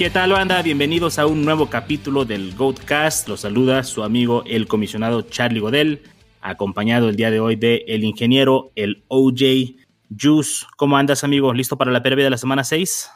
¿Qué 0.00 0.08
tal, 0.08 0.32
banda? 0.32 0.62
Bienvenidos 0.62 1.18
a 1.18 1.26
un 1.26 1.44
nuevo 1.44 1.68
capítulo 1.68 2.24
del 2.24 2.56
Goatcast. 2.56 3.28
Los 3.28 3.40
saluda 3.40 3.82
su 3.82 4.02
amigo 4.02 4.42
el 4.46 4.66
comisionado 4.66 5.20
Charlie 5.20 5.60
Godel, 5.60 6.00
acompañado 6.40 7.10
el 7.10 7.16
día 7.16 7.30
de 7.30 7.38
hoy 7.38 7.56
de 7.56 7.84
el 7.86 8.02
ingeniero, 8.04 8.72
el 8.76 9.04
OJ 9.08 9.76
Juice. 10.18 10.64
¿Cómo 10.78 10.96
andas, 10.96 11.22
amigo? 11.22 11.52
¿Listo 11.52 11.76
para 11.76 11.90
la 11.90 12.02
previa 12.02 12.24
de 12.24 12.30
la 12.30 12.38
semana 12.38 12.64
6? 12.64 13.10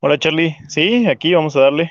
Hola, 0.00 0.18
Charlie. 0.18 0.56
Sí, 0.66 1.06
aquí 1.06 1.32
vamos 1.32 1.54
a 1.54 1.60
darle. 1.60 1.88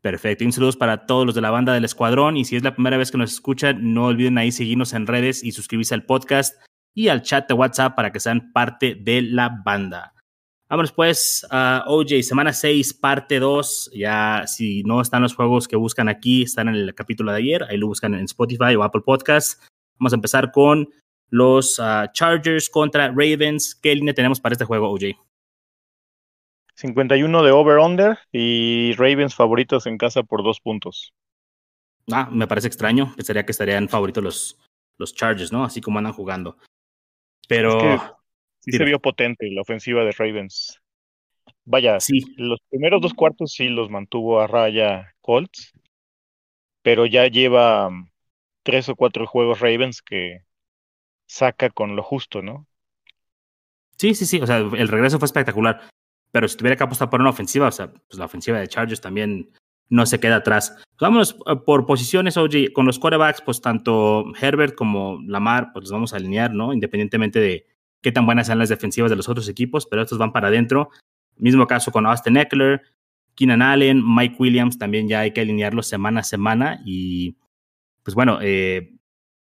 Perfecto. 0.00 0.44
Y 0.44 0.46
un 0.46 0.52
saludo 0.52 0.70
para 0.78 1.04
todos 1.04 1.26
los 1.26 1.34
de 1.34 1.40
la 1.40 1.50
banda 1.50 1.74
del 1.74 1.84
Escuadrón. 1.84 2.36
Y 2.36 2.44
si 2.44 2.54
es 2.54 2.62
la 2.62 2.74
primera 2.74 2.96
vez 2.96 3.10
que 3.10 3.18
nos 3.18 3.32
escuchan, 3.32 3.92
no 3.92 4.04
olviden 4.04 4.38
ahí 4.38 4.52
seguirnos 4.52 4.92
en 4.92 5.08
redes 5.08 5.42
y 5.42 5.50
suscribirse 5.50 5.94
al 5.94 6.04
podcast 6.04 6.54
y 6.94 7.08
al 7.08 7.22
chat 7.22 7.48
de 7.48 7.54
WhatsApp 7.54 7.96
para 7.96 8.12
que 8.12 8.20
sean 8.20 8.52
parte 8.52 8.94
de 8.94 9.22
la 9.22 9.48
banda. 9.48 10.12
Vámonos 10.68 10.90
pues 10.90 11.46
a 11.50 11.84
OJ, 11.86 12.22
semana 12.22 12.52
6, 12.52 12.94
parte 12.94 13.38
2. 13.38 13.92
Ya 13.94 14.44
si 14.46 14.82
no 14.82 15.00
están 15.00 15.22
los 15.22 15.34
juegos 15.34 15.68
que 15.68 15.76
buscan 15.76 16.08
aquí, 16.08 16.42
están 16.42 16.68
en 16.68 16.74
el 16.74 16.94
capítulo 16.94 17.30
de 17.30 17.38
ayer. 17.38 17.64
Ahí 17.64 17.76
lo 17.76 17.86
buscan 17.86 18.14
en 18.14 18.24
Spotify 18.24 18.74
o 18.74 18.82
Apple 18.82 19.02
Podcasts. 19.02 19.60
Vamos 19.98 20.12
a 20.12 20.16
empezar 20.16 20.50
con 20.50 20.88
los 21.30 21.78
uh, 21.78 22.10
Chargers 22.12 22.68
contra 22.68 23.08
Ravens. 23.08 23.76
¿Qué 23.76 23.94
línea 23.94 24.12
tenemos 24.12 24.40
para 24.40 24.54
este 24.54 24.64
juego, 24.64 24.90
OJ? 24.90 25.16
51 26.74 27.42
de 27.42 27.50
over-under 27.52 28.18
y 28.32 28.92
Ravens 28.94 29.34
favoritos 29.34 29.86
en 29.86 29.96
casa 29.98 30.24
por 30.24 30.42
dos 30.42 30.60
puntos. 30.60 31.12
Ah, 32.10 32.28
me 32.30 32.48
parece 32.48 32.66
extraño. 32.66 33.14
Pensaría 33.16 33.46
que 33.46 33.52
estarían 33.52 33.88
favoritos 33.88 34.22
los, 34.22 34.58
los 34.98 35.14
Chargers, 35.14 35.52
¿no? 35.52 35.64
Así 35.64 35.80
como 35.80 35.98
andan 35.98 36.12
jugando. 36.12 36.56
Pero 37.48 38.15
sí 38.66 38.76
se 38.76 38.84
vio 38.84 39.00
potente 39.00 39.48
la 39.50 39.62
ofensiva 39.62 40.04
de 40.04 40.12
Ravens. 40.12 40.80
Vaya, 41.64 42.00
sí. 42.00 42.20
los 42.36 42.60
primeros 42.68 43.00
dos 43.00 43.14
cuartos 43.14 43.52
sí 43.52 43.68
los 43.68 43.90
mantuvo 43.90 44.40
a 44.40 44.46
raya 44.46 45.14
Colts, 45.20 45.72
pero 46.82 47.06
ya 47.06 47.26
lleva 47.26 47.88
um, 47.88 48.08
tres 48.62 48.88
o 48.88 48.96
cuatro 48.96 49.26
juegos 49.26 49.60
Ravens 49.60 50.02
que 50.02 50.42
saca 51.26 51.70
con 51.70 51.96
lo 51.96 52.02
justo, 52.02 52.42
¿no? 52.42 52.66
Sí, 53.96 54.14
sí, 54.14 54.26
sí, 54.26 54.40
o 54.40 54.46
sea, 54.46 54.58
el 54.58 54.88
regreso 54.88 55.18
fue 55.18 55.26
espectacular, 55.26 55.88
pero 56.30 56.46
si 56.46 56.56
tuviera 56.56 56.76
que 56.76 56.84
apostar 56.84 57.08
por 57.08 57.20
una 57.20 57.30
ofensiva, 57.30 57.68
o 57.68 57.72
sea, 57.72 57.92
pues 57.92 58.18
la 58.18 58.26
ofensiva 58.26 58.60
de 58.60 58.68
Chargers 58.68 59.00
también 59.00 59.50
no 59.88 60.04
se 60.06 60.20
queda 60.20 60.36
atrás. 60.36 60.76
Vamos 61.00 61.36
uh, 61.46 61.64
por 61.64 61.86
posiciones, 61.86 62.36
OG, 62.36 62.72
con 62.72 62.86
los 62.86 62.98
quarterbacks, 62.98 63.40
pues 63.40 63.60
tanto 63.60 64.24
Herbert 64.40 64.74
como 64.74 65.20
Lamar, 65.26 65.72
pues 65.72 65.84
los 65.84 65.92
vamos 65.92 66.12
a 66.12 66.16
alinear, 66.16 66.52
¿no? 66.52 66.72
Independientemente 66.72 67.40
de 67.40 67.66
qué 68.06 68.12
tan 68.12 68.24
buenas 68.24 68.46
sean 68.46 68.60
las 68.60 68.68
defensivas 68.68 69.10
de 69.10 69.16
los 69.16 69.28
otros 69.28 69.48
equipos, 69.48 69.84
pero 69.84 70.00
estos 70.00 70.16
van 70.16 70.32
para 70.32 70.46
adentro. 70.46 70.90
Mismo 71.38 71.66
caso 71.66 71.90
con 71.90 72.06
Austin 72.06 72.36
Eckler, 72.36 72.82
Keenan 73.34 73.62
Allen, 73.62 74.00
Mike 74.00 74.36
Williams, 74.38 74.78
también 74.78 75.08
ya 75.08 75.18
hay 75.18 75.32
que 75.32 75.40
alinearlos 75.40 75.88
semana 75.88 76.20
a 76.20 76.22
semana 76.22 76.80
y 76.84 77.36
pues 78.04 78.14
bueno, 78.14 78.38
eh, 78.40 78.94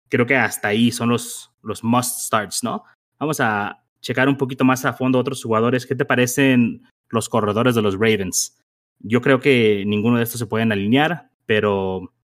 creo 0.09 0.25
que 0.25 0.35
hasta 0.35 0.69
ahí 0.69 0.91
son 0.91 1.11
los, 1.11 1.53
los 1.62 1.85
must 1.85 2.20
starts, 2.20 2.65
¿no? 2.65 2.85
Vamos 3.19 3.39
a 3.39 3.85
checar 4.01 4.31
un 4.31 4.39
poquito 4.39 4.65
más 4.65 4.87
a 4.87 4.95
fondo 4.95 5.19
otros 5.19 5.45
jugadores. 5.45 5.85
¿Qué 5.85 5.95
te 5.95 6.07
parecen 6.07 6.89
los 7.11 7.29
corredores 7.29 7.75
de 7.75 7.83
los 7.83 7.97
Ravens? 7.97 8.59
Yo 8.98 9.20
creo 9.20 9.41
que 9.41 9.85
ninguno 9.87 10.17
de 10.17 10.23
estos 10.23 10.39
se 10.39 10.47
pueden 10.47 10.73
alinear, 10.73 11.29
pero 11.45 12.14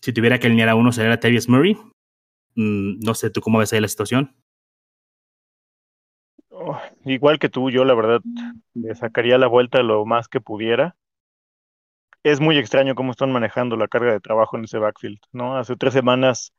si 0.00 0.14
tuviera 0.14 0.38
que 0.38 0.46
alinear 0.46 0.70
a 0.70 0.76
uno 0.76 0.92
sería 0.92 1.20
Tavius 1.20 1.46
Murray. 1.46 1.76
Mm, 2.54 3.00
no 3.00 3.12
sé, 3.12 3.28
¿tú 3.28 3.42
cómo 3.42 3.58
ves 3.58 3.74
ahí 3.74 3.82
la 3.82 3.88
situación? 3.88 4.34
Igual 7.04 7.38
que 7.38 7.48
tú, 7.48 7.70
yo 7.70 7.84
la 7.84 7.94
verdad 7.94 8.20
le 8.74 8.94
sacaría 8.94 9.38
la 9.38 9.46
vuelta 9.46 9.82
lo 9.82 10.04
más 10.06 10.28
que 10.28 10.40
pudiera. 10.40 10.96
Es 12.22 12.40
muy 12.40 12.58
extraño 12.58 12.94
cómo 12.94 13.12
están 13.12 13.32
manejando 13.32 13.76
la 13.76 13.88
carga 13.88 14.12
de 14.12 14.20
trabajo 14.20 14.56
en 14.56 14.64
ese 14.64 14.78
backfield, 14.78 15.18
¿no? 15.32 15.56
Hace 15.56 15.76
tres 15.76 15.92
semanas 15.94 16.52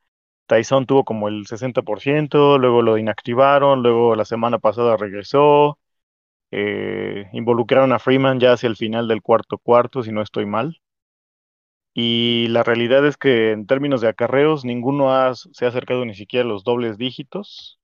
Tyson 0.46 0.86
tuvo 0.86 1.04
como 1.04 1.28
el 1.28 1.46
60%, 1.46 2.58
luego 2.58 2.82
lo 2.82 2.98
inactivaron, 2.98 3.82
luego 3.82 4.16
la 4.16 4.24
semana 4.24 4.58
pasada 4.60 4.96
regresó, 4.96 5.78
eh, 6.52 7.28
involucraron 7.34 7.92
a 7.92 7.98
Freeman 8.00 8.40
ya 8.40 8.52
hacia 8.54 8.68
el 8.68 8.76
final 8.76 9.08
del 9.08 9.22
cuarto 9.22 9.58
cuarto, 9.58 10.02
si 10.04 10.12
no 10.12 10.22
estoy 10.22 10.46
mal. 10.46 10.80
Y 11.94 12.46
la 12.48 12.62
realidad 12.62 13.06
es 13.06 13.16
que 13.16 13.52
en 13.52 13.66
términos 13.66 14.00
de 14.00 14.08
acarreos, 14.08 14.64
ninguno 14.64 15.34
se 15.34 15.64
ha 15.64 15.68
acercado 15.68 16.04
ni 16.04 16.14
siquiera 16.14 16.44
a 16.44 16.48
los 16.48 16.64
dobles 16.64 16.96
dígitos. 16.98 17.78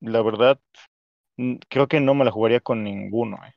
La 0.00 0.22
verdad, 0.22 0.60
creo 1.68 1.88
que 1.88 2.00
no 2.00 2.14
me 2.14 2.24
la 2.24 2.30
jugaría 2.30 2.60
con 2.60 2.84
ninguno. 2.84 3.38
Eh. 3.46 3.54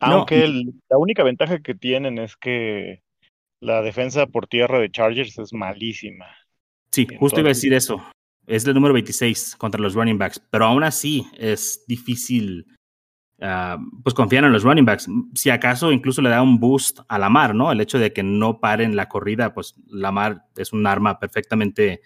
Aunque 0.00 0.46
la 0.88 0.98
única 0.98 1.22
ventaja 1.22 1.60
que 1.60 1.74
tienen 1.74 2.18
es 2.18 2.36
que 2.36 3.02
la 3.60 3.82
defensa 3.82 4.26
por 4.26 4.46
tierra 4.46 4.78
de 4.78 4.90
Chargers 4.90 5.38
es 5.38 5.52
malísima. 5.52 6.26
Sí, 6.90 7.06
justo 7.18 7.40
iba 7.40 7.48
a 7.48 7.54
decir 7.54 7.74
eso. 7.74 8.02
Es 8.46 8.66
el 8.66 8.74
número 8.74 8.94
26 8.94 9.56
contra 9.56 9.80
los 9.80 9.94
running 9.94 10.18
backs, 10.18 10.40
pero 10.50 10.66
aún 10.66 10.84
así 10.84 11.26
es 11.36 11.84
difícil 11.88 12.66
ah, 13.40 13.78
pues 14.02 14.14
confiar 14.14 14.44
en 14.44 14.52
los 14.52 14.62
running 14.62 14.84
backs. 14.84 15.08
Si 15.34 15.50
acaso 15.50 15.90
incluso 15.90 16.22
le 16.22 16.30
da 16.30 16.42
un 16.42 16.60
boost 16.60 17.00
a 17.08 17.18
Lamar, 17.18 17.54
¿no? 17.54 17.72
El 17.72 17.80
hecho 17.80 17.98
de 17.98 18.12
que 18.12 18.22
no 18.22 18.60
paren 18.60 18.94
la 18.94 19.08
corrida, 19.08 19.52
pues 19.52 19.74
Lamar 19.88 20.44
es 20.56 20.72
un 20.72 20.86
arma 20.86 21.18
perfectamente 21.18 22.02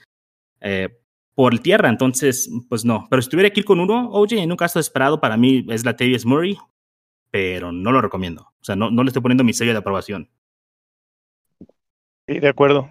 eh, 0.60 0.88
por 1.40 1.58
tierra, 1.58 1.88
entonces, 1.88 2.50
pues 2.68 2.84
no. 2.84 3.06
Pero 3.08 3.22
si 3.22 3.30
tuviera 3.30 3.48
que 3.48 3.60
ir 3.60 3.64
con 3.64 3.80
uno, 3.80 4.10
oye, 4.10 4.42
en 4.42 4.50
un 4.50 4.58
caso 4.58 4.78
esperado 4.78 5.22
para 5.22 5.38
mí 5.38 5.64
es 5.70 5.86
la 5.86 5.96
Tavius 5.96 6.26
Murray, 6.26 6.58
pero 7.30 7.72
no 7.72 7.92
lo 7.92 8.02
recomiendo. 8.02 8.42
O 8.42 8.62
sea, 8.62 8.76
no, 8.76 8.90
no 8.90 9.02
le 9.02 9.08
estoy 9.08 9.22
poniendo 9.22 9.42
mi 9.42 9.54
sello 9.54 9.72
de 9.72 9.78
aprobación. 9.78 10.28
Sí, 12.28 12.40
de 12.40 12.46
acuerdo. 12.46 12.90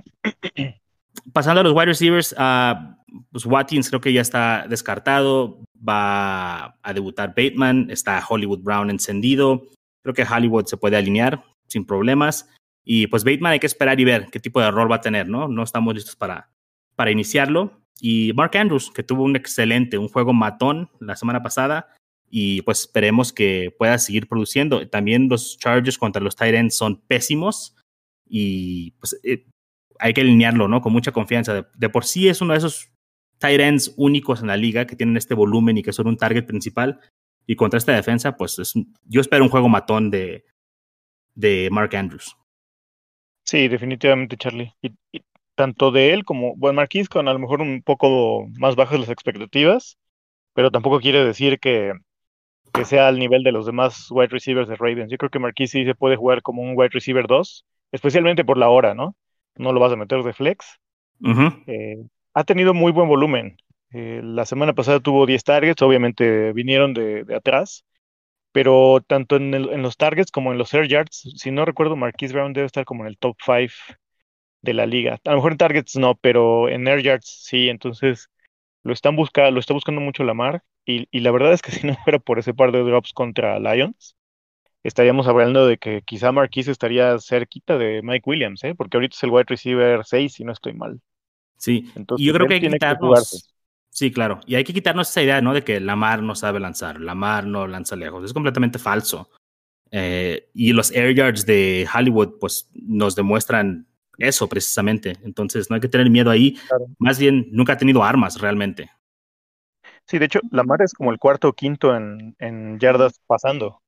Pasando 1.32 1.62
a 1.62 1.64
los 1.64 1.74
wide 1.74 1.86
receivers, 1.86 2.34
uh, 2.40 2.96
pues 3.32 3.46
Watkins 3.46 3.90
creo 3.90 4.02
que 4.02 4.14
ya 4.14 4.22
está 4.22 4.66
descartado. 4.68 5.59
Va 5.88 6.76
a 6.82 6.94
debutar 6.96 7.36
Bateman, 7.38 7.92
está 7.92 8.20
Hollywood 8.28 8.64
Brown 8.64 8.90
encendido. 8.90 9.68
Creo 10.02 10.16
que 10.16 10.24
Hollywood 10.24 10.66
se 10.66 10.78
puede 10.78 10.98
alinear 10.98 11.44
sin 11.68 11.86
problemas. 11.86 12.50
Y 12.84 13.06
pues 13.06 13.24
Bateman 13.24 13.52
hay 13.52 13.59
que 13.59 13.68
esperar 13.68 14.00
y 14.00 14.06
ver 14.06 14.26
qué 14.32 14.40
tipo 14.40 14.59
de 14.59 14.72
rol 14.72 14.92
va 14.92 14.96
a 14.96 15.02
tener, 15.02 15.30
¿no? 15.30 15.48
No 15.48 15.62
estamos 15.62 15.94
listos 15.94 16.16
para, 16.16 16.50
para 16.96 17.12
iniciarlo 17.12 17.80
y 18.02 18.34
Mark 18.34 18.56
Andrews, 18.58 18.92
que 18.92 19.04
tuvo 19.04 19.24
un 19.24 19.36
excelente, 19.36 19.98
un 19.98 20.08
juego 20.08 20.34
matón 20.34 20.90
la 21.00 21.16
semana 21.16 21.44
pasada 21.44 21.96
y 22.30 22.62
pues 22.62 22.82
esperemos 22.82 23.34
que 23.34 23.74
pueda 23.78 23.98
seguir 23.98 24.28
produciendo. 24.28 24.88
También 24.88 25.28
los 25.30 25.58
Chargers 25.58 25.98
contra 25.98 26.22
los 26.22 26.36
Titans 26.36 26.76
son 26.76 27.02
pésimos 27.02 27.76
y 28.28 28.92
pues 29.00 29.20
eh, 29.24 29.46
hay 30.00 30.14
que 30.14 30.22
alinearlo, 30.22 30.68
¿no? 30.68 30.82
Con 30.82 30.94
mucha 30.94 31.12
confianza. 31.12 31.68
De, 31.76 31.90
por 31.90 32.06
sí 32.06 32.28
es 32.30 32.42
uno 32.42 32.54
de 32.54 32.59
esos 32.59 32.92
Titans 33.40 33.94
únicos 33.98 34.42
en 34.42 34.48
la 34.48 34.58
liga 34.58 34.86
que 34.86 34.96
tienen 34.96 35.18
este 35.18 35.34
volumen 35.34 35.78
y 35.78 35.84
que 35.84 35.94
son 35.94 36.08
un 36.08 36.18
target 36.18 36.46
principal. 36.46 37.00
Y 37.48 37.56
contra 37.56 37.80
esta 37.80 37.94
defensa, 37.94 38.38
pues 38.38 38.59
es, 38.59 38.74
yo 39.06 39.22
espero 39.22 39.44
un 39.44 39.50
juego 39.50 39.70
matón 39.70 40.12
de, 40.12 40.46
de 41.34 41.70
Mark 41.72 41.96
Andrews. 41.96 42.36
Sí, 43.44 43.68
definitivamente, 43.68 44.38
Charlie 44.38 44.76
tanto 45.59 45.92
de 45.92 46.14
él 46.14 46.24
como, 46.24 46.56
bueno, 46.56 46.78
Marquis 46.78 47.09
con 47.09 47.28
a 47.28 47.34
lo 47.34 47.40
mejor 47.40 47.59
un 47.59 47.81
poco 47.81 48.47
más 48.58 48.78
bajas 48.78 48.97
las 48.97 49.09
expectativas, 49.09 49.97
pero 50.53 50.72
tampoco 50.72 51.02
quiere 51.02 51.25
decir 51.25 51.59
que, 51.59 51.92
que 52.73 52.85
sea 52.85 53.09
al 53.09 53.20
nivel 53.20 53.44
de 53.44 53.52
los 53.52 53.66
demás 53.66 54.09
wide 54.09 54.29
receivers 54.29 54.70
de 54.70 54.78
Ravens. 54.78 55.11
Yo 55.11 55.17
creo 55.17 55.29
que 55.29 55.40
Marquis 55.40 55.72
sí 55.72 55.84
se 55.84 55.96
puede 55.96 56.16
jugar 56.16 56.44
como 56.44 56.61
un 56.61 56.76
wide 56.78 56.91
receiver 56.94 57.28
2, 57.28 57.66
especialmente 57.91 58.46
por 58.46 58.58
la 58.58 58.70
hora, 58.70 58.94
¿no? 58.94 59.17
No 59.58 59.73
lo 59.73 59.82
vas 59.82 59.91
a 59.91 59.97
meter 59.97 60.23
de 60.23 60.32
flex. 60.32 60.79
Eh, 61.67 61.97
ha 62.34 62.44
tenido 62.46 62.73
muy 62.73 62.94
buen 62.94 63.09
volumen. 63.09 63.58
Eh, 63.91 64.22
la 64.23 64.46
semana 64.46 64.72
pasada 64.72 65.02
tuvo 65.02 65.26
10 65.26 65.44
targets, 65.44 65.82
obviamente 65.82 66.53
vinieron 66.53 66.94
de, 66.94 67.26
de 67.26 67.35
atrás, 67.35 67.84
pero 68.53 69.03
tanto 69.06 69.35
en, 69.35 69.53
en, 69.53 69.82
los 69.82 69.97
targets 69.97 70.32
como 70.32 70.53
en 70.53 70.58
los 70.58 70.73
air 70.73 70.88
yards, 70.88 71.34
si 71.35 71.52
no 71.52 71.66
recuerdo, 71.66 71.97
Marquis 71.97 72.32
Brown 72.32 72.53
debe 72.53 72.67
estar 72.67 72.85
como 72.85 73.03
en 73.03 73.09
el 73.09 73.17
top 73.17 73.35
5 73.46 73.98
de 74.61 74.73
la 74.73 74.85
liga. 74.85 75.20
A 75.26 75.29
lo 75.32 75.38
mejor 75.38 75.53
en 75.53 75.58
targets 75.58 75.96
no, 75.96 76.16
pero 76.16 76.70
en 76.70 76.88
air 76.88 77.02
yards 77.02 77.44
sí, 77.46 77.70
entonces 77.70 78.29
lo 78.84 78.94
están 78.94 79.16
buscando, 79.16 79.52
lo 79.52 79.59
está 79.59 79.73
buscando 79.73 80.02
mucho 80.02 80.23
Lamar 80.23 80.64
y, 80.85 81.08
y 81.11 81.20
la 81.20 81.32
verdad 81.32 81.53
es 81.53 81.61
que 81.61 81.72
si 81.72 81.88
no 81.88 81.96
fuera 82.03 82.20
por 82.20 82.40
ese 82.40 82.53
par 82.53 82.72
de 82.72 82.84
drops 82.84 83.14
contra 83.14 83.59
Lions, 83.59 84.16
estaríamos 84.84 85.28
hablando 85.28 85.67
de 85.67 85.78
que 85.78 86.02
quizá 86.03 86.32
Marquise 86.32 86.72
estaría 86.72 87.17
cerquita 87.20 87.78
de 87.78 88.02
Mike 88.02 88.29
Williams, 88.29 88.64
¿eh? 88.64 88.76
porque 88.76 88.97
ahorita 88.97 89.16
es 89.16 89.23
el 89.23 89.32
wide 89.32 89.46
receiver 89.47 90.06
6 90.06 90.34
si 90.34 90.44
no 90.44 90.52
estoy 90.52 90.73
mal. 90.73 91.00
Sí, 91.58 91.91
y 92.17 92.26
yo 92.26 92.34
creo 92.34 92.47
que 92.47 92.53
hay 92.56 92.61
que 92.61 92.70
quitarnos. 92.70 93.53
sí, 93.90 94.11
claro, 94.11 94.40
y 94.46 94.56
hay 94.56 94.64
que 94.64 94.73
quitarnos 94.73 95.09
esa 95.09 95.22
idea, 95.22 95.41
¿no? 95.41 95.53
De 95.53 95.64
que 95.64 95.82
Lamar 95.82 96.23
no 96.23 96.35
sabe 96.35 96.61
lanzar, 96.61 97.02
Lamar 97.02 97.46
no 97.46 97.67
lanza 97.67 97.97
lejos, 97.97 98.23
es 98.23 98.34
completamente 98.34 98.79
falso. 98.79 99.29
Eh, 99.91 100.50
y 100.53 100.72
los 100.72 100.91
air 100.91 101.14
yards 101.14 101.46
de 101.46 101.88
Hollywood, 101.94 102.40
pues 102.40 102.70
nos 102.73 103.16
demuestran 103.16 103.89
eso 104.20 104.48
precisamente. 104.48 105.18
Entonces, 105.24 105.70
no 105.70 105.76
hay 105.76 105.82
que 105.82 105.90
tener 105.90 106.10
miedo 106.10 106.30
ahí. 106.30 106.58
Más 107.00 107.18
bien, 107.18 107.48
nunca 107.52 107.74
ha 107.74 107.78
tenido 107.78 108.04
armas 108.04 108.40
realmente. 108.40 108.92
Sí, 110.06 110.20
de 110.20 110.26
hecho, 110.26 110.40
Lamar 110.52 110.82
es 110.82 110.94
como 110.94 111.12
el 111.12 111.20
cuarto 111.20 111.50
o 111.50 111.54
quinto 111.54 111.96
en, 111.96 112.36
en 112.40 112.80
yardas 112.80 113.20
pasando. 113.28 113.82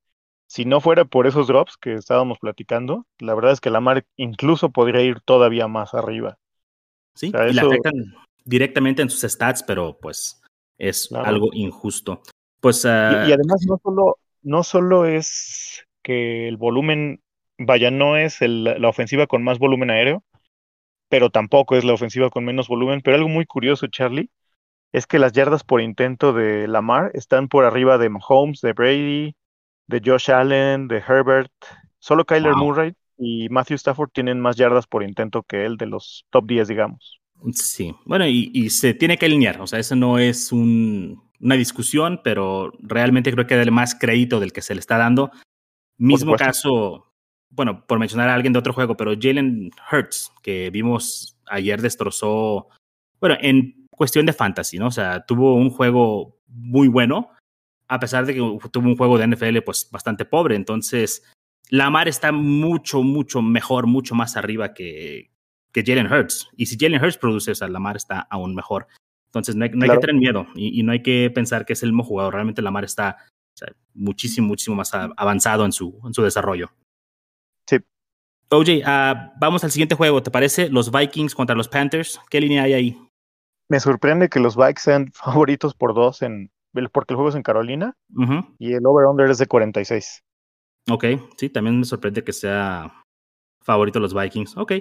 si 0.51 0.65
no 0.65 0.81
fuera 0.81 1.05
por 1.05 1.27
esos 1.27 1.47
drops 1.47 1.77
que 1.77 1.93
estábamos 1.93 2.37
platicando, 2.37 3.05
la 3.19 3.33
verdad 3.33 3.53
es 3.53 3.61
que 3.61 3.69
Lamar 3.69 4.05
incluso 4.17 4.69
podría 4.69 5.01
ir 5.01 5.21
todavía 5.21 5.69
más 5.69 5.93
arriba. 5.93 6.39
Sí, 7.15 7.27
y 7.27 7.53
le 7.53 7.61
afectan 7.61 7.93
directamente 8.43 9.01
en 9.01 9.09
sus 9.09 9.21
stats, 9.31 9.63
pero 9.63 9.97
pues 10.01 10.41
es 10.77 11.09
algo 11.13 11.51
injusto. 11.53 12.21
Pues, 12.59 12.83
y, 12.83 12.89
ah, 12.89 13.23
además 13.23 13.65
no 13.65 13.79
solo, 13.81 14.17
no 14.41 14.63
solo 14.63 15.05
es 15.05 15.85
que 16.03 16.49
el 16.49 16.57
volumen, 16.57 17.21
vaya, 17.65 17.91
no 17.91 18.17
es 18.17 18.39
la 18.41 18.89
ofensiva 18.89 19.27
con 19.27 19.43
más 19.43 19.59
volumen 19.59 19.89
aéreo, 19.89 20.23
pero 21.09 21.29
tampoco 21.29 21.75
es 21.75 21.83
la 21.83 21.93
ofensiva 21.93 22.29
con 22.29 22.45
menos 22.45 22.67
volumen. 22.67 23.01
Pero 23.01 23.17
algo 23.17 23.29
muy 23.29 23.45
curioso, 23.45 23.87
Charlie, 23.87 24.29
es 24.91 25.07
que 25.07 25.19
las 25.19 25.33
yardas 25.33 25.63
por 25.63 25.81
intento 25.81 26.33
de 26.33 26.67
Lamar 26.67 27.11
están 27.13 27.47
por 27.47 27.65
arriba 27.65 27.97
de 27.97 28.09
Mahomes, 28.09 28.61
de 28.61 28.73
Brady, 28.73 29.35
de 29.87 30.01
Josh 30.03 30.31
Allen, 30.31 30.87
de 30.87 30.97
Herbert. 30.97 31.51
Solo 31.99 32.25
Kyler 32.25 32.55
Murray 32.55 32.93
y 33.17 33.49
Matthew 33.49 33.75
Stafford 33.75 34.09
tienen 34.11 34.39
más 34.39 34.55
yardas 34.55 34.87
por 34.87 35.03
intento 35.03 35.43
que 35.43 35.65
él 35.65 35.77
de 35.77 35.85
los 35.85 36.25
top 36.31 36.47
10, 36.47 36.67
digamos. 36.67 37.21
Sí, 37.53 37.95
bueno, 38.05 38.25
y, 38.27 38.69
se 38.69 38.93
tiene 38.93 39.17
que 39.17 39.25
alinear, 39.25 39.61
o 39.61 39.67
sea, 39.67 39.79
eso 39.79 39.95
no 39.95 40.19
es 40.19 40.51
una 40.51 41.55
discusión, 41.55 42.21
pero 42.23 42.71
realmente 42.79 43.31
creo 43.31 43.47
que 43.47 43.55
darle 43.55 43.71
más 43.71 43.95
crédito 43.95 44.39
del 44.39 44.53
que 44.53 44.61
se 44.61 44.75
le 44.75 44.79
está 44.79 44.97
dando. 44.97 45.31
Mismo 45.97 46.35
caso, 46.35 47.10
bueno, 47.51 47.85
por 47.85 47.99
mencionar 47.99 48.29
a 48.29 48.33
alguien 48.33 48.53
de 48.53 48.59
otro 48.59 48.73
juego, 48.73 48.95
pero 48.97 49.13
Jalen 49.19 49.71
Hurts, 49.91 50.31
que 50.41 50.69
vimos 50.69 51.37
ayer 51.47 51.81
destrozó, 51.81 52.69
bueno, 53.19 53.37
en 53.41 53.87
cuestión 53.91 54.25
de 54.25 54.33
fantasy, 54.33 54.79
¿no? 54.79 54.87
O 54.87 54.91
sea, 54.91 55.25
tuvo 55.25 55.55
un 55.55 55.69
juego 55.69 56.39
muy 56.47 56.87
bueno, 56.87 57.29
a 57.87 57.99
pesar 57.99 58.25
de 58.25 58.33
que 58.33 58.39
tuvo 58.71 58.87
un 58.87 58.95
juego 58.95 59.17
de 59.17 59.27
NFL 59.27 59.59
pues 59.65 59.89
bastante 59.91 60.25
pobre. 60.25 60.55
Entonces, 60.55 61.23
Lamar 61.69 62.07
está 62.07 62.31
mucho, 62.31 63.03
mucho 63.03 63.41
mejor, 63.41 63.85
mucho 63.85 64.15
más 64.15 64.37
arriba 64.37 64.73
que, 64.73 65.31
que 65.73 65.83
Jalen 65.85 66.11
Hurts. 66.11 66.49
Y 66.55 66.67
si 66.67 66.77
Jalen 66.79 67.03
Hurts 67.03 67.17
produce, 67.17 67.51
o 67.51 67.55
sea, 67.55 67.67
Lamar 67.67 67.97
está 67.97 68.21
aún 68.29 68.55
mejor. 68.55 68.87
Entonces, 69.27 69.55
no 69.55 69.63
hay, 69.63 69.71
que 69.71 69.97
tener 69.97 70.15
miedo 70.15 70.47
y, 70.55 70.83
no 70.83 70.91
hay 70.91 71.01
que 71.01 71.31
pensar 71.33 71.65
que 71.65 71.73
es 71.73 71.83
el 71.83 71.91
mismo 71.91 72.03
jugador. 72.03 72.33
Realmente 72.33 72.61
Lamar 72.61 72.83
está 72.83 73.17
muchísimo, 73.93 74.47
muchísimo 74.47 74.75
más 74.75 74.93
avanzado 74.93 75.65
en 75.65 75.71
su, 75.71 75.99
en 76.05 76.13
su 76.13 76.21
desarrollo. 76.21 76.71
OJ, 78.53 78.83
ah, 78.85 79.33
vamos 79.39 79.63
al 79.63 79.71
siguiente 79.71 79.95
juego, 79.95 80.21
¿te 80.21 80.29
parece? 80.29 80.67
Los 80.67 80.91
Vikings 80.91 81.35
contra 81.35 81.55
los 81.55 81.69
Panthers. 81.69 82.19
¿Qué 82.29 82.41
línea 82.41 82.63
hay 82.63 82.73
ahí? 82.73 82.97
Me 83.69 83.79
sorprende 83.79 84.27
que 84.27 84.41
los 84.41 84.57
Vikes 84.57 84.83
sean 84.83 85.11
favoritos 85.13 85.73
por 85.73 85.93
dos 85.93 86.21
en 86.21 86.51
porque 86.93 87.13
el 87.13 87.15
juego 87.17 87.29
es 87.29 87.35
en 87.35 87.43
Carolina 87.43 87.97
y 88.57 88.73
el 88.73 88.85
over-under 88.85 89.29
es 89.29 89.39
de 89.39 89.47
46. 89.47 90.23
Ok, 90.89 91.05
sí, 91.37 91.49
también 91.49 91.79
me 91.79 91.85
sorprende 91.85 92.23
que 92.23 92.31
sea 92.31 93.03
favorito 93.61 93.99
los 93.99 94.13
Vikings. 94.13 94.55
Ok, 94.55 94.73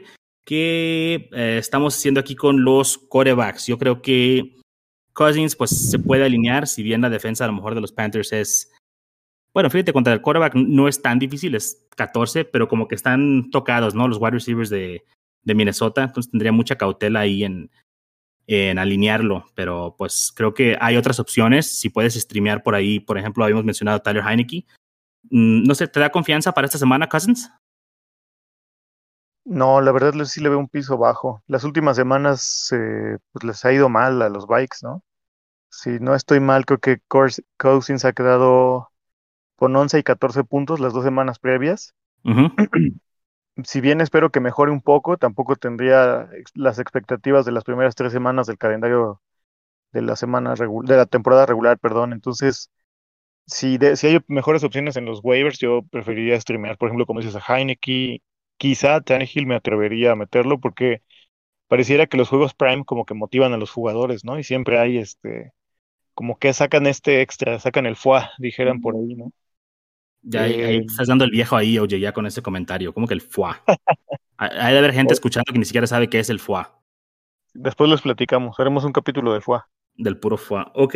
¿qué 0.45 1.29
eh, 1.33 1.57
estamos 1.59 1.97
haciendo 1.97 2.21
aquí 2.21 2.37
con 2.37 2.63
los 2.63 2.97
corebacks? 2.97 3.67
Yo 3.67 3.77
creo 3.77 4.03
que 4.03 4.61
Cousins 5.15 5.57
pues 5.57 5.91
se 5.91 5.99
puede 5.99 6.25
alinear, 6.25 6.69
si 6.69 6.85
bien 6.85 7.01
la 7.01 7.11
defensa 7.11 7.43
a 7.43 7.49
lo 7.49 7.55
mejor 7.55 7.75
de 7.75 7.81
los 7.81 7.91
Panthers 7.91 8.33
es 8.33 8.73
bueno, 9.53 9.69
fíjate, 9.69 9.93
contra 9.93 10.13
el 10.13 10.23
quarterback 10.23 10.55
no 10.55 10.87
es 10.87 11.03
tan 11.03 11.19
difícil, 11.19 11.57
es 11.57 11.80
14, 11.97 12.45
pero 12.45 12.69
como 12.69 12.89
que 12.89 12.95
están 12.95 13.51
tocados, 13.51 13.95
¿no? 13.95 14.09
Los 14.09 14.19
wide 14.19 14.33
receivers 14.33 14.71
de, 14.71 15.05
de 15.43 15.55
Minnesota, 15.55 16.03
entonces 16.03 16.31
tendría 16.31 16.53
mucha 16.53 16.77
cautela 16.77 17.21
ahí 17.21 17.45
en, 17.45 17.71
en 18.47 18.79
alinearlo, 18.79 19.45
pero 19.55 19.95
pues 19.97 20.33
creo 20.35 20.55
que 20.55 20.77
hay 20.81 20.97
otras 20.97 21.21
opciones. 21.21 21.79
Si 21.79 21.89
puedes 21.89 22.15
streamear 22.15 22.63
por 22.63 22.75
ahí, 22.75 23.01
por 23.01 23.17
ejemplo, 23.19 23.45
habíamos 23.45 23.65
mencionado 23.65 23.99
a 23.99 24.03
Tyler 24.03 24.25
Heineke. 24.27 24.67
Mm, 25.31 25.63
no 25.65 25.75
sé, 25.75 25.87
¿te 25.87 26.01
da 26.01 26.11
confianza 26.11 26.53
para 26.53 26.67
esta 26.67 26.79
semana, 26.79 27.09
Cousins? 27.09 27.51
No, 29.45 29.81
la 29.81 29.93
verdad 29.93 30.13
sí 30.25 30.41
le 30.41 30.49
veo 30.49 30.59
un 30.59 30.69
piso 30.69 30.99
bajo. 30.99 31.43
Las 31.47 31.65
últimas 31.65 31.97
semanas 31.97 32.73
eh, 32.73 33.19
pues 33.33 33.45
les 33.45 33.65
ha 33.65 33.73
ido 33.73 33.89
mal 33.89 34.21
a 34.23 34.29
los 34.29 34.47
bikes, 34.47 34.79
¿no? 34.83 35.03
Si 35.71 35.99
no 36.01 36.15
estoy 36.15 36.41
mal, 36.41 36.67
creo 36.67 36.79
que 36.79 37.01
Cousins 37.57 38.05
ha 38.05 38.13
quedado 38.13 38.91
con 39.61 39.77
11 39.77 39.99
y 39.99 40.03
14 40.03 40.43
puntos 40.43 40.81
las 40.81 40.95
dos 40.95 41.05
semanas 41.05 41.39
previas. 41.39 41.95
si 43.65 43.81
bien 43.83 44.01
espero 44.01 44.31
que 44.31 44.41
mejore 44.41 44.73
un 44.73 44.81
poco, 44.81 45.19
tampoco 45.19 45.55
tendría 45.55 46.31
las 46.55 46.79
expectativas 46.79 47.45
de 47.45 47.53
las 47.53 47.65
primeras 47.65 47.95
tres 47.95 48.11
semanas 48.11 48.47
del 48.47 48.57
calendario 48.57 49.21
de 49.93 50.01
la 50.01 50.17
semana 50.17 50.55
de 50.55 50.97
la 50.97 51.05
temporada 51.05 51.45
regular, 51.45 51.79
perdón. 51.79 52.15
Entonces, 52.15 52.71
si, 53.47 53.79
si 53.97 54.07
hay 54.07 54.21
mejores 54.29 54.65
opciones 54.65 54.97
en 54.97 55.05
los 55.05 55.21
waivers, 55.23 55.59
yo 55.59 55.83
preferiría 55.91 56.41
streamear, 56.41 56.79
por 56.79 56.89
ejemplo, 56.89 57.05
como 57.05 57.21
dices 57.21 57.37
a 57.37 57.55
Heineke, 57.59 58.23
quizá 58.57 59.03
Tannehill 59.03 59.47
me 59.47 59.57
atrevería 59.57 60.13
a 60.13 60.17
meterlo 60.17 60.59
porque 60.59 61.03
pareciera 61.69 62.07
que 62.07 62.17
los 62.17 62.31
juegos 62.31 62.55
Prime 62.55 62.87
como 62.87 63.05
que 63.05 63.13
motivan 63.13 63.53
a 63.53 63.59
los 63.59 63.71
jugadores, 63.73 64.25
¿no? 64.25 64.39
Y 64.39 64.45
siempre 64.45 64.79
hay 64.79 64.97
este, 64.97 65.53
como 66.15 66.39
que 66.39 66.55
sacan 66.55 66.87
este 66.87 67.21
extra, 67.23 67.59
sacan 67.61 67.85
el 67.85 67.97
FUA, 67.97 68.31
dijeran 68.39 68.81
por 68.81 68.95
ahí, 68.97 69.17
¿no? 69.17 69.33
Ya 70.23 70.43
ahí, 70.43 70.53
eh, 70.53 70.85
estás 70.87 71.09
dando 71.09 71.25
el 71.25 71.31
viejo 71.31 71.57
ahí, 71.57 71.79
oye, 71.79 71.99
ya 71.99 72.13
con 72.13 72.27
ese 72.27 72.43
comentario, 72.43 72.93
como 72.93 73.07
que 73.07 73.15
el 73.15 73.23
FUA. 73.23 73.63
Hay 74.37 74.73
de 74.73 74.79
haber 74.79 74.93
gente 74.93 75.13
escuchando 75.15 75.53
que 75.53 75.59
ni 75.59 75.65
siquiera 75.65 75.87
sabe 75.87 76.09
qué 76.09 76.19
es 76.19 76.31
el 76.31 76.41
FUA. 76.41 76.79
Después 77.55 77.91
les 77.91 78.03
platicamos, 78.03 78.59
haremos 78.61 78.85
un 78.85 78.93
capítulo 78.93 79.33
de 79.33 79.41
FUA. 79.41 79.69
Del 79.97 80.19
puro 80.19 80.37
FUA, 80.37 80.73
ok. 80.75 80.95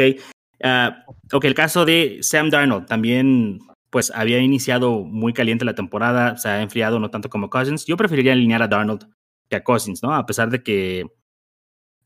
Uh, 0.63 1.37
ok, 1.37 1.45
el 1.45 1.55
caso 1.55 1.85
de 1.85 2.19
Sam 2.23 2.49
Darnold 2.49 2.87
también, 2.87 3.59
pues 3.91 4.11
había 4.15 4.39
iniciado 4.39 5.03
muy 5.03 5.33
caliente 5.33 5.65
la 5.65 5.75
temporada, 5.75 6.37
se 6.37 6.49
ha 6.49 6.63
enfriado 6.63 6.99
no 7.01 7.11
tanto 7.11 7.29
como 7.29 7.51
Cousins. 7.51 7.85
Yo 7.87 7.97
preferiría 7.97 8.33
alinear 8.33 8.63
a 8.63 8.69
Darnold 8.69 9.09
que 9.49 9.57
a 9.57 9.65
Cousins, 9.65 10.03
¿no? 10.03 10.15
A 10.15 10.25
pesar 10.27 10.51
de 10.51 10.63
que, 10.63 11.05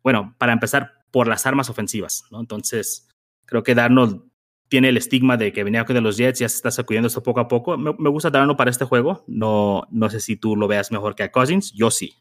bueno, 0.02 0.34
para 0.38 0.52
empezar, 0.52 0.98
por 1.10 1.26
las 1.26 1.46
armas 1.46 1.70
ofensivas, 1.70 2.24
¿no? 2.30 2.40
Entonces, 2.40 3.08
creo 3.46 3.62
que 3.62 3.74
Darnold 3.74 4.27
tiene 4.68 4.90
el 4.90 4.96
estigma 4.96 5.36
de 5.36 5.52
que 5.52 5.64
venía 5.64 5.84
de 5.84 6.00
los 6.00 6.16
Jets, 6.16 6.38
ya 6.38 6.48
se 6.48 6.56
está 6.56 6.70
sacudiendo 6.70 7.08
esto 7.08 7.22
poco 7.22 7.40
a 7.40 7.48
poco. 7.48 7.76
Me, 7.76 8.10
gusta 8.10 8.30
darlo 8.30 8.56
para 8.56 8.70
este 8.70 8.84
juego. 8.84 9.24
No, 9.26 9.84
no 9.90 10.10
sé 10.10 10.20
si 10.20 10.36
tú 10.36 10.56
lo 10.56 10.68
veas 10.68 10.92
mejor 10.92 11.14
que 11.14 11.22
a 11.22 11.32
Cousins. 11.32 11.72
Yo 11.72 11.90
sí. 11.90 12.14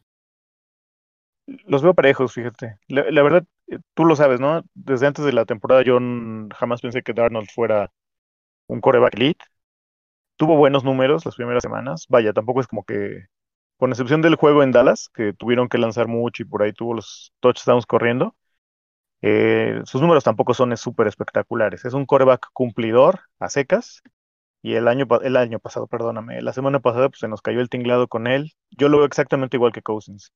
Los 1.66 1.82
veo 1.82 1.94
parejos, 1.94 2.34
fíjate. 2.34 2.78
La, 2.88 3.24
verdad, 3.24 3.46
tú 3.94 4.06
lo 4.06 4.16
sabes, 4.16 4.40
¿no? 4.40 4.64
Desde 4.74 5.08
antes 5.08 5.24
de 5.26 5.34
la 5.34 5.46
temporada 5.46 5.82
yo 5.84 6.00
jamás 6.56 6.82
pensé 6.82 7.04
que 7.04 7.14
Darnold 7.14 7.50
fuera 7.54 7.92
un 8.68 8.82
coreback 8.82 9.16
elite. 9.16 9.46
Tuvo 10.38 10.56
buenos 10.58 10.84
números 10.84 11.26
las 11.26 11.36
primeras 11.36 11.64
semanas. 11.64 12.06
Vaya, 12.10 12.34
tampoco 12.34 12.62
es 12.62 12.68
como 12.68 12.84
que, 12.84 13.26
con 13.78 13.92
excepción 13.92 14.22
del 14.22 14.36
juego 14.36 14.64
en 14.64 14.72
Dallas, 14.72 15.10
que 15.14 15.34
tuvieron 15.34 15.70
que 15.70 15.78
lanzar 15.78 16.08
mucho 16.08 16.44
y 16.44 16.46
por 16.46 16.64
ahí 16.64 16.74
tuvo 16.74 16.94
los 16.96 17.34
touchdowns 17.40 17.86
corriendo 17.86 18.36
eh, 19.22 19.82
sus 19.86 20.02
números 20.02 20.24
tampoco 20.24 20.54
son 20.54 20.76
súper 20.78 21.08
espectaculares. 21.08 21.86
Es 21.86 21.94
un 21.94 22.06
coreback 22.06 22.48
cumplidor 22.54 23.22
a 23.40 23.50
secas. 23.50 24.02
Y 24.64 24.74
el 24.74 24.88
año, 24.88 25.08
el 25.24 25.38
año 25.38 25.60
pasado, 25.60 25.88
perdóname, 25.88 26.42
la 26.42 26.52
semana 26.52 26.80
pasada 26.80 27.10
pues, 27.10 27.20
se 27.20 27.28
nos 27.28 27.42
cayó 27.42 27.62
el 27.62 27.70
tinglado 27.70 28.08
con 28.08 28.28
él. 28.28 28.54
Yo 28.72 28.90
lo 28.90 28.98
veo 28.98 29.06
exactamente 29.06 29.56
igual 29.56 29.72
que 29.72 29.82
Cousins. 29.82 30.34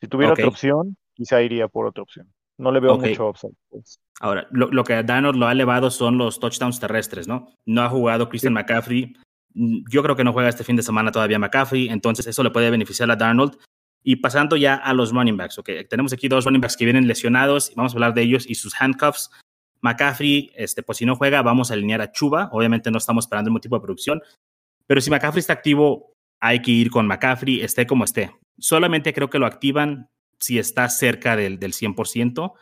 Si 0.00 0.08
tuviera 0.08 0.32
otra 0.32 0.48
opción, 0.48 0.96
quizá 1.14 1.40
iría 1.40 1.68
por 1.68 1.86
otra 1.86 2.02
opción. 2.02 2.32
No 2.58 2.72
le 2.72 2.80
veo 2.80 2.98
mucho 2.98 3.28
upside. 3.28 3.54
Pues. 3.70 4.00
Ahora, 4.20 4.46
lo, 4.50 4.84
que 4.84 4.94
a 4.94 5.02
Darnold 5.02 5.38
lo 5.38 5.46
ha 5.46 5.52
elevado 5.52 5.90
son 5.90 6.18
los 6.18 6.38
touchdowns 6.40 6.78
terrestres, 6.78 7.26
¿no? 7.26 7.48
No 7.64 7.82
ha 7.82 7.88
jugado 7.88 8.28
Christian 8.28 8.52
McCaffrey. 8.52 9.14
Yo 9.54 10.02
creo 10.02 10.14
que 10.14 10.24
no 10.24 10.32
juega 10.32 10.50
este 10.50 10.64
fin 10.64 10.76
de 10.76 10.82
semana 10.82 11.10
todavía 11.10 11.38
McCaffrey, 11.38 11.88
entonces 11.88 12.26
eso 12.26 12.42
le 12.42 12.50
puede 12.50 12.70
beneficiar 12.70 13.10
a 13.10 13.16
Darnold. 13.16 13.56
Y 14.02 14.16
pasando 14.16 14.56
ya 14.56 14.74
a 14.74 14.94
los 14.94 15.12
running 15.12 15.36
backs, 15.36 15.58
ok, 15.58 15.70
tenemos 15.88 16.12
aquí 16.12 16.28
dos 16.28 16.44
running 16.44 16.60
backs 16.60 16.76
que 16.76 16.84
vienen 16.84 17.06
lesionados, 17.06 17.72
vamos 17.76 17.92
a 17.92 17.96
hablar 17.96 18.14
de 18.14 18.22
ellos 18.22 18.48
y 18.48 18.54
sus 18.54 18.74
handcuffs. 18.80 19.30
McCaffrey, 19.82 20.50
este, 20.56 20.82
pues 20.82 20.98
si 20.98 21.06
no 21.06 21.16
juega, 21.16 21.42
vamos 21.42 21.70
a 21.70 21.74
alinear 21.74 22.00
a 22.00 22.12
Chuba. 22.12 22.50
Obviamente 22.52 22.90
no 22.90 22.98
estamos 22.98 23.24
esperando 23.24 23.50
el 23.50 23.60
tipo 23.60 23.76
de 23.76 23.82
producción, 23.82 24.22
pero 24.86 25.00
si 25.00 25.10
McCaffrey 25.10 25.40
está 25.40 25.54
activo, 25.54 26.14
hay 26.40 26.60
que 26.62 26.70
ir 26.70 26.90
con 26.90 27.06
McCaffrey, 27.06 27.60
esté 27.60 27.86
como 27.86 28.04
esté. 28.04 28.30
Solamente 28.58 29.12
creo 29.12 29.30
que 29.30 29.38
lo 29.38 29.46
activan 29.46 30.08
si 30.38 30.58
está 30.58 30.88
cerca 30.88 31.36
del, 31.36 31.58
del 31.58 31.72
100%. 31.72 32.52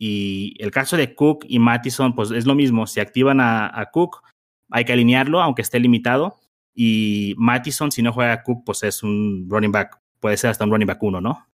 Y 0.00 0.54
el 0.58 0.70
caso 0.70 0.96
de 0.96 1.14
Cook 1.14 1.44
y 1.48 1.58
Mattison, 1.58 2.14
pues 2.14 2.30
es 2.30 2.46
lo 2.46 2.54
mismo. 2.54 2.86
Si 2.86 3.00
activan 3.00 3.40
a, 3.40 3.80
a 3.80 3.90
Cook, 3.90 4.22
hay 4.70 4.84
que 4.84 4.92
alinearlo, 4.92 5.40
aunque 5.40 5.62
esté 5.62 5.80
limitado. 5.80 6.38
Y 6.74 7.34
Mattison, 7.36 7.90
si 7.90 8.02
no 8.02 8.12
juega 8.12 8.32
a 8.32 8.42
Cook, 8.42 8.64
pues 8.64 8.82
es 8.84 9.02
un 9.02 9.46
running 9.48 9.72
back 9.72 9.98
puede 10.20 10.36
ser 10.36 10.50
hasta 10.50 10.64
un 10.64 10.70
running 10.70 10.86
back 10.86 11.02
uno, 11.02 11.20
¿no? 11.20 11.46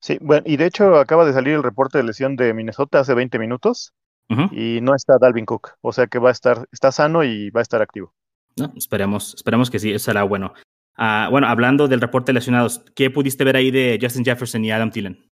Sí, 0.00 0.18
bueno, 0.20 0.42
y 0.46 0.56
de 0.56 0.66
hecho 0.66 0.96
acaba 0.96 1.24
de 1.24 1.32
salir 1.32 1.54
el 1.54 1.62
reporte 1.62 1.98
de 1.98 2.04
lesión 2.04 2.36
de 2.36 2.54
Minnesota 2.54 3.00
hace 3.00 3.14
20 3.14 3.38
minutos 3.38 3.92
y 4.52 4.80
no 4.82 4.94
está 4.94 5.16
Dalvin 5.18 5.46
Cook, 5.46 5.78
o 5.80 5.90
sea 5.90 6.06
que 6.06 6.18
va 6.18 6.28
a 6.28 6.32
estar, 6.32 6.68
está 6.70 6.92
sano 6.92 7.24
y 7.24 7.50
va 7.50 7.60
a 7.60 7.62
estar 7.62 7.80
activo. 7.80 8.12
No, 8.56 8.72
esperemos, 8.76 9.34
esperemos 9.34 9.70
que 9.70 9.78
sí, 9.78 9.90
eso 9.92 10.06
será 10.06 10.22
bueno. 10.22 10.52
Ah, 10.96 11.28
bueno, 11.30 11.46
hablando 11.46 11.88
del 11.88 12.00
reporte 12.00 12.30
de 12.30 12.34
lesionados, 12.34 12.84
¿qué 12.94 13.10
pudiste 13.10 13.44
ver 13.44 13.56
ahí 13.56 13.70
de 13.70 13.98
Justin 14.00 14.24
Jefferson 14.24 14.64
y 14.64 14.70
Adam 14.70 14.90
Thielen? 14.90 15.30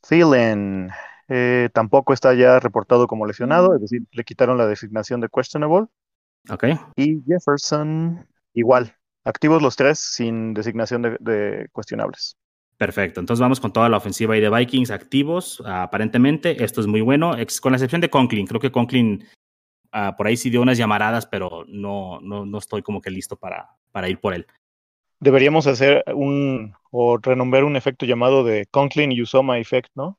Thielen 0.00 0.90
eh, 1.28 1.68
tampoco 1.72 2.12
está 2.12 2.34
ya 2.34 2.60
reportado 2.60 3.06
como 3.06 3.26
lesionado, 3.26 3.74
es 3.74 3.80
decir, 3.80 4.02
le 4.10 4.24
quitaron 4.24 4.56
la 4.56 4.66
designación 4.66 5.20
de 5.20 5.28
questionable. 5.28 5.88
Ok. 6.50 6.64
Y 6.96 7.22
Jefferson, 7.26 8.26
igual. 8.54 8.94
Activos 9.24 9.62
los 9.62 9.76
tres 9.76 9.98
sin 9.98 10.54
designación 10.54 11.02
de, 11.02 11.16
de 11.20 11.68
cuestionables. 11.72 12.36
Perfecto. 12.76 13.20
Entonces 13.20 13.40
vamos 13.40 13.60
con 13.60 13.72
toda 13.72 13.88
la 13.88 13.98
ofensiva 13.98 14.34
ahí 14.34 14.40
de 14.40 14.50
Vikings 14.50 14.90
activos. 14.90 15.62
aparentemente, 15.64 16.64
esto 16.64 16.80
es 16.80 16.88
muy 16.88 17.00
bueno, 17.00 17.36
con 17.60 17.72
la 17.72 17.76
excepción 17.76 18.00
de 18.00 18.10
Conklin. 18.10 18.46
Creo 18.46 18.60
que 18.60 18.72
Conklin 18.72 19.24
uh, 19.94 20.16
por 20.16 20.26
ahí 20.26 20.36
sí 20.36 20.50
dio 20.50 20.62
unas 20.62 20.78
llamaradas, 20.78 21.26
pero 21.26 21.64
no, 21.68 22.18
no, 22.20 22.44
no 22.44 22.58
estoy 22.58 22.82
como 22.82 23.00
que 23.00 23.10
listo 23.10 23.36
para, 23.36 23.68
para 23.92 24.08
ir 24.08 24.18
por 24.18 24.34
él. 24.34 24.46
Deberíamos 25.20 25.68
hacer 25.68 26.02
un 26.12 26.74
o 26.90 27.18
renombrar 27.18 27.62
un 27.62 27.76
efecto 27.76 28.04
llamado 28.04 28.42
de 28.42 28.66
Conklin 28.70 29.12
Usoma 29.22 29.60
Effect, 29.60 29.90
¿no? 29.94 30.18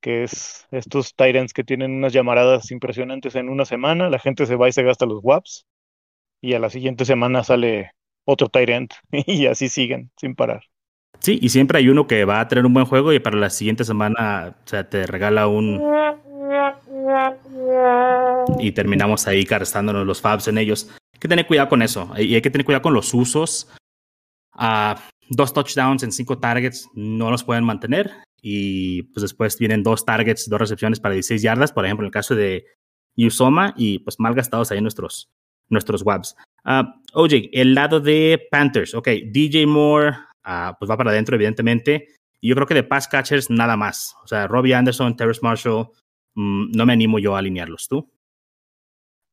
Que 0.00 0.22
es 0.22 0.66
estos 0.70 1.14
Tyrants 1.14 1.52
que 1.52 1.64
tienen 1.64 1.92
unas 1.92 2.14
llamaradas 2.14 2.70
impresionantes 2.70 3.34
en 3.34 3.50
una 3.50 3.66
semana, 3.66 4.08
la 4.08 4.18
gente 4.18 4.46
se 4.46 4.56
va 4.56 4.68
y 4.68 4.72
se 4.72 4.82
gasta 4.82 5.04
los 5.04 5.20
WAPs, 5.22 5.66
y 6.40 6.54
a 6.54 6.58
la 6.58 6.70
siguiente 6.70 7.04
semana 7.04 7.44
sale 7.44 7.92
otro 8.28 8.48
Tyrant, 8.48 8.92
y 9.10 9.46
así 9.46 9.68
siguen, 9.68 10.10
sin 10.16 10.34
parar. 10.34 10.62
Sí, 11.20 11.38
y 11.40 11.48
siempre 11.48 11.78
hay 11.78 11.88
uno 11.88 12.06
que 12.06 12.24
va 12.24 12.40
a 12.40 12.46
tener 12.46 12.66
un 12.66 12.74
buen 12.74 12.86
juego 12.86 13.12
y 13.12 13.18
para 13.18 13.36
la 13.36 13.50
siguiente 13.50 13.84
semana, 13.84 14.54
o 14.60 14.84
te 14.84 15.06
regala 15.06 15.48
un. 15.48 15.82
Y 18.60 18.72
terminamos 18.72 19.26
ahí 19.26 19.44
gastándonos 19.44 20.06
los 20.06 20.20
fabs 20.20 20.46
en 20.46 20.58
ellos. 20.58 20.90
Hay 21.14 21.18
que 21.18 21.28
tener 21.28 21.46
cuidado 21.46 21.68
con 21.70 21.82
eso. 21.82 22.12
Y 22.16 22.34
hay 22.34 22.42
que 22.42 22.50
tener 22.50 22.64
cuidado 22.64 22.82
con 22.82 22.94
los 22.94 23.12
usos. 23.14 23.68
Uh, 24.54 24.94
dos 25.30 25.52
touchdowns 25.52 26.02
en 26.02 26.12
cinco 26.12 26.38
targets 26.38 26.88
no 26.94 27.30
los 27.30 27.42
pueden 27.42 27.64
mantener. 27.64 28.12
Y 28.40 29.04
pues 29.04 29.22
después 29.22 29.58
vienen 29.58 29.82
dos 29.82 30.04
targets, 30.04 30.48
dos 30.48 30.60
recepciones 30.60 31.00
para 31.00 31.14
16 31.14 31.42
yardas, 31.42 31.72
por 31.72 31.84
ejemplo, 31.84 32.04
en 32.04 32.08
el 32.08 32.12
caso 32.12 32.36
de 32.36 32.66
Usoma, 33.16 33.74
y 33.76 33.98
pues 34.00 34.20
mal 34.20 34.34
gastados 34.34 34.70
ahí 34.70 34.80
nuestros, 34.80 35.28
nuestros 35.68 36.02
webs. 36.02 36.36
Uh, 36.68 36.84
oye, 37.14 37.48
el 37.54 37.74
lado 37.74 37.98
de 37.98 38.46
Panthers, 38.50 38.94
ok, 38.94 39.08
DJ 39.24 39.66
Moore, 39.66 40.10
uh, 40.46 40.74
pues 40.78 40.90
va 40.90 40.98
para 40.98 41.10
adentro, 41.10 41.34
evidentemente. 41.34 42.08
Y 42.40 42.50
yo 42.50 42.54
creo 42.54 42.66
que 42.66 42.74
de 42.74 42.84
pass 42.84 43.08
catchers 43.08 43.48
nada 43.48 43.76
más. 43.76 44.14
O 44.22 44.26
sea, 44.26 44.46
Robbie 44.46 44.74
Anderson, 44.74 45.16
Terrence 45.16 45.40
Marshall, 45.42 45.88
mmm, 46.34 46.70
no 46.72 46.84
me 46.84 46.92
animo 46.92 47.18
yo 47.18 47.34
a 47.34 47.38
alinearlos. 47.38 47.88
¿Tú? 47.88 48.10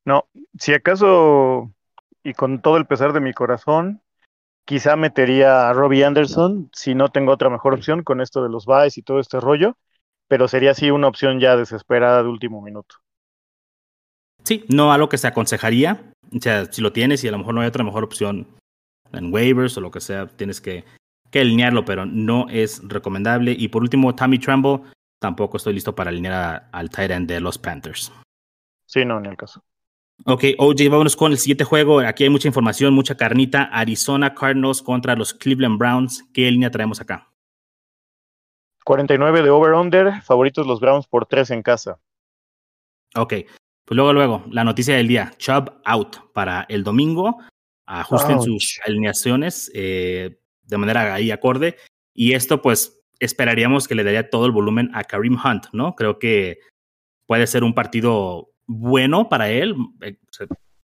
No, 0.05 0.29
si 0.57 0.73
acaso, 0.73 1.73
y 2.23 2.33
con 2.33 2.61
todo 2.61 2.77
el 2.77 2.85
pesar 2.85 3.11
de 3.11 3.19
mi 3.19 3.33
corazón, 3.33 4.01
quizá 4.63 4.95
metería 4.95 5.69
a 5.69 5.73
Robbie 5.73 6.05
Anderson 6.05 6.69
si 6.73 6.95
no 6.95 7.09
tengo 7.09 7.33
otra 7.33 7.49
mejor 7.49 7.73
opción 7.73 8.03
con 8.03 8.21
esto 8.21 8.43
de 8.43 8.49
los 8.49 8.65
buys 8.65 8.97
y 8.97 9.01
todo 9.01 9.19
este 9.19 9.41
rollo, 9.41 9.77
pero 10.27 10.47
sería 10.47 10.71
así 10.71 10.89
una 10.89 11.07
opción 11.07 11.39
ya 11.39 11.57
desesperada 11.57 12.23
de 12.23 12.29
último 12.29 12.61
minuto. 12.61 12.95
Sí, 14.43 14.63
no 14.69 14.93
algo 14.93 15.09
que 15.09 15.17
se 15.17 15.27
aconsejaría. 15.27 16.13
O 16.33 16.39
sea, 16.39 16.65
si 16.65 16.81
lo 16.81 16.91
tienes 16.91 17.23
y 17.23 17.27
a 17.27 17.31
lo 17.31 17.37
mejor 17.37 17.53
no 17.53 17.61
hay 17.61 17.67
otra 17.67 17.83
mejor 17.83 18.03
opción 18.03 18.47
en 19.11 19.33
waivers 19.33 19.77
o 19.77 19.81
lo 19.81 19.91
que 19.91 20.01
sea, 20.01 20.27
tienes 20.27 20.61
que, 20.61 20.83
que 21.31 21.39
alinearlo, 21.39 21.85
pero 21.85 22.05
no 22.05 22.47
es 22.49 22.81
recomendable. 22.87 23.55
Y 23.57 23.67
por 23.67 23.81
último, 23.81 24.15
Tommy 24.15 24.39
Tremble, 24.39 24.81
tampoco 25.19 25.57
estoy 25.57 25.73
listo 25.73 25.95
para 25.95 26.09
alinear 26.09 26.69
al 26.71 26.89
tight 26.89 27.11
end 27.11 27.27
de 27.27 27.39
los 27.39 27.57
Panthers. 27.57 28.11
Sí, 28.85 29.05
no, 29.05 29.19
ni 29.19 29.29
el 29.29 29.37
caso. 29.37 29.63
Ok, 30.25 30.43
OJ, 30.57 30.89
vámonos 30.89 31.15
con 31.15 31.31
el 31.31 31.37
siguiente 31.37 31.65
juego. 31.65 31.99
Aquí 31.99 32.23
hay 32.23 32.29
mucha 32.29 32.47
información, 32.47 32.93
mucha 32.93 33.15
carnita. 33.15 33.63
Arizona 33.63 34.33
Cardinals 34.33 34.81
contra 34.81 35.15
los 35.15 35.33
Cleveland 35.33 35.77
Browns. 35.77 36.23
¿Qué 36.33 36.49
línea 36.49 36.71
traemos 36.71 37.01
acá? 37.01 37.29
49 38.85 39.41
de 39.41 39.49
over-under, 39.49 40.21
favoritos 40.21 40.65
los 40.67 40.79
Browns 40.79 41.07
por 41.07 41.25
3 41.25 41.51
en 41.51 41.63
casa. 41.63 41.99
Ok, 43.15 43.33
pues 43.85 43.95
luego, 43.95 44.13
luego, 44.13 44.43
la 44.49 44.63
noticia 44.63 44.95
del 44.95 45.07
día. 45.07 45.31
Chubb 45.37 45.79
out 45.85 46.17
para 46.33 46.65
el 46.69 46.83
domingo. 46.83 47.39
Ajusten 47.85 48.37
Ouch. 48.37 48.45
sus 48.45 48.79
alineaciones 48.83 49.71
eh, 49.75 50.39
de 50.63 50.77
manera 50.77 51.13
ahí 51.13 51.29
acorde. 51.29 51.77
Y 52.13 52.33
esto, 52.33 52.61
pues, 52.61 53.03
esperaríamos 53.19 53.87
que 53.87 53.95
le 53.95 54.03
daría 54.03 54.29
todo 54.29 54.47
el 54.47 54.51
volumen 54.51 54.89
a 54.93 55.03
Kareem 55.03 55.37
Hunt, 55.43 55.67
¿no? 55.71 55.95
Creo 55.95 56.17
que 56.17 56.59
puede 57.27 57.45
ser 57.45 57.63
un 57.63 57.75
partido 57.75 58.49
bueno 58.65 59.29
para 59.29 59.49
él. 59.49 59.75
Eh, 60.01 60.17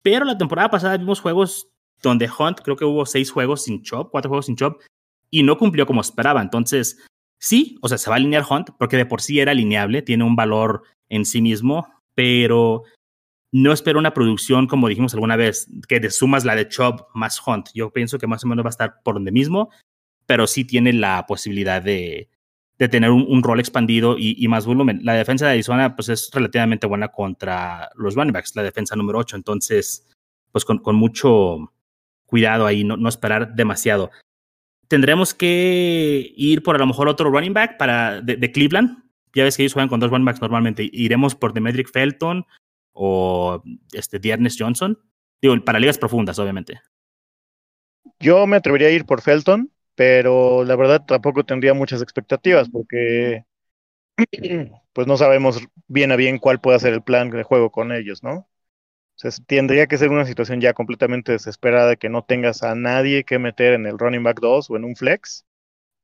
pero 0.02 0.26
la 0.26 0.38
temporada 0.38 0.70
pasada 0.70 0.98
vimos 0.98 1.22
juegos 1.22 1.70
donde 2.02 2.30
Hunt, 2.30 2.60
creo 2.62 2.76
que 2.76 2.86
hubo 2.86 3.06
seis 3.06 3.32
juegos 3.32 3.64
sin 3.64 3.82
chop, 3.82 4.10
cuatro 4.12 4.30
juegos 4.30 4.46
sin 4.46 4.56
chop, 4.56 4.82
y 5.30 5.44
no 5.44 5.58
cumplió 5.58 5.86
como 5.86 6.02
esperaba. 6.02 6.42
Entonces, 6.42 7.02
sí, 7.40 7.78
o 7.82 7.88
sea, 7.88 7.98
se 7.98 8.10
va 8.10 8.16
a 8.16 8.20
alinear 8.20 8.46
Hunt, 8.50 8.72
porque 8.78 8.98
de 8.98 9.06
por 9.06 9.22
sí 9.22 9.40
era 9.40 9.52
alineable, 9.52 10.02
tiene 10.02 10.24
un 10.24 10.36
valor 10.36 10.84
en 11.10 11.26
sí 11.26 11.42
mismo, 11.42 11.88
pero 12.20 12.84
no 13.54 13.72
espero 13.72 13.98
una 13.98 14.14
producción, 14.14 14.68
como 14.68 14.90
dijimos 14.90 15.14
alguna 15.14 15.38
vez, 15.38 15.70
que 15.88 16.02
te 16.02 16.12
sumas 16.12 16.44
la 16.44 16.54
de 16.54 16.68
Chop 16.68 17.08
más 17.14 17.42
Hunt. 17.48 17.70
Yo 17.74 17.94
pienso 17.94 18.18
que 18.18 18.28
más 18.28 18.44
o 18.44 18.48
menos 18.50 18.66
va 18.66 18.68
a 18.68 18.76
estar 18.76 18.96
por 19.06 19.14
donde 19.14 19.32
mismo, 19.32 19.70
pero 20.26 20.46
sí 20.46 20.66
tiene 20.66 20.92
la 20.92 21.26
posibilidad 21.26 21.82
de, 21.82 22.28
de 22.78 22.90
tener 22.90 23.12
un, 23.12 23.42
rol 23.42 23.62
expandido 23.62 24.18
y, 24.20 24.46
más 24.50 24.66
volumen. 24.66 25.00
La 25.04 25.14
defensa 25.14 25.46
de 25.46 25.54
Arizona 25.54 25.96
pues 25.96 26.10
es 26.10 26.30
relativamente 26.34 26.88
buena 26.88 27.08
contra 27.08 27.90
los 27.96 28.16
running 28.16 28.34
backs, 28.34 28.54
la 28.58 28.64
defensa 28.64 28.98
número 28.98 29.20
8, 29.20 29.38
entonces 29.38 30.06
pues 30.52 30.66
con, 30.66 30.82
mucho 30.98 31.72
cuidado 32.26 32.66
ahí, 32.66 32.84
no, 32.84 32.98
no, 32.98 33.08
esperar 33.08 33.56
demasiado. 33.56 34.12
Tendremos 34.90 35.34
que 35.34 36.34
ir 36.36 36.64
por 36.64 36.76
a 36.76 36.80
lo 36.80 36.88
mejor 36.88 37.08
otro 37.08 37.32
running 37.32 37.54
back 37.54 37.78
para 37.78 38.20
de, 38.20 38.36
de 38.36 38.52
Cleveland. 38.52 39.09
Ya 39.34 39.44
ves 39.44 39.58
que 39.58 39.64
ellos 39.64 39.74
juegan 39.74 39.90
con 39.90 40.00
dos 40.00 40.10
running 40.10 40.26
backs 40.26 40.42
normalmente. 40.42 40.90
Iremos 40.92 41.36
por 41.36 41.54
Demetric 41.54 41.92
Felton 41.92 42.46
o 42.94 43.62
este 43.94 44.20
Dearness 44.20 44.58
Johnson. 44.58 45.00
Digo, 45.42 45.56
para 45.64 45.80
ligas 45.80 45.98
profundas, 45.98 46.40
obviamente. 46.40 46.82
Yo 48.20 48.46
me 48.48 48.58
atrevería 48.58 48.88
a 48.88 48.92
ir 48.92 49.06
por 49.06 49.22
Felton 49.22 49.72
pero 50.00 50.64
la 50.64 50.78
verdad 50.78 51.04
tampoco 51.06 51.44
tendría 51.44 51.74
muchas 51.74 52.02
expectativas 52.02 52.70
porque 52.70 53.44
pues 54.94 55.08
no 55.08 55.18
sabemos 55.18 55.60
bien 55.88 56.14
a 56.14 56.16
bien 56.16 56.38
cuál 56.38 56.62
puede 56.62 56.80
ser 56.80 56.94
el 56.94 57.04
plan 57.04 57.30
de 57.32 57.44
juego 57.44 57.70
con 57.70 57.92
ellos, 57.92 58.24
¿no? 58.24 58.48
O 59.22 59.30
tendría 59.46 59.88
que 59.88 59.98
ser 59.98 60.10
una 60.10 60.24
situación 60.24 60.62
ya 60.62 60.72
completamente 60.72 61.34
desesperada 61.34 61.90
de 61.90 61.98
que 61.98 62.08
no 62.08 62.24
tengas 62.24 62.64
a 62.64 62.76
nadie 62.76 63.26
que 63.26 63.40
meter 63.40 63.74
en 63.74 63.86
el 63.86 64.00
running 64.00 64.24
back 64.24 64.40
2 64.40 64.70
o 64.70 64.78
en 64.78 64.86
un 64.86 64.96
flex 64.96 65.46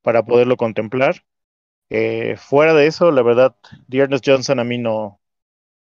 para 0.02 0.22
poderlo 0.26 0.58
contemplar. 0.58 1.24
Eh, 1.90 2.36
fuera 2.38 2.74
de 2.74 2.86
eso, 2.86 3.10
la 3.12 3.22
verdad, 3.22 3.56
Dearness 3.86 4.22
Johnson 4.24 4.58
a 4.58 4.64
mí 4.64 4.78
no, 4.78 5.20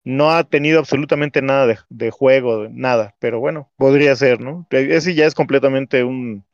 no 0.04 0.32
ha 0.32 0.44
tenido 0.44 0.80
absolutamente 0.80 1.42
nada 1.42 1.66
de, 1.66 1.80
de 1.90 2.12
juego, 2.12 2.68
nada, 2.70 3.16
pero 3.20 3.40
bueno, 3.40 3.72
podría 3.76 4.16
ser, 4.16 4.40
¿no? 4.40 4.68
Ese 4.70 5.16
ya 5.16 5.26
es 5.26 5.34
completamente 5.34 6.04
un, 6.04 6.46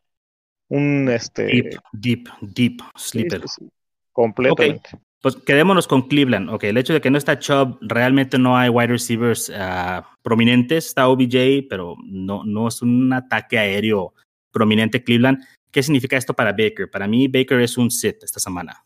un 0.69 1.09
este 1.09 1.45
deep, 1.45 1.81
deep, 1.91 2.29
deep 2.41 2.81
sleeper. 2.95 3.41
Sí, 3.47 3.67
completamente. 4.13 4.89
Okay. 4.93 4.99
Pues 5.21 5.35
quedémonos 5.35 5.87
con 5.87 6.07
Cleveland. 6.07 6.49
Ok, 6.49 6.63
el 6.63 6.77
hecho 6.77 6.93
de 6.93 7.01
que 7.01 7.11
no 7.11 7.17
está 7.17 7.37
Chubb, 7.37 7.77
realmente 7.81 8.39
no 8.39 8.57
hay 8.57 8.69
wide 8.69 8.87
receivers 8.87 9.49
uh, 9.49 10.01
prominentes. 10.23 10.87
Está 10.87 11.07
OBJ, 11.09 11.67
pero 11.69 11.95
no, 12.03 12.43
no 12.43 12.67
es 12.67 12.81
un 12.81 13.13
ataque 13.13 13.59
aéreo 13.59 14.15
prominente 14.51 15.03
Cleveland. 15.03 15.43
¿Qué 15.69 15.83
significa 15.83 16.17
esto 16.17 16.33
para 16.33 16.53
Baker? 16.53 16.89
Para 16.89 17.07
mí, 17.07 17.27
Baker 17.27 17.59
es 17.61 17.77
un 17.77 17.91
sit 17.91 18.23
esta 18.23 18.39
semana. 18.39 18.83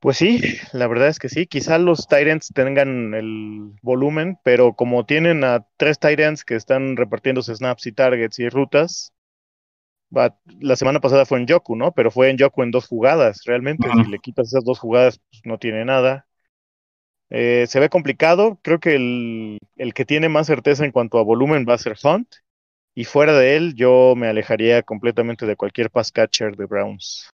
Pues 0.00 0.18
sí, 0.18 0.40
la 0.72 0.86
verdad 0.86 1.08
es 1.08 1.18
que 1.18 1.28
sí. 1.28 1.46
Quizá 1.46 1.78
los 1.78 2.06
Tyrants 2.06 2.52
tengan 2.54 3.14
el 3.14 3.72
volumen, 3.82 4.38
pero 4.44 4.74
como 4.74 5.06
tienen 5.06 5.42
a 5.42 5.66
tres 5.76 5.98
Tyrants 5.98 6.44
que 6.44 6.54
están 6.54 6.96
repartiéndose 6.96 7.54
snaps 7.54 7.86
y 7.86 7.92
targets 7.92 8.38
y 8.38 8.48
rutas, 8.48 9.12
la 10.60 10.76
semana 10.76 11.00
pasada 11.00 11.26
fue 11.26 11.40
en 11.40 11.46
Yoku, 11.46 11.76
¿no? 11.76 11.92
Pero 11.92 12.10
fue 12.10 12.30
en 12.30 12.36
Yoku 12.36 12.62
en 12.62 12.70
dos 12.70 12.86
jugadas, 12.86 13.42
realmente. 13.44 13.88
Uh 13.88 13.92
-huh. 13.92 14.04
Si 14.04 14.10
le 14.10 14.18
quitas 14.18 14.48
esas 14.48 14.64
dos 14.64 14.78
jugadas, 14.78 15.18
pues 15.30 15.42
no 15.44 15.58
tiene 15.58 15.84
nada. 15.84 16.26
Eh, 17.30 17.66
se 17.66 17.80
ve 17.80 17.88
complicado. 17.88 18.58
Creo 18.62 18.78
que 18.78 18.94
el, 18.94 19.58
el, 19.76 19.94
que 19.94 20.04
tiene 20.04 20.28
más 20.28 20.46
certeza 20.46 20.84
en 20.84 20.92
cuanto 20.92 21.18
a 21.18 21.24
volumen 21.24 21.66
va 21.68 21.74
a 21.74 21.78
ser 21.78 21.96
Hunt. 22.02 22.28
Y 22.94 23.04
fuera 23.04 23.34
de 23.34 23.56
él, 23.56 23.74
yo 23.74 24.14
me 24.16 24.28
alejaría 24.28 24.82
completamente 24.82 25.44
de 25.44 25.56
cualquier 25.56 25.90
pass 25.90 26.12
catcher 26.12 26.56
de 26.56 26.64
Browns. 26.66 27.28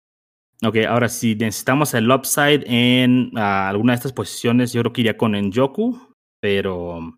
Ok, 0.63 0.77
ahora 0.87 1.09
si 1.09 1.35
necesitamos 1.35 1.93
el 1.95 2.11
upside 2.11 2.63
en 2.67 3.31
uh, 3.35 3.39
alguna 3.39 3.93
de 3.93 3.95
estas 3.95 4.13
posiciones, 4.13 4.73
yo 4.73 4.81
creo 4.81 4.93
que 4.93 5.01
iría 5.01 5.17
con 5.17 5.31
Njoku, 5.31 5.99
pero 6.39 7.17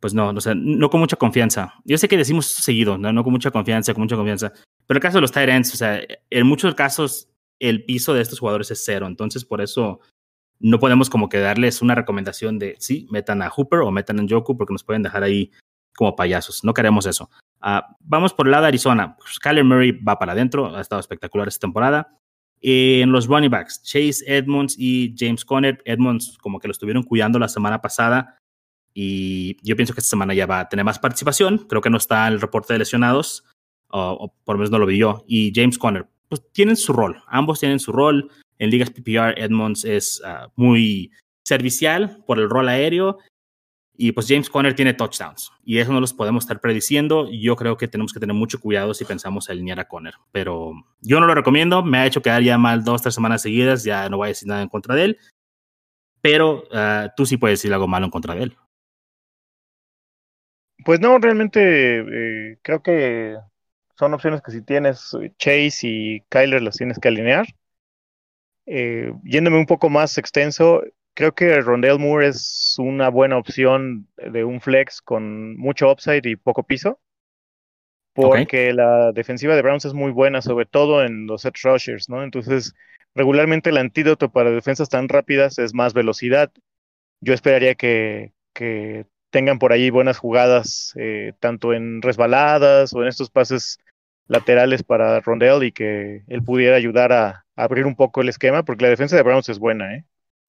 pues 0.00 0.14
no, 0.14 0.30
o 0.30 0.40
sea, 0.40 0.54
no 0.54 0.90
con 0.90 1.00
mucha 1.00 1.16
confianza. 1.16 1.74
Yo 1.84 1.96
sé 1.96 2.08
que 2.08 2.16
decimos 2.16 2.46
seguido, 2.46 2.98
¿no? 2.98 3.12
no 3.12 3.22
con 3.22 3.32
mucha 3.32 3.52
confianza, 3.52 3.94
con 3.94 4.02
mucha 4.02 4.16
confianza. 4.16 4.52
Pero 4.86 4.98
el 4.98 5.02
caso 5.02 5.18
de 5.18 5.22
los 5.22 5.32
tight 5.32 5.48
o 5.48 5.76
sea, 5.76 6.00
en 6.28 6.46
muchos 6.46 6.74
casos 6.74 7.28
el 7.60 7.84
piso 7.84 8.12
de 8.12 8.20
estos 8.20 8.40
jugadores 8.40 8.70
es 8.72 8.82
cero. 8.84 9.06
Entonces, 9.06 9.44
por 9.44 9.60
eso 9.60 10.00
no 10.58 10.80
podemos 10.80 11.08
como 11.08 11.28
que 11.28 11.38
darles 11.38 11.80
una 11.80 11.94
recomendación 11.94 12.58
de, 12.58 12.74
sí, 12.80 13.06
metan 13.10 13.42
a 13.42 13.48
Hooper 13.48 13.80
o 13.80 13.92
metan 13.92 14.18
a 14.18 14.26
Joku 14.28 14.56
porque 14.56 14.74
nos 14.74 14.82
pueden 14.82 15.04
dejar 15.04 15.22
ahí 15.22 15.52
como 15.94 16.16
payasos. 16.16 16.64
No 16.64 16.74
queremos 16.74 17.06
eso. 17.06 17.30
Uh, 17.62 17.80
vamos 18.00 18.34
por 18.34 18.46
el 18.46 18.50
lado 18.50 18.62
de 18.62 18.68
Arizona. 18.68 19.16
Pues 19.16 19.38
Kyler 19.38 19.64
Murray 19.64 19.92
va 19.92 20.18
para 20.18 20.32
adentro, 20.32 20.76
ha 20.76 20.80
estado 20.80 20.98
espectacular 20.98 21.46
esta 21.46 21.60
temporada. 21.60 22.18
En 22.62 23.10
los 23.10 23.26
running 23.26 23.50
backs, 23.50 23.82
Chase 23.82 24.24
Edmonds 24.26 24.76
y 24.78 25.14
James 25.18 25.44
Conner. 25.44 25.82
Edmonds 25.84 26.38
como 26.40 26.60
que 26.60 26.68
lo 26.68 26.72
estuvieron 26.72 27.02
cuidando 27.02 27.40
la 27.40 27.48
semana 27.48 27.82
pasada 27.82 28.38
Y 28.94 29.56
yo 29.66 29.74
pienso 29.74 29.94
que 29.94 30.00
esta 30.00 30.10
semana 30.10 30.32
ya 30.32 30.46
va 30.46 30.60
a 30.60 30.68
tener 30.68 30.84
más 30.84 31.00
participación. 31.00 31.66
Creo 31.68 31.80
que 31.80 31.90
no 31.90 31.96
está 31.96 32.28
en 32.28 32.34
el 32.34 32.40
reporte 32.40 32.72
de 32.72 32.78
lesionados, 32.78 33.44
o, 33.88 34.32
por 34.44 34.54
lo 34.54 34.58
menos 34.58 34.70
no 34.70 34.78
lo 34.78 34.86
vi 34.86 34.98
yo. 34.98 35.24
Y 35.26 35.52
James 35.54 35.78
Conner, 35.78 36.06
pues 36.28 36.42
tienen 36.52 36.76
su 36.76 36.92
rol. 36.92 37.22
Ambos 37.26 37.58
tienen 37.58 37.80
su 37.80 37.90
rol. 37.90 38.30
En 38.58 38.70
ligas 38.70 38.90
PPR, 38.90 39.34
Edmonds 39.38 39.84
es 39.84 40.22
ah, 40.24 40.52
muy 40.54 41.10
servicial 41.44 42.22
por 42.26 42.38
el 42.38 42.48
rol 42.48 42.68
aéreo. 42.68 43.18
Y 43.94 44.12
pues 44.12 44.26
James 44.28 44.48
Conner 44.48 44.74
tiene 44.74 44.94
touchdowns. 44.94 45.52
Y 45.64 45.78
eso 45.78 45.92
no 45.92 46.00
los 46.00 46.14
podemos 46.14 46.44
estar 46.44 46.60
prediciendo. 46.60 47.28
Yo 47.30 47.56
creo 47.56 47.76
que 47.76 47.88
tenemos 47.88 48.12
que 48.12 48.20
tener 48.20 48.34
mucho 48.34 48.60
cuidado 48.60 48.94
si 48.94 49.04
pensamos 49.04 49.50
alinear 49.50 49.80
a 49.80 49.88
Conner. 49.88 50.14
Pero 50.32 50.72
yo 51.00 51.20
no 51.20 51.26
lo 51.26 51.34
recomiendo. 51.34 51.82
Me 51.82 51.98
ha 51.98 52.06
hecho 52.06 52.22
quedar 52.22 52.42
ya 52.42 52.56
mal 52.58 52.84
dos, 52.84 53.02
tres 53.02 53.14
semanas 53.14 53.42
seguidas. 53.42 53.84
Ya 53.84 54.08
no 54.08 54.16
voy 54.16 54.26
a 54.26 54.28
decir 54.28 54.48
nada 54.48 54.62
en 54.62 54.68
contra 54.68 54.94
de 54.94 55.04
él. 55.04 55.18
Pero 56.22 56.64
ah, 56.72 57.12
tú 57.16 57.26
sí 57.26 57.36
puedes 57.36 57.58
decir 57.58 57.72
algo 57.72 57.86
malo 57.86 58.06
en 58.06 58.10
contra 58.10 58.34
de 58.34 58.44
él. 58.44 58.56
Pues 60.84 61.00
no, 61.00 61.18
realmente 61.18 62.00
eh, 62.00 62.58
creo 62.62 62.82
que 62.82 63.36
son 63.96 64.14
opciones 64.14 64.42
que 64.42 64.52
si 64.52 64.62
tienes 64.62 65.14
eh, 65.20 65.32
Chase 65.38 65.86
y 65.86 66.20
Kyler 66.28 66.62
las 66.62 66.76
tienes 66.76 66.98
que 66.98 67.08
alinear. 67.08 67.46
Eh, 68.66 69.12
yéndome 69.24 69.58
un 69.58 69.66
poco 69.66 69.90
más 69.90 70.18
extenso, 70.18 70.82
creo 71.14 71.32
que 71.34 71.60
Rondell 71.60 71.98
Moore 71.98 72.28
es 72.28 72.74
una 72.78 73.08
buena 73.08 73.36
opción 73.36 74.08
de 74.16 74.44
un 74.44 74.60
flex 74.60 75.00
con 75.02 75.56
mucho 75.56 75.90
upside 75.90 76.26
y 76.26 76.36
poco 76.36 76.64
piso. 76.64 77.00
Porque 78.14 78.74
la 78.74 79.12
defensiva 79.12 79.56
de 79.56 79.62
Browns 79.62 79.86
es 79.86 79.94
muy 79.94 80.10
buena, 80.10 80.42
sobre 80.42 80.66
todo 80.66 81.02
en 81.02 81.26
los 81.26 81.42
set 81.42 81.54
rushers, 81.62 82.10
¿no? 82.10 82.22
Entonces, 82.22 82.74
regularmente 83.14 83.70
el 83.70 83.78
antídoto 83.78 84.30
para 84.30 84.50
defensas 84.50 84.90
tan 84.90 85.08
rápidas 85.08 85.58
es 85.58 85.72
más 85.72 85.94
velocidad. 85.94 86.52
Yo 87.22 87.32
esperaría 87.32 87.74
que, 87.74 88.32
que 88.52 89.06
tengan 89.30 89.58
por 89.58 89.72
ahí 89.72 89.88
buenas 89.88 90.18
jugadas, 90.18 90.92
eh, 90.96 91.32
tanto 91.40 91.72
en 91.72 92.02
resbaladas 92.02 92.92
o 92.92 93.00
en 93.02 93.08
estos 93.08 93.30
pases 93.30 93.78
laterales 94.26 94.82
para 94.82 95.20
Rondell 95.20 95.62
y 95.62 95.72
que 95.72 96.22
él 96.28 96.42
pudiera 96.42 96.76
ayudar 96.76 97.12
a, 97.12 97.46
abrir 97.56 97.86
un 97.86 97.96
poco 97.96 98.20
el 98.20 98.28
esquema, 98.28 98.64
porque 98.64 98.84
la 98.84 98.90
defensa 98.90 99.16
de 99.16 99.22
Browns 99.22 99.48
es 99.48 99.58
buena, 99.58 99.94
¿eh? 99.94 100.04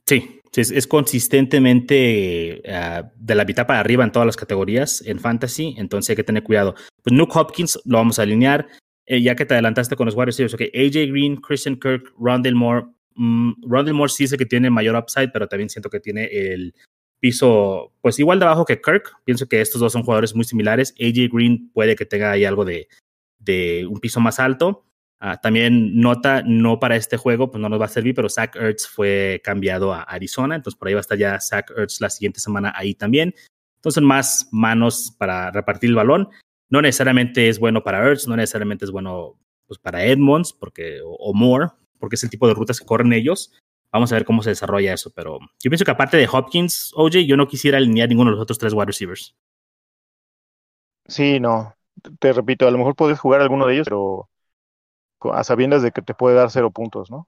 Sí, 0.06 0.42
es, 0.56 0.88
consistentemente 0.88 2.62
ah, 2.70 3.12
de 3.16 3.36
la 3.36 3.46
mitad 3.46 3.66
para 3.66 3.80
arriba 3.80 4.04
en 4.04 4.12
todas 4.12 4.26
las 4.26 4.36
categorías 4.36 5.02
en 5.06 5.20
fantasy, 5.20 5.76
entonces 5.78 6.12
hay 6.12 6.16
que 6.16 6.24
tener 6.24 6.44
cuidado. 6.44 6.76
Pues 7.02 7.14
Nuke 7.14 7.36
Hopkins 7.36 7.80
lo 7.86 7.98
vamos 7.98 8.20
a 8.20 8.24
alinear, 8.24 8.68
eh, 9.06 9.22
ya 9.22 9.36
que 9.36 9.46
te 9.46 9.54
adelantaste 9.54 9.96
con 9.96 10.06
los 10.06 10.16
wide 10.16 10.28
receivers, 10.28 10.54
ok, 10.54 10.62
AJ 10.74 11.10
Green, 11.10 11.38
Christian 11.38 11.80
Kirk, 11.80 12.14
Rondell 12.20 12.56
Moore. 12.56 12.88
Mm, 13.16 13.54
Rondell 13.68 13.96
Moore 13.96 14.12
sí 14.12 14.26
dice 14.26 14.38
que 14.38 14.46
tiene 14.46 14.70
mayor 14.70 14.96
upside, 14.96 15.30
pero 15.32 15.48
también 15.48 15.70
siento 15.70 15.90
que 15.90 16.00
tiene 16.00 16.26
el 16.26 16.76
piso, 17.20 17.94
pues 18.02 18.20
igual 18.20 18.40
de 18.40 18.46
abajo 18.46 18.66
que 18.66 18.82
Kirk. 18.82 19.16
Pienso 19.24 19.48
que 19.48 19.62
estos 19.62 19.80
dos 19.80 19.94
son 19.94 20.04
jugadores 20.04 20.36
muy 20.36 20.44
similares. 20.44 20.94
AJ 21.00 21.30
Green 21.32 21.72
puede 21.72 21.96
que 21.96 22.06
tenga 22.06 22.32
ahí 22.32 22.44
algo 22.46 22.66
de 22.66 22.88
un 23.90 24.00
piso 24.00 24.20
más 24.20 24.40
alto. 24.40 24.86
Ah, 25.26 25.40
también 25.40 26.02
nota, 26.02 26.44
no 26.46 26.82
para 26.82 26.98
este 26.98 27.16
juego, 27.16 27.50
pues 27.50 27.62
no 27.62 27.70
nos 27.70 27.80
va 27.80 27.86
a 27.86 27.88
servir, 27.88 28.14
pero 28.14 28.28
Zach 28.28 28.58
Ertz 28.58 28.86
fue 28.86 29.40
cambiado 29.42 29.94
a 29.94 30.02
Arizona, 30.02 30.54
entonces 30.54 30.78
por 30.78 30.90
ahí 30.90 30.96
va 30.96 31.00
a 31.00 31.08
estar 31.08 31.18
ya 31.18 31.40
Zach 31.40 31.72
Ertz 31.78 32.02
la 32.02 32.10
siguiente 32.10 32.42
semana 32.42 32.74
ahí 32.76 32.94
también. 32.94 33.34
Entonces 33.78 34.04
más 34.04 34.50
manos 34.52 35.16
para 35.18 35.50
repartir 35.50 35.92
el 35.92 35.96
balón. 35.96 36.28
No 36.70 36.82
necesariamente 36.82 37.48
es 37.48 37.58
bueno 37.58 37.86
para 37.86 38.06
Ertz, 38.06 38.28
no 38.28 38.36
necesariamente 38.36 38.84
es 38.84 38.92
bueno 38.92 39.40
pues, 39.66 39.80
para 39.80 40.04
Edmonds 40.04 40.52
porque, 40.52 41.00
o, 41.02 41.14
o 41.14 41.34
Moore, 41.34 41.68
porque 42.00 42.18
es 42.18 42.24
el 42.26 42.30
tipo 42.30 42.46
de 42.50 42.54
rutas 42.54 42.78
que 42.78 42.86
corren 42.86 43.14
ellos. 43.14 43.54
Vamos 43.94 44.12
a 44.12 44.16
ver 44.16 44.26
cómo 44.26 44.44
se 44.44 44.50
desarrolla 44.50 44.94
eso, 44.94 45.14
pero 45.16 45.40
yo 45.40 45.70
pienso 45.70 45.86
que 45.86 45.92
aparte 45.92 46.18
de 46.18 46.28
Hopkins, 46.30 46.92
OJ, 46.96 47.20
yo 47.26 47.38
no 47.38 47.48
quisiera 47.48 47.78
alinear 47.78 48.10
ninguno 48.10 48.30
de 48.30 48.36
los 48.36 48.44
otros 48.44 48.60
tres 48.60 48.74
wide 48.74 48.88
receivers. 48.88 49.38
Sí, 51.08 51.40
no. 51.40 51.74
Te 52.20 52.34
repito, 52.34 52.68
a 52.68 52.72
lo 52.72 52.78
mejor 52.78 52.98
puedes 52.98 53.18
jugar 53.18 53.40
alguno 53.40 53.66
de 53.68 53.76
ellos, 53.76 53.86
pero 53.86 54.28
a 55.32 55.44
sabiendas 55.44 55.82
de 55.84 55.92
que 55.92 56.02
te 56.02 56.14
puede 56.14 56.36
dar 56.36 56.50
cero 56.50 56.72
puntos, 56.72 57.12
¿no? 57.12 57.28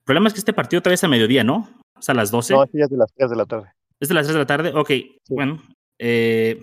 El 0.00 0.04
problema 0.06 0.28
es 0.28 0.34
que 0.34 0.40
este 0.40 0.52
partido 0.52 0.80
todavía 0.82 0.94
es 0.94 1.04
a 1.04 1.08
mediodía, 1.08 1.44
¿no? 1.44 1.68
O 1.96 2.02
sea, 2.02 2.12
a 2.12 2.16
las 2.16 2.30
12. 2.30 2.54
No, 2.54 2.64
este 2.64 2.78
ya 2.78 2.84
es 2.84 2.90
de 2.90 2.96
las 2.96 3.12
3 3.14 3.30
de 3.30 3.36
la 3.36 3.44
tarde. 3.44 3.72
¿Es 4.00 4.08
de 4.08 4.14
las 4.14 4.26
3 4.26 4.34
de 4.34 4.40
la 4.40 4.46
tarde? 4.46 4.72
Ok, 4.74 4.90
bueno. 5.28 5.62
Eh, 5.98 6.62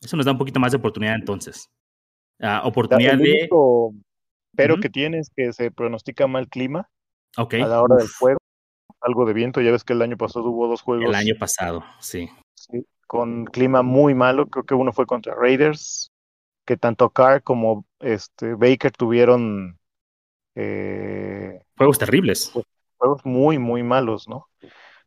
eso 0.00 0.16
nos 0.16 0.26
da 0.26 0.32
un 0.32 0.38
poquito 0.38 0.60
más 0.60 0.72
de 0.72 0.78
oportunidad 0.78 1.14
entonces. 1.14 1.68
Uh, 2.40 2.66
oportunidad 2.66 3.14
el 3.14 3.20
de. 3.20 3.48
Pero 4.54 4.78
que 4.78 4.88
tienes 4.88 5.30
que 5.34 5.52
se 5.52 5.70
pronostica 5.70 6.26
mal 6.26 6.48
clima 6.48 6.88
okay. 7.36 7.60
a 7.60 7.66
la 7.66 7.82
hora 7.82 7.96
del 7.96 8.08
juego 8.08 8.38
algo 9.00 9.24
de 9.24 9.32
viento. 9.32 9.60
Ya 9.60 9.70
ves 9.70 9.84
que 9.84 9.92
el 9.92 10.02
año 10.02 10.16
pasado 10.16 10.46
hubo 10.46 10.68
dos 10.68 10.82
juegos. 10.82 11.06
El 11.06 11.14
año 11.14 11.34
pasado, 11.38 11.84
sí. 12.00 12.28
con 13.06 13.44
clima 13.46 13.82
muy 13.82 14.14
malo. 14.14 14.46
Creo 14.46 14.64
que 14.64 14.74
uno 14.74 14.92
fue 14.92 15.06
contra 15.06 15.34
Raiders, 15.34 16.10
que 16.66 16.76
tanto 16.76 17.10
Carr 17.10 17.42
como 17.42 17.84
este 18.00 18.54
Baker 18.54 18.92
tuvieron 18.92 19.78
eh, 20.56 21.60
juegos 21.76 21.98
terribles. 21.98 22.50
Pues, 22.52 22.64
juegos 22.96 23.24
muy, 23.24 23.58
muy 23.58 23.82
malos, 23.82 24.26
¿no? 24.26 24.48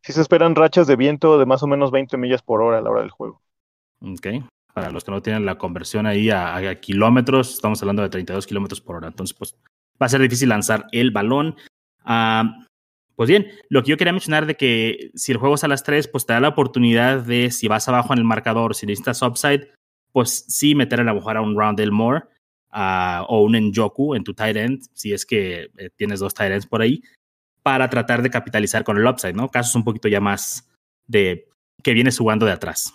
Sí 0.02 0.14
se 0.14 0.22
esperan 0.22 0.56
rachas 0.56 0.88
de 0.88 0.96
viento 0.96 1.38
de 1.38 1.46
más 1.46 1.64
o 1.64 1.68
menos 1.68 1.92
20 1.92 2.16
millas 2.18 2.42
por 2.42 2.62
hora 2.62 2.78
a 2.78 2.82
la 2.82 2.90
hora 2.90 3.02
del 3.02 3.10
juego. 3.10 3.42
Ok. 4.00 4.28
Para 4.74 4.92
los 4.92 5.04
que 5.04 5.12
no 5.12 5.22
tienen 5.22 5.46
la 5.46 5.58
conversión 5.58 6.06
ahí 6.06 6.30
a, 6.30 6.80
kilómetros, 6.80 7.56
estamos 7.56 7.82
hablando 7.82 8.04
de 8.04 8.10
32 8.10 8.48
kilómetros 8.48 8.80
por 8.80 8.96
hora. 8.96 9.08
Entonces, 9.08 9.36
pues 9.36 9.56
va 10.02 10.06
a 10.06 10.10
ser 10.10 10.22
difícil 10.22 10.48
lanzar 10.48 10.86
el 10.92 11.12
balón. 11.12 11.56
Uh, 12.06 12.66
pues 13.16 13.28
bien, 13.28 13.52
lo 13.68 13.84
que 13.84 13.90
yo 13.90 13.98
quería 13.98 14.14
mencionar 14.14 14.46
de 14.46 14.56
que 14.56 15.12
si 15.16 15.34
el 15.34 15.40
juego 15.40 15.56
es 15.56 15.64
a 15.66 15.68
las 15.68 15.84
3, 15.84 16.08
pues 16.08 16.26
te 16.26 16.32
da 16.32 16.40
la 16.40 16.50
oportunidad 16.50 17.24
de, 17.24 17.52
si 17.52 17.68
vas 17.68 17.90
abajo 17.90 18.14
en 18.14 18.20
el 18.20 18.26
marcador, 18.26 18.76
si 18.76 18.86
necesitas 18.86 19.22
upside, 19.22 19.72
pues 20.14 20.46
sí 20.48 20.76
meter 20.76 21.02
a 21.02 21.04
la 21.04 21.12
a 21.12 21.42
un 21.42 21.58
Roundel 21.58 21.92
More 21.92 22.24
uh, 22.74 23.24
o 23.28 23.44
un 23.44 23.56
Njoku 23.56 24.16
en 24.16 24.24
tu 24.24 24.34
tight 24.34 24.58
end, 24.58 24.84
si 24.94 25.14
es 25.14 25.26
que 25.26 25.70
eh, 25.78 25.90
tienes 25.96 26.20
dos 26.20 26.34
tight 26.34 26.52
ends 26.52 26.66
por 26.66 26.82
ahí, 26.82 27.02
para 27.64 27.90
tratar 27.90 28.22
de 28.22 28.30
capitalizar 28.30 28.84
con 28.84 28.98
el 28.98 29.06
upside, 29.06 29.34
¿no? 29.34 29.50
Casos 29.50 29.76
un 29.76 29.84
poquito 29.84 30.08
ya 30.08 30.20
más 30.20 30.70
de 31.08 31.48
que 31.84 31.94
vienes 31.94 32.18
jugando 32.18 32.46
de 32.46 32.52
atrás. 32.52 32.94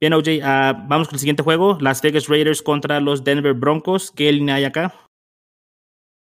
Bien, 0.00 0.12
OJ, 0.12 0.28
uh, 0.28 0.86
vamos 0.88 1.08
con 1.08 1.16
el 1.16 1.20
siguiente 1.20 1.42
juego, 1.42 1.78
Las 1.80 2.02
Vegas 2.02 2.28
Raiders 2.28 2.62
contra 2.62 3.00
los 3.00 3.24
Denver 3.24 3.54
Broncos. 3.54 4.10
¿Qué 4.10 4.30
línea 4.32 4.56
hay 4.56 4.64
acá? 4.64 4.94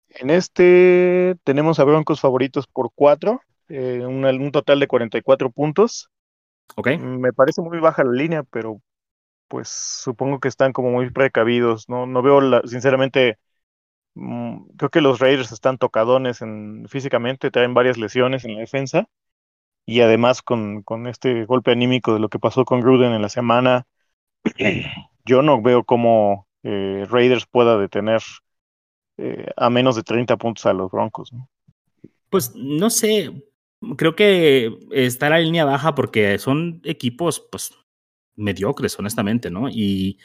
En 0.08 0.30
este 0.30 1.36
tenemos 1.44 1.78
a 1.78 1.84
Broncos 1.84 2.20
favoritos 2.20 2.66
por 2.66 2.90
cuatro, 2.94 3.42
eh, 3.68 4.04
un, 4.06 4.50
total 4.52 4.80
de 4.80 4.88
44 4.88 5.50
puntos. 5.50 6.10
Ok. 6.76 6.98
Me 6.98 7.32
parece 7.32 7.60
muy 7.60 7.78
baja 7.78 8.04
la 8.04 8.12
línea, 8.12 8.42
pero 8.42 8.80
pues 9.48 9.68
supongo 9.68 10.40
que 10.40 10.48
están 10.48 10.72
como 10.72 10.90
muy 10.90 11.10
precavidos. 11.10 11.88
No, 11.88 12.06
no 12.06 12.22
veo, 12.22 12.40
la, 12.40 12.62
sinceramente, 12.64 13.38
mm, 14.14 14.76
creo 14.76 14.90
que 14.90 15.00
los 15.00 15.18
Raiders 15.20 15.52
están 15.52 15.78
tocadones 15.78 16.42
en, 16.42 16.86
físicamente, 16.88 17.50
traen 17.50 17.74
varias 17.74 17.98
lesiones 17.98 18.44
en 18.44 18.54
la 18.54 18.60
defensa. 18.60 19.08
Y 19.86 20.02
además 20.02 20.42
con, 20.42 20.84
este 21.08 21.46
golpe 21.46 21.72
anímico 21.72 22.12
de 22.12 22.20
lo 22.20 22.28
que 22.28 22.38
pasó 22.38 22.64
con 22.64 22.80
Gruden 22.82 23.12
en 23.12 23.22
la 23.22 23.30
semana, 23.30 23.86
yo 25.24 25.42
no 25.42 25.62
veo 25.62 25.84
cómo 25.84 26.46
eh, 26.62 27.06
Raiders 27.08 27.46
pueda 27.46 27.78
detener 27.78 28.20
eh, 29.16 29.46
a 29.56 29.70
menos 29.70 29.96
de 29.96 30.02
30 30.02 30.36
puntos 30.36 30.66
a 30.66 30.74
los 30.74 30.90
Broncos. 30.90 31.32
Pues 32.28 32.54
no 32.54 32.90
sé, 32.90 33.42
creo 33.96 34.14
que 34.14 34.76
está 34.92 35.30
la 35.30 35.38
línea 35.38 35.64
baja 35.64 35.94
porque 35.94 36.38
son 36.38 36.82
equipos 36.84 37.46
pues 37.50 37.72
mediocres, 38.38 38.98
honestamente, 38.98 39.50
¿no? 39.50 39.68
Y 39.68 40.18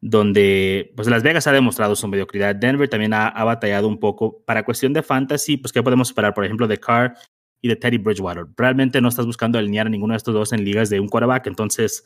donde 0.00 0.92
pues 0.96 1.08
Las 1.08 1.22
Vegas 1.22 1.46
ha 1.46 1.52
demostrado 1.52 1.94
su 1.94 2.08
mediocridad, 2.08 2.54
Denver 2.54 2.88
también 2.88 3.12
ha, 3.12 3.44
batallado 3.44 3.86
un 3.86 3.98
poco. 3.98 4.42
Para 4.44 4.64
cuestión 4.64 4.92
de 4.92 5.02
fantasy, 5.02 5.56
pues 5.56 5.72
¿qué 5.72 5.82
podemos 5.82 6.08
esperar? 6.08 6.34
Por 6.34 6.44
ejemplo, 6.44 6.66
de 6.66 6.78
Carr 6.78 7.14
y 7.60 7.68
de 7.68 7.76
Teddy 7.76 7.98
Bridgewater. 7.98 8.46
Realmente 8.56 9.00
no 9.00 9.08
estás 9.08 9.26
buscando 9.26 9.58
alinear 9.58 9.86
a 9.86 9.90
ninguno 9.90 10.14
de 10.14 10.18
estos 10.18 10.34
dos 10.34 10.52
en 10.52 10.64
ligas 10.64 10.88
de 10.88 11.00
un 11.00 11.08
quarterback, 11.08 11.46
entonces, 11.46 12.04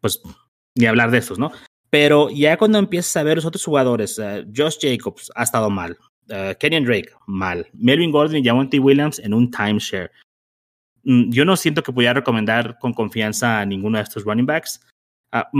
pues 0.00 0.22
ni 0.76 0.86
hablar 0.86 1.10
de 1.10 1.18
estos, 1.18 1.38
¿no? 1.38 1.52
Pero 1.90 2.30
ya 2.30 2.56
cuando 2.56 2.78
empiezas 2.78 3.16
a 3.16 3.24
ver 3.24 3.36
los 3.36 3.44
otros 3.44 3.64
jugadores, 3.64 4.18
uh, 4.18 4.46
Josh 4.56 4.78
Jacobs 4.80 5.30
ha 5.34 5.42
estado 5.42 5.68
mal, 5.68 5.98
uh, 6.30 6.54
Kenyon 6.58 6.84
Drake 6.84 7.10
mal, 7.26 7.66
Melvin 7.72 8.12
Gordon 8.12 8.36
y 8.36 8.44
Javonte 8.44 8.78
Williams 8.78 9.18
en 9.18 9.34
un 9.34 9.50
timeshare. 9.50 10.10
Mm, 11.04 11.30
yo 11.30 11.44
no 11.44 11.56
siento 11.56 11.82
que 11.82 11.92
pudiera 11.92 12.14
recomendar 12.14 12.78
con 12.78 12.92
confianza 12.92 13.60
a 13.60 13.66
ninguno 13.66 13.98
de 13.98 14.04
estos 14.04 14.24
running 14.24 14.46
backs. 14.46 14.80
Uh, 15.32 15.56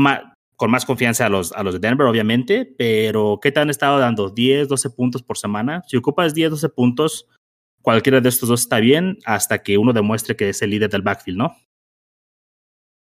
con 0.57 0.70
más 0.70 0.85
confianza 0.85 1.24
a 1.24 1.31
los, 1.31 1.53
a 1.53 1.62
los 1.62 1.72
de 1.72 1.79
Denver, 1.81 2.07
obviamente, 2.07 2.66
pero 2.76 3.38
¿qué 3.40 3.50
te 3.50 3.61
han 3.61 3.70
estado 3.70 3.98
dando? 3.98 4.29
10, 4.29 4.68
12 4.68 4.90
puntos 4.90 5.22
por 5.22 5.38
semana. 5.38 5.83
Si 5.87 5.96
ocupas 5.96 6.35
10, 6.35 6.50
12 6.50 6.68
puntos, 6.68 7.26
cualquiera 7.81 8.20
de 8.20 8.29
estos 8.29 8.48
dos 8.48 8.61
está 8.61 8.79
bien 8.79 9.16
hasta 9.24 9.62
que 9.62 9.79
uno 9.79 9.94
demuestre 9.94 10.37
que 10.37 10.50
es 10.50 10.61
el 10.61 10.68
líder 10.68 10.90
del 10.90 11.00
backfield, 11.00 11.38
¿no? 11.38 11.57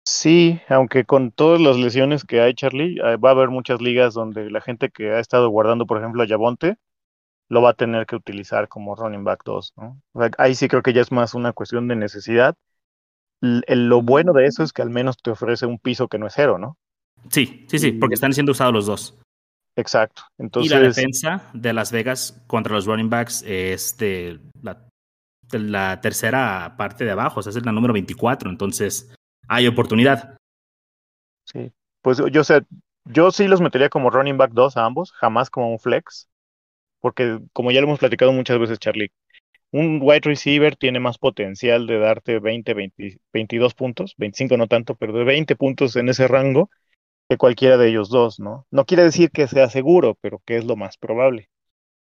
Sí, 0.05 0.61
aunque 0.69 1.03
con 1.03 1.31
todas 1.31 1.59
las 1.59 1.77
lesiones 1.77 2.23
que 2.23 2.39
hay, 2.39 2.53
Charlie, 2.53 2.97
va 2.99 3.29
a 3.29 3.33
haber 3.33 3.49
muchas 3.49 3.81
ligas 3.81 4.13
donde 4.13 4.49
la 4.49 4.61
gente 4.61 4.89
que 4.89 5.11
ha 5.11 5.19
estado 5.19 5.49
guardando, 5.49 5.85
por 5.85 5.97
ejemplo, 5.97 6.23
a 6.23 6.25
Yabonte, 6.25 6.77
lo 7.49 7.61
va 7.61 7.71
a 7.71 7.75
tener 7.75 8.05
que 8.05 8.15
utilizar 8.15 8.67
como 8.67 8.95
running 8.95 9.23
back 9.23 9.43
2, 9.45 9.73
¿no? 9.77 10.01
ahí 10.37 10.55
sí 10.55 10.67
creo 10.67 10.81
que 10.81 10.93
ya 10.93 11.01
es 11.01 11.11
más 11.11 11.33
una 11.33 11.53
cuestión 11.53 11.87
de 11.87 11.95
necesidad 11.95 12.55
lo 13.43 14.01
bueno 14.01 14.31
de 14.31 14.45
eso 14.45 14.63
es 14.63 14.71
que 14.71 14.81
al 14.81 14.89
menos 14.89 15.17
te 15.17 15.31
ofrece 15.31 15.65
un 15.65 15.77
piso 15.77 16.07
que 16.07 16.17
no 16.17 16.27
es 16.27 16.33
cero, 16.33 16.57
¿no? 16.57 16.77
Sí, 17.29 17.65
sí, 17.67 17.77
sí, 17.77 17.91
porque 17.91 18.15
están 18.15 18.33
siendo 18.33 18.53
usados 18.53 18.73
los 18.73 18.85
dos. 18.85 19.19
Exacto. 19.75 20.23
Entonces, 20.37 20.71
y 20.71 20.75
la 20.75 20.81
defensa 20.81 21.49
de 21.53 21.73
Las 21.73 21.91
Vegas 21.91 22.41
contra 22.47 22.73
los 22.73 22.85
running 22.85 23.09
backs 23.09 23.43
es 23.45 23.97
de 23.97 24.39
la, 24.61 25.99
tercera 26.01 26.75
parte 26.77 27.03
de 27.03 27.11
abajo, 27.11 27.39
o 27.39 27.43
sea, 27.43 27.49
es 27.49 27.65
la 27.65 27.71
número 27.71 27.93
24, 27.93 28.49
entonces 28.49 29.13
hay 29.47 29.67
oportunidad. 29.67 30.37
Sí, 31.45 31.71
pues 32.01 32.21
yo 32.31 32.43
sé, 32.43 32.63
yo 33.05 33.29
sí 33.31 33.47
los 33.47 33.61
metería 33.61 33.89
como 33.89 34.09
running 34.09 34.37
back 34.37 34.51
2 34.53 34.77
a 34.77 34.85
ambos, 34.85 35.11
jamás 35.11 35.49
como 35.49 35.71
un 35.71 35.79
flex, 35.79 36.29
porque 37.03 37.39
como 37.51 37.71
ya 37.71 37.81
lo 37.81 37.87
hemos 37.87 37.99
platicado 37.99 38.31
muchas 38.31 38.57
veces, 38.57 38.79
Charlie, 38.79 39.11
un 39.71 39.99
wide 40.01 40.21
receiver 40.23 40.77
tiene 40.77 41.01
más 41.01 41.17
potencial 41.17 41.85
de 41.85 41.99
darte 41.99 42.39
20, 42.39 42.73
20 42.73 43.17
22 43.33 43.73
puntos, 43.73 44.13
25 44.17 44.55
no 44.55 44.67
tanto, 44.67 44.95
pero 44.95 45.11
de 45.11 45.25
20 45.25 45.57
puntos 45.57 45.97
en 45.97 46.07
ese 46.07 46.29
rango 46.29 46.69
que 47.27 47.35
cualquiera 47.35 47.75
de 47.75 47.89
ellos 47.89 48.07
dos, 48.07 48.39
¿no? 48.39 48.65
No 48.71 48.85
quiere 48.85 49.03
decir 49.03 49.31
que 49.31 49.49
sea 49.49 49.69
seguro, 49.69 50.17
pero 50.21 50.41
que 50.45 50.55
es 50.55 50.63
lo 50.63 50.77
más 50.77 50.97
probable. 50.97 51.49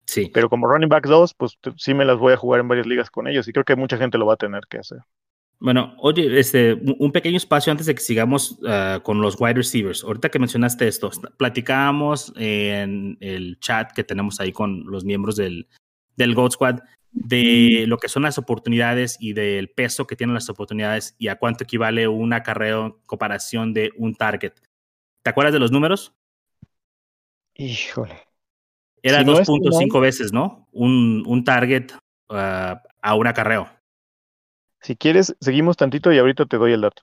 Sí. 0.05 0.31
Pero 0.33 0.49
como 0.49 0.65
running 0.65 0.87
back 0.87 1.07
2, 1.07 1.33
pues 1.33 1.57
sí 1.75 1.93
me 1.93 2.05
las 2.05 2.17
voy 2.17 2.31
a 2.31 2.37
jugar 2.37 2.61
en 2.61 2.69
varias 2.69 2.87
ligas 2.87 3.09
con 3.09 3.27
ellos 3.27 3.49
y 3.49 3.51
creo 3.51 3.65
que 3.65 3.75
mucha 3.75 3.97
gente 3.97 4.17
lo 4.17 4.25
va 4.25 4.35
a 4.35 4.37
tener 4.37 4.61
que 4.69 4.77
hacer. 4.77 4.99
Bueno, 5.59 5.95
oye, 5.99 6.39
este, 6.39 6.73
un 6.73 7.11
pequeño 7.11 7.37
espacio 7.37 7.71
antes 7.71 7.87
de 7.87 7.95
que 7.95 8.01
sigamos 8.01 8.59
ah, 8.67 8.99
con 9.03 9.21
los 9.21 9.39
wide 9.39 9.55
receivers. 9.55 10.03
Ahorita 10.03 10.29
que 10.29 10.39
mencionaste 10.39 10.87
esto, 10.87 11.09
platicábamos 11.37 12.33
en 12.35 13.17
el 13.21 13.59
chat 13.59 13.91
que 13.93 14.03
tenemos 14.03 14.39
ahí 14.39 14.51
con 14.51 14.83
los 14.85 15.05
miembros 15.05 15.35
del, 15.35 15.67
del 16.15 16.35
Gold 16.35 16.51
Squad 16.51 16.79
de 17.15 17.85
lo 17.87 17.97
que 17.97 18.09
son 18.09 18.23
las 18.23 18.37
oportunidades 18.37 19.15
y 19.21 19.31
del 19.31 19.69
peso 19.69 20.05
que 20.05 20.17
tienen 20.17 20.33
las 20.33 20.49
oportunidades 20.49 21.15
y 21.17 21.29
a 21.29 21.37
cuánto 21.37 21.63
equivale 21.63 22.09
un 22.09 22.33
acarreo 22.33 22.85
en 22.87 22.95
comparación 23.05 23.73
de 23.73 23.91
un 23.95 24.15
target. 24.15 24.51
¿Te 25.23 25.29
acuerdas 25.29 25.53
de 25.53 25.59
los 25.59 25.71
números? 25.71 26.13
Híjole. 27.55 28.15
Era 29.01 29.23
2.5 29.23 30.01
veces, 30.01 30.33
¿no? 30.33 30.67
Un, 30.73 31.23
un 31.25 31.43
target 31.45 31.93
uh, 32.29 32.75
a 33.01 33.15
un 33.15 33.27
acarreo. 33.27 33.69
Si 34.85 34.95
quieres, 34.95 35.35
seguimos 35.39 35.77
tantito 35.77 36.13
y 36.13 36.19
ahorita 36.19 36.45
te 36.45 36.57
doy 36.57 36.73
el 36.73 36.81
dato. 36.81 37.01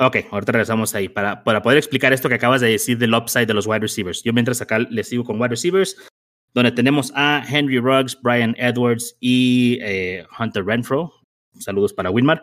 Ok, 0.00 0.16
ahorita 0.32 0.50
regresamos 0.50 0.96
ahí 0.96 1.08
para, 1.08 1.44
para 1.44 1.62
poder 1.62 1.78
explicar 1.78 2.12
esto 2.12 2.28
que 2.28 2.34
acabas 2.34 2.60
de 2.60 2.70
decir 2.70 2.98
del 2.98 3.14
upside 3.14 3.46
de 3.46 3.54
los 3.54 3.68
wide 3.68 3.78
receivers. 3.78 4.20
Yo 4.24 4.32
mientras 4.32 4.60
acá 4.60 4.80
les 4.80 5.08
sigo 5.08 5.22
con 5.22 5.40
wide 5.40 5.50
receivers, 5.50 5.96
donde 6.54 6.72
tenemos 6.72 7.12
a 7.14 7.44
Henry 7.48 7.78
Ruggs, 7.78 8.20
Brian 8.20 8.56
Edwards 8.58 9.16
y 9.20 9.78
eh, 9.80 10.26
Hunter 10.40 10.64
Renfro. 10.64 11.12
Saludos 11.60 11.92
para 11.92 12.10
Winmar. 12.10 12.42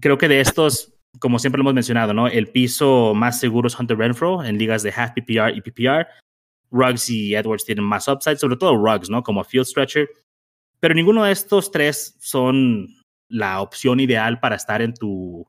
Creo 0.00 0.18
que 0.18 0.26
de 0.26 0.40
estos 0.40 0.92
como 1.20 1.38
siempre 1.38 1.58
lo 1.58 1.62
hemos 1.62 1.74
mencionado, 1.74 2.12
¿no? 2.12 2.26
El 2.26 2.48
piso 2.48 3.14
más 3.14 3.38
seguro 3.38 3.68
es 3.68 3.78
Hunter 3.78 3.96
Renfro 3.96 4.42
en 4.42 4.58
ligas 4.58 4.82
de 4.82 4.90
half 4.90 5.12
PPR 5.12 5.56
y 5.56 5.60
PPR. 5.60 6.04
Ruggs 6.72 7.08
y 7.10 7.36
Edwards 7.36 7.64
tienen 7.64 7.84
más 7.84 8.08
upside, 8.08 8.38
sobre 8.38 8.56
todo 8.56 8.76
Ruggs, 8.76 9.08
¿no? 9.08 9.22
Como 9.22 9.44
field 9.44 9.66
stretcher. 9.66 10.08
Pero 10.80 10.94
ninguno 10.94 11.22
de 11.22 11.30
estos 11.30 11.70
tres 11.70 12.16
son 12.18 12.97
la 13.28 13.60
opción 13.60 14.00
ideal 14.00 14.40
para 14.40 14.56
estar 14.56 14.82
en 14.82 14.94
tu, 14.94 15.46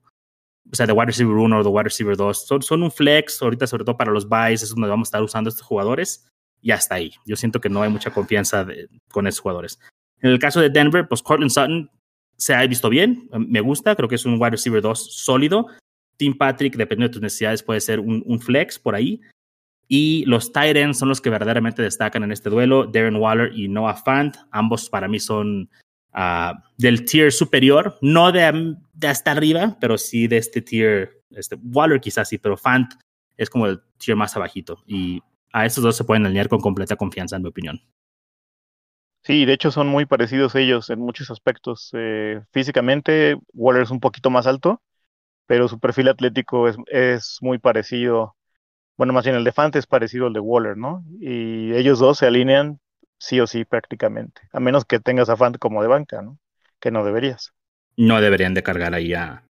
o 0.72 0.76
sea, 0.76 0.86
de 0.86 0.94
wide 0.94 1.08
receiver 1.08 1.36
1 1.36 1.60
o 1.60 1.64
de 1.64 1.70
wide 1.70 1.84
receiver 1.84 2.16
2. 2.16 2.48
Son, 2.48 2.62
son 2.62 2.84
un 2.84 2.92
flex, 2.92 3.42
ahorita 3.42 3.68
sobre 3.68 3.84
todo 3.84 3.98
para 3.98 4.12
los 4.12 4.28
buys, 4.28 4.62
es 4.62 4.70
donde 4.70 4.90
vamos 4.90 5.08
a 5.08 5.10
estar 5.10 5.24
usando 5.24 5.50
estos 5.50 5.66
jugadores. 5.66 6.28
Y 6.62 6.72
hasta 6.72 6.96
ahí. 6.96 7.14
Yo 7.26 7.36
siento 7.36 7.62
que 7.62 7.70
no 7.70 7.82
hay 7.82 7.90
mucha 7.90 8.12
confianza 8.12 8.68
con 9.12 9.28
esos 9.28 9.40
jugadores. 9.40 9.80
En 10.22 10.30
el 10.30 10.40
caso 10.40 10.60
de 10.60 10.70
Denver, 10.70 11.08
pues 11.08 11.22
Cortland 11.22 11.52
Sutton 11.52 11.90
se 12.36 12.54
ha 12.54 12.66
visto 12.68 12.90
bien, 12.90 13.30
me 13.34 13.60
gusta, 13.60 13.96
creo 13.96 14.08
que 14.08 14.16
es 14.16 14.26
un 14.26 14.36
wide 14.36 14.52
receiver 14.52 14.82
2 14.82 15.14
sólido. 15.14 15.68
Tim 16.16 16.38
Patrick, 16.38 16.76
dependiendo 16.76 17.10
de 17.10 17.14
tus 17.14 17.22
necesidades, 17.22 17.64
puede 17.64 17.80
ser 17.82 18.00
un, 18.00 18.40
flex 18.42 18.78
por 18.78 18.96
ahí. 18.96 19.22
Y 19.88 20.24
los 20.26 20.52
tight 20.52 20.76
ends 20.76 21.00
son 21.00 21.10
los 21.10 21.22
que 21.22 21.30
verdaderamente 21.30 21.82
destacan 21.82 22.24
en 22.24 22.32
este 22.32 22.50
duelo. 22.50 22.86
Darren 22.86 23.16
Waller 23.16 23.52
y 23.58 23.68
Noah 23.68 23.96
Fant, 23.96 24.36
ambos 24.52 24.90
para 24.90 25.08
mí 25.08 25.20
son 25.20 25.70
ah, 26.20 26.64
del 26.78 27.06
tier 27.06 27.32
superior, 27.32 27.98
no 28.02 28.32
de, 28.32 28.76
hasta 29.08 29.32
arriba, 29.32 29.78
pero 29.80 29.98
sí 29.98 30.28
de 30.28 30.38
este 30.38 30.62
tier. 30.62 31.24
Este, 31.32 31.56
Waller 31.56 32.02
quizás 32.02 32.28
sí, 32.28 32.38
pero 32.38 32.58
Fant 32.58 32.94
es 33.38 33.50
como 33.50 33.68
el 33.68 33.82
tier 33.98 34.18
más 34.18 34.36
abajito. 34.36 34.84
Y 34.86 35.22
a 35.54 35.66
esos 35.66 35.84
dos 35.84 35.96
se 35.96 36.04
pueden 36.04 36.26
alinear 36.26 36.50
con 36.50 36.60
completa 36.60 36.96
confianza, 36.96 37.36
en 37.36 37.44
mi 37.44 37.50
opinión. 37.50 37.82
Sí, 39.24 39.46
de 39.46 39.54
hecho 39.54 39.72
son 39.72 39.88
muy 39.88 40.06
parecidos 40.06 40.56
ellos 40.56 40.90
en 40.90 41.00
muchos 41.00 41.30
aspectos. 41.32 41.92
Eh, 41.94 42.42
físicamente, 42.52 43.38
Waller 43.54 43.84
es 43.84 43.92
un 43.92 44.00
poquito 44.00 44.30
más 44.30 44.48
alto, 44.48 44.82
pero 45.46 45.68
su 45.68 45.80
perfil 45.80 46.10
atlético 46.10 46.68
es, 46.68 46.78
es 46.88 47.38
muy 47.42 47.60
parecido. 47.60 48.36
Bueno, 48.98 49.14
más 49.14 49.24
bien 49.26 49.36
el 49.36 49.44
de 49.44 49.52
Fant 49.52 49.76
es 49.76 49.88
parecido 49.88 50.28
al 50.28 50.34
de 50.34 50.40
Waller, 50.40 50.78
¿no? 50.78 51.04
Y 51.20 51.74
ellos 51.74 52.00
dos 52.00 52.18
se 52.20 52.28
alinean 52.28 52.80
sí 53.20 53.40
o 53.40 53.48
sí 53.48 53.66
prácticamente, 53.66 54.42
a 54.52 54.60
menos 54.60 54.86
que 54.86 55.00
tengas 55.00 55.30
a 55.30 55.38
Fant 55.38 55.58
como 55.58 55.82
de 55.82 55.88
banca, 55.88 56.22
¿no? 56.22 56.40
Que 56.80 56.92
no 56.92 57.04
deberías. 57.04 57.54
No 57.98 58.22
deberían 58.22 58.54
de 58.54 58.64
cargar 58.64 58.94
ahí 58.94 59.14
a, 59.14 59.44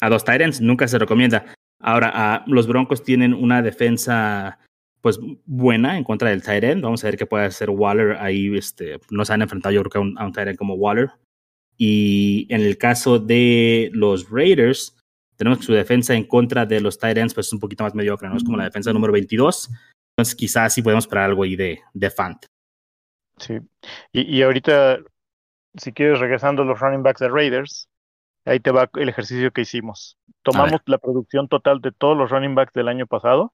a 0.00 0.08
dos 0.08 0.24
Tyrants, 0.24 0.60
nunca 0.60 0.88
se 0.88 0.98
recomienda. 0.98 1.54
Ahora, 1.80 2.10
a, 2.14 2.44
los 2.46 2.66
Broncos 2.66 3.02
tienen 3.02 3.34
una 3.34 3.62
defensa 3.62 4.58
pues 5.02 5.20
buena 5.44 5.96
en 5.96 6.04
contra 6.04 6.30
del 6.30 6.42
Tyrant. 6.42 6.82
Vamos 6.82 7.04
a 7.04 7.08
ver 7.08 7.16
qué 7.16 7.26
puede 7.26 7.44
hacer 7.44 7.70
Waller 7.70 8.16
ahí. 8.18 8.56
Este, 8.56 8.98
no 9.10 9.24
se 9.24 9.34
han 9.34 9.42
enfrentado 9.42 9.72
yo 9.72 9.82
creo 9.82 9.90
que 9.90 9.98
a 9.98 10.24
un, 10.24 10.38
a 10.38 10.54
como 10.56 10.74
Waller. 10.74 11.10
Y 11.76 12.46
en 12.52 12.62
el 12.62 12.78
caso 12.78 13.18
de 13.18 13.90
los 13.92 14.28
Raiders, 14.30 14.96
tenemos 15.36 15.58
que 15.58 15.66
su 15.66 15.74
defensa 15.74 16.14
en 16.14 16.24
contra 16.24 16.64
de 16.64 16.80
los 16.80 16.98
Tyrants 16.98 17.34
pues 17.34 17.48
es 17.48 17.52
un 17.52 17.60
poquito 17.60 17.84
más 17.84 17.94
mediocre, 17.94 18.28
¿no? 18.28 18.36
Es 18.36 18.44
como 18.44 18.56
la 18.56 18.64
defensa 18.64 18.92
número 18.92 19.12
22. 19.12 19.70
Entonces 20.16 20.34
quizás 20.34 20.72
sí 20.72 20.82
podemos 20.82 21.04
esperar 21.04 21.26
algo 21.26 21.42
ahí 21.42 21.54
de, 21.54 21.80
de 21.92 22.10
Fant. 22.10 22.46
Sí. 23.38 23.58
Y, 24.12 24.36
y 24.36 24.42
ahorita, 24.42 24.98
si 25.74 25.92
quieres, 25.92 26.20
regresando 26.20 26.62
a 26.62 26.64
los 26.64 26.80
running 26.80 27.02
backs 27.02 27.20
de 27.20 27.28
Raiders, 27.28 27.88
ahí 28.44 28.60
te 28.60 28.70
va 28.70 28.90
el 28.94 29.08
ejercicio 29.08 29.50
que 29.52 29.62
hicimos. 29.62 30.18
Tomamos 30.42 30.80
la 30.86 30.98
producción 30.98 31.48
total 31.48 31.80
de 31.80 31.92
todos 31.92 32.16
los 32.16 32.30
running 32.30 32.54
backs 32.54 32.72
del 32.72 32.88
año 32.88 33.06
pasado 33.06 33.52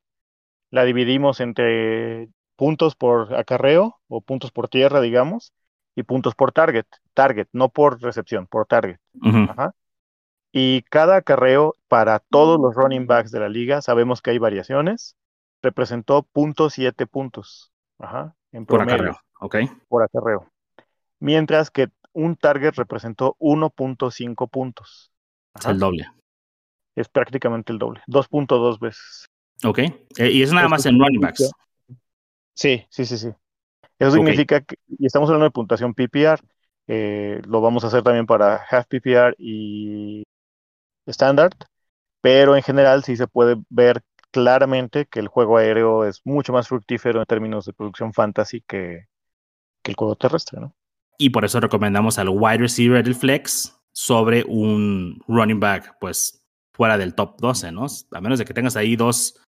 la 0.73 0.85
dividimos 0.85 1.41
entre 1.41 2.31
puntos 2.57 2.97
por 2.97 3.35
acarreo 3.37 4.01
o 4.09 4.23
puntos 4.23 4.51
por 4.51 4.69
tierra, 4.69 5.01
digamos, 5.01 5.53
y 5.95 6.03
puntos 6.03 6.35
por 6.35 6.51
target. 6.51 6.87
Target, 7.15 7.47
no 7.53 7.69
por 7.69 8.01
recepción, 8.01 8.47
por 8.47 8.67
target. 8.67 8.99
Y 10.51 10.83
cada 10.83 11.17
acarreo 11.17 11.75
para 11.89 12.21
todos 12.21 12.59
los 12.59 12.75
running 12.75 13.07
backs 13.07 13.31
de 13.31 13.41
la 13.41 13.51
liga, 13.51 13.83
sabemos 13.83 14.23
que 14.23 14.31
hay 14.31 14.39
variaciones, 14.39 15.15
representó 15.63 16.27
.7 16.33 17.07
puntos. 17.07 17.71
Ajá, 17.99 18.35
en 18.53 18.67
por 18.67 18.83
acarreo, 18.83 19.19
ok. 19.41 19.57
Por 19.89 20.03
acarreo. 20.03 20.49
Mientras 21.19 21.71
que 21.71 21.89
un 22.13 22.37
target 22.37 22.75
representó 22.75 23.37
1.5 23.39 24.49
puntos. 24.49 25.11
Es 25.59 25.67
el 25.67 25.79
doble. 25.79 26.07
Es 26.95 27.09
prácticamente 27.09 27.73
el 27.73 27.79
doble, 27.79 28.03
2.2 28.07 28.79
veces. 28.79 29.27
Ok. 29.65 29.79
Eh, 29.79 30.31
y 30.31 30.43
es 30.43 30.53
nada 30.53 30.69
más 30.69 30.85
en 30.87 30.99
running 30.99 31.21
backs. 31.21 31.51
Sí, 32.55 32.85
sí, 32.91 33.07
sí, 33.07 33.17
sí. 33.17 33.29
Eso 33.99 34.13
significa 34.13 34.61
que, 34.61 34.77
y 34.89 35.07
estamos 35.07 35.29
hablando 35.29 35.45
de 35.45 35.53
puntuación 35.53 35.95
PPR, 35.95 36.43
eh, 36.89 37.41
lo 37.47 37.61
vamos 37.61 37.85
a 37.85 37.87
hacer 37.87 38.03
también 38.03 38.27
para 38.27 38.57
half 38.69 38.87
PPR 38.87 39.35
y 39.39 40.25
standard, 41.07 41.53
pero 42.21 42.57
en 42.57 42.63
general 42.63 43.05
sí 43.05 43.17
se 43.17 43.29
puede 43.29 43.57
ver 43.71 44.03
claramente 44.33 45.07
que 45.07 45.21
el 45.21 45.29
juego 45.29 45.59
aéreo 45.59 46.05
es 46.05 46.21
mucho 46.25 46.53
más 46.53 46.69
fructífero 46.69 47.21
en 47.21 47.27
términos 47.27 47.67
de 47.67 47.73
producción 47.73 48.13
fantasy 48.13 48.63
que, 48.67 49.07
el 49.85 49.95
juego 49.95 50.17
terrestre, 50.17 50.61
¿no? 50.61 50.75
Y 51.19 51.31
por 51.31 51.45
eso 51.45 51.61
recomendamos 51.61 52.19
al 52.19 52.29
wide 52.29 52.59
receiver 52.59 53.05
del 53.05 53.15
flex 53.15 53.77
sobre 53.93 54.45
un 54.49 55.21
running 55.29 55.61
back, 55.61 55.97
pues 56.01 56.43
fuera 56.73 56.97
del 56.97 57.15
top 57.15 57.41
12, 57.41 57.73
¿no? 57.73 57.87
A 58.13 58.21
menos 58.21 58.39
de 58.39 58.45
que 58.45 58.55
tengas 58.55 58.77
ahí 58.77 58.97
dos 58.97 59.41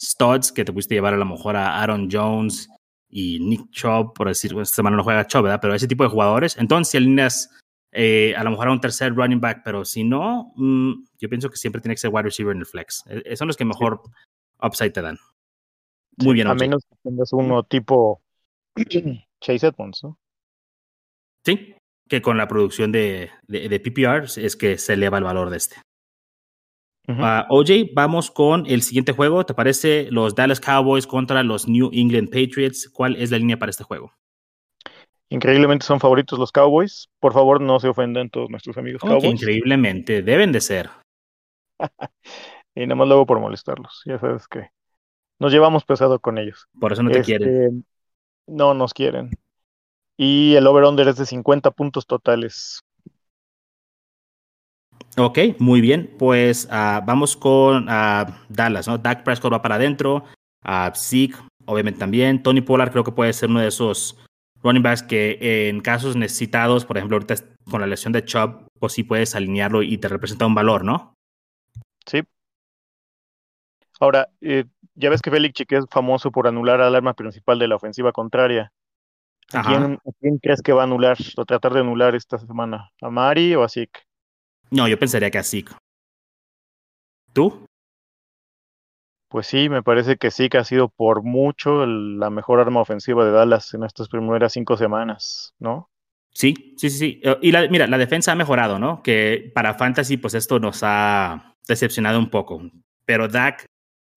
studs 0.00 0.50
que 0.50 0.64
te 0.64 0.72
pudiste 0.72 0.94
llevar 0.94 1.14
a 1.14 1.18
lo 1.18 1.24
mejor 1.24 1.56
a 1.56 1.80
Aaron 1.80 2.08
Jones 2.10 2.68
y 3.08 3.38
Nick 3.40 3.70
Chubb, 3.70 4.14
por 4.14 4.28
decir, 4.28 4.52
esta 4.58 4.76
semana 4.76 4.96
no 4.96 5.04
juega 5.04 5.26
Chubb, 5.26 5.42
¿verdad? 5.44 5.60
Pero 5.60 5.74
ese 5.74 5.86
tipo 5.86 6.02
de 6.02 6.10
jugadores. 6.10 6.56
Entonces, 6.56 6.90
si 6.90 6.96
alineas 6.96 7.50
eh, 7.92 8.34
a 8.36 8.42
lo 8.42 8.50
mejor 8.50 8.68
a 8.68 8.72
un 8.72 8.80
tercer 8.80 9.14
running 9.14 9.40
back, 9.40 9.62
pero 9.64 9.84
si 9.84 10.02
no, 10.02 10.52
mm, 10.56 11.04
yo 11.18 11.28
pienso 11.28 11.50
que 11.50 11.56
siempre 11.56 11.80
tiene 11.80 11.94
que 11.94 12.00
ser 12.00 12.10
wide 12.10 12.24
receiver 12.24 12.54
en 12.54 12.60
el 12.60 12.66
flex. 12.66 13.04
esos 13.06 13.22
eh, 13.24 13.36
son 13.36 13.48
los 13.48 13.56
que 13.56 13.64
mejor 13.64 14.02
upside 14.62 14.90
te 14.90 15.02
dan. 15.02 15.18
Muy 16.16 16.34
bien. 16.34 16.46
A 16.46 16.54
menos 16.54 16.84
que 16.88 16.96
tengas 17.02 17.32
uno 17.32 17.62
tipo 17.64 18.22
Chase 19.40 19.66
Edmonds, 19.66 20.02
¿no? 20.02 20.18
Sí, 21.44 21.74
que 22.08 22.22
con 22.22 22.36
la 22.36 22.48
producción 22.48 22.92
de, 22.92 23.30
de, 23.46 23.68
de 23.68 23.80
PPR 23.80 24.24
es 24.36 24.56
que 24.56 24.78
se 24.78 24.94
eleva 24.94 25.18
el 25.18 25.24
valor 25.24 25.50
de 25.50 25.56
este. 25.56 25.76
Ah, 27.08 27.46
OJ, 27.50 27.92
vamos 27.94 28.30
con 28.30 28.64
el 28.66 28.82
siguiente 28.82 29.12
juego. 29.12 29.44
¿Te 29.44 29.54
parece 29.54 30.08
los 30.10 30.34
Dallas 30.34 30.60
Cowboys 30.60 31.06
contra 31.06 31.42
los 31.42 31.66
New 31.66 31.90
England 31.92 32.30
Patriots? 32.30 32.88
¿Cuál 32.88 33.16
es 33.16 33.30
la 33.30 33.38
línea 33.38 33.58
para 33.58 33.70
este 33.70 33.84
juego? 33.84 34.12
Increíblemente 35.32 35.86
son 35.86 35.98
favoritos 35.98 36.38
los 36.38 36.52
Cowboys. 36.52 37.08
Por 37.18 37.32
favor, 37.32 37.58
no 37.58 37.80
se 37.80 37.88
ofendan 37.88 38.28
todos 38.28 38.50
nuestros 38.50 38.76
amigos 38.76 39.00
Cowboys. 39.00 39.24
increíblemente, 39.24 40.20
deben 40.20 40.52
de 40.52 40.60
ser. 40.60 40.90
y 42.74 42.82
nada 42.82 42.96
más 42.96 43.08
luego 43.08 43.24
por 43.24 43.40
molestarlos. 43.40 44.02
Ya 44.04 44.18
sabes 44.18 44.46
que 44.46 44.68
nos 45.38 45.50
llevamos 45.50 45.86
pesado 45.86 46.18
con 46.18 46.36
ellos. 46.36 46.68
Por 46.78 46.92
eso 46.92 47.02
no 47.02 47.10
te 47.10 47.22
quieren. 47.22 47.48
Este, 47.48 47.82
no 48.46 48.74
nos 48.74 48.92
quieren. 48.92 49.30
Y 50.18 50.54
el 50.54 50.66
over-under 50.66 51.08
es 51.08 51.16
de 51.16 51.24
50 51.24 51.70
puntos 51.70 52.06
totales. 52.06 52.82
Ok, 55.16 55.38
muy 55.58 55.80
bien. 55.80 56.14
Pues 56.18 56.66
uh, 56.66 57.02
vamos 57.06 57.38
con 57.38 57.84
uh, 57.84 58.26
Dallas, 58.50 58.86
¿no? 58.86 58.98
Dak 58.98 59.24
Prescott 59.24 59.54
va 59.54 59.62
para 59.62 59.76
adentro. 59.76 60.24
Uh, 60.62 60.94
Zeke, 60.94 61.36
obviamente 61.64 62.00
también. 62.00 62.42
Tony 62.42 62.60
Pollard 62.60 62.92
creo 62.92 63.02
que 63.02 63.12
puede 63.12 63.32
ser 63.32 63.48
uno 63.48 63.60
de 63.60 63.68
esos 63.68 64.22
running 64.62 64.82
backs 64.82 65.02
que 65.02 65.68
en 65.68 65.80
casos 65.80 66.16
necesitados, 66.16 66.84
por 66.84 66.96
ejemplo, 66.96 67.16
ahorita 67.16 67.34
con 67.70 67.80
la 67.80 67.86
lesión 67.86 68.12
de 68.12 68.24
Chubb, 68.24 68.66
pues 68.78 68.92
sí 68.92 69.02
puedes 69.02 69.34
alinearlo 69.34 69.82
y 69.82 69.98
te 69.98 70.08
representa 70.08 70.46
un 70.46 70.54
valor, 70.54 70.84
¿no? 70.84 71.14
Sí. 72.06 72.22
Ahora, 74.00 74.28
eh, 74.40 74.64
ya 74.94 75.10
ves 75.10 75.22
que 75.22 75.30
Félix 75.30 75.54
Chique 75.54 75.76
es 75.76 75.84
famoso 75.90 76.30
por 76.30 76.46
anular 76.46 76.80
al 76.80 76.94
arma 76.94 77.14
principal 77.14 77.58
de 77.58 77.68
la 77.68 77.76
ofensiva 77.76 78.12
contraria. 78.12 78.72
¿A 79.52 79.62
quién, 79.62 80.38
crees 80.38 80.62
que 80.62 80.72
va 80.72 80.82
a 80.82 80.84
anular 80.84 81.16
o 81.36 81.44
tratar 81.44 81.74
de 81.74 81.80
anular 81.80 82.14
esta 82.14 82.38
semana? 82.38 82.90
¿A 83.00 83.10
Mari 83.10 83.54
o 83.54 83.62
a 83.62 83.68
Zeke? 83.68 84.00
No, 84.70 84.88
yo 84.88 84.98
pensaría 84.98 85.30
que 85.30 85.38
a 85.38 85.42
Zeke. 85.42 85.72
¿Tú? 87.32 87.66
Pues 89.32 89.46
sí, 89.46 89.70
me 89.70 89.82
parece 89.82 90.18
que 90.18 90.30
sí 90.30 90.50
que 90.50 90.58
ha 90.58 90.64
sido 90.64 90.90
por 90.90 91.22
mucho 91.22 91.86
la 91.86 92.28
mejor 92.28 92.60
arma 92.60 92.82
ofensiva 92.82 93.24
de 93.24 93.30
Dallas 93.30 93.72
en 93.72 93.82
estas 93.82 94.10
primeras 94.10 94.52
cinco 94.52 94.76
semanas, 94.76 95.54
¿no? 95.58 95.88
Sí, 96.34 96.74
sí, 96.76 96.90
sí, 96.90 96.98
sí. 96.98 97.20
Eh, 97.24 97.38
y 97.40 97.50
la, 97.50 97.66
mira, 97.68 97.86
la 97.86 97.96
defensa 97.96 98.32
ha 98.32 98.34
mejorado, 98.34 98.78
¿no? 98.78 99.02
Que 99.02 99.50
para 99.54 99.72
Fantasy, 99.72 100.18
pues 100.18 100.34
esto 100.34 100.58
nos 100.60 100.80
ha 100.82 101.54
decepcionado 101.66 102.18
un 102.18 102.28
poco. 102.28 102.60
Pero 103.06 103.26
Dak 103.26 103.64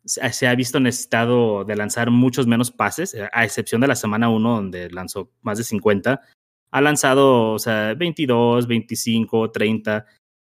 se 0.03 0.47
ha 0.47 0.53
visto 0.53 0.81
necesitado 0.81 1.63
de 1.63 1.77
lanzar 1.77 2.11
muchos 2.11 2.45
menos 2.45 2.69
pases, 2.71 3.13
eh, 3.13 3.29
a 3.31 3.45
excepción 3.45 3.79
de 3.79 3.87
la 3.87 3.95
semana 3.95 4.27
1, 4.27 4.55
donde 4.55 4.89
lanzó 4.89 5.31
más 5.41 5.57
de 5.57 5.63
50. 5.63 6.19
Ha 6.71 6.81
lanzado, 6.81 7.53
o 7.53 7.59
sea, 7.59 7.93
22, 7.93 8.67
25, 8.67 9.51
30. 9.51 10.05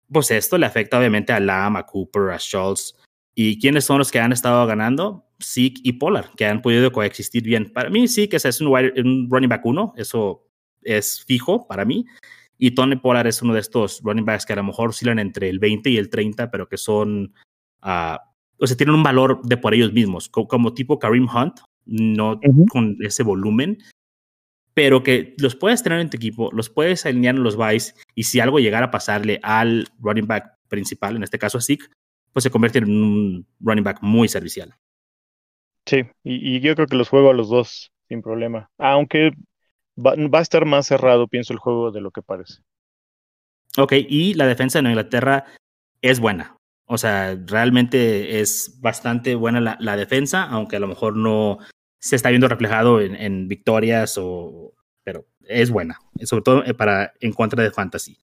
Pues 0.10 0.32
esto 0.32 0.58
le 0.58 0.66
afecta 0.66 0.98
obviamente 0.98 1.34
a 1.34 1.42
Lam, 1.42 1.76
a 1.76 1.86
Cooper, 1.86 2.30
a 2.30 2.38
Schultz 2.40 2.96
¿Y 3.36 3.60
quiénes 3.60 3.84
son 3.84 4.00
los 4.00 4.12
que 4.12 4.20
han 4.20 4.32
estado 4.32 4.66
ganando? 4.66 5.26
Zeke 5.44 5.82
y 5.84 5.94
Pollard, 5.94 6.30
que 6.36 6.46
han 6.46 6.62
podido 6.62 6.92
coexistir 6.92 7.44
bien. 7.44 7.72
Para 7.74 7.90
mí, 7.90 8.08
sí, 8.08 8.30
que 8.30 8.38
es 8.38 8.62
un, 8.62 8.68
un 8.68 9.28
running 9.30 9.50
back 9.50 9.66
uno, 9.66 9.94
eso 9.98 10.48
es 10.82 11.24
fijo 11.26 11.68
para 11.68 11.84
mí. 11.84 12.06
Y 12.58 12.72
Tony 12.72 12.96
Pollard 12.96 13.28
es 13.28 13.42
uno 13.42 13.54
de 13.54 13.60
estos 13.60 14.02
running 14.04 14.24
backs 14.24 14.46
que 14.46 14.54
a 14.54 14.56
lo 14.56 14.64
mejor 14.64 14.90
oscilan 14.90 15.20
entre 15.20 15.50
el 15.50 15.60
20 15.60 15.90
y 15.90 15.98
el 15.98 16.10
30, 16.10 16.50
pero 16.50 16.70
que 16.70 16.78
son, 16.78 17.34
uh, 17.84 18.18
o 18.58 18.68
sea, 18.68 18.78
tienen 18.78 18.96
un 18.96 19.04
valor 19.04 19.42
de 19.44 19.58
por 19.58 19.74
ellos 19.74 19.92
mismos, 19.92 20.30
como, 20.30 20.74
tipo 20.74 20.98
Kareem 20.98 21.28
Hunt, 21.28 21.60
no 21.86 22.40
con 22.70 22.98
ese 23.02 23.24
volumen, 23.24 23.80
pero 24.74 25.04
que 25.04 25.36
los 25.38 25.56
puedes 25.56 25.84
tener 25.84 26.00
en 26.00 26.10
tu 26.10 26.16
equipo, 26.16 26.50
los 26.54 26.70
puedes 26.70 27.06
alinear 27.06 27.36
en 27.36 27.44
los 27.44 27.58
buys, 27.58 27.94
y 28.16 28.24
si 28.24 28.40
algo 28.40 28.60
llegara 28.60 28.88
a 28.88 28.92
pasarle 28.92 29.40
al 29.44 29.90
running 30.00 30.28
back 30.28 30.54
principal, 30.70 31.18
en 31.18 31.24
este 31.24 31.38
caso 31.38 31.58
a 31.58 31.62
Zeke, 31.62 31.86
pues 32.36 32.44
se 32.44 32.52
convierte 32.52 32.80
en 32.80 32.92
un 32.92 33.48
running 33.62 33.86
back 33.86 34.00
muy 34.02 34.28
servicial. 34.28 34.76
Sí, 35.86 36.04
y, 36.22 36.60
yo 36.60 36.76
creo 36.76 36.86
que 36.86 36.98
los 36.98 37.08
juego 37.08 37.30
a 37.30 37.34
los 37.34 37.48
dos 37.48 37.94
sin 38.10 38.22
problema. 38.22 38.70
Aunque 38.78 39.32
va, 39.98 40.16
a 40.38 40.42
estar 40.42 40.66
más 40.66 40.86
cerrado, 40.86 41.30
pienso, 41.30 41.54
el 41.54 41.60
juego 41.60 41.92
de 41.92 42.02
lo 42.02 42.12
que 42.12 42.22
parece. 42.22 42.56
Ok, 43.78 43.94
y 44.10 44.34
la 44.34 44.48
defensa 44.48 44.82
de 44.82 44.90
Inglaterra 44.90 45.46
es 46.02 46.20
buena. 46.20 46.58
O 46.88 46.98
sea, 46.98 47.40
realmente 47.46 48.42
es 48.42 48.82
bastante 48.82 49.36
buena 49.36 49.78
la, 49.80 49.96
defensa, 49.96 50.44
aunque 50.44 50.76
a 50.76 50.82
lo 50.82 50.88
mejor 50.88 51.16
no 51.16 51.60
se 52.00 52.18
está 52.18 52.32
viendo 52.32 52.50
reflejado 52.50 53.00
en, 53.00 53.48
victorias, 53.48 54.18
o, 54.18 54.74
pero 55.06 55.26
es 55.48 55.72
buena, 55.72 56.02
sobre 56.26 56.44
todo 56.44 56.66
eh, 56.66 56.74
para 56.74 57.14
en 57.22 57.32
contra 57.32 57.64
de 57.64 57.72
fantasy. 57.72 58.18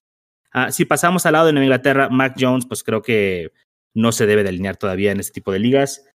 Ah, 0.51 0.71
si 0.71 0.85
pasamos 0.85 1.25
al 1.25 1.33
lado 1.33 1.51
de 1.51 1.59
Inglaterra, 1.59 2.09
Mac 2.09 2.35
Jones, 2.39 2.67
pues 2.67 2.83
creo 2.83 3.01
que 3.01 3.51
no 3.93 4.11
se 4.11 4.25
debe 4.25 4.43
de 4.43 4.49
alinear 4.49 4.77
todavía 4.77 5.11
en 5.11 5.19
este 5.19 5.33
tipo 5.33 5.51
de 5.51 5.59
ligas. 5.59 6.05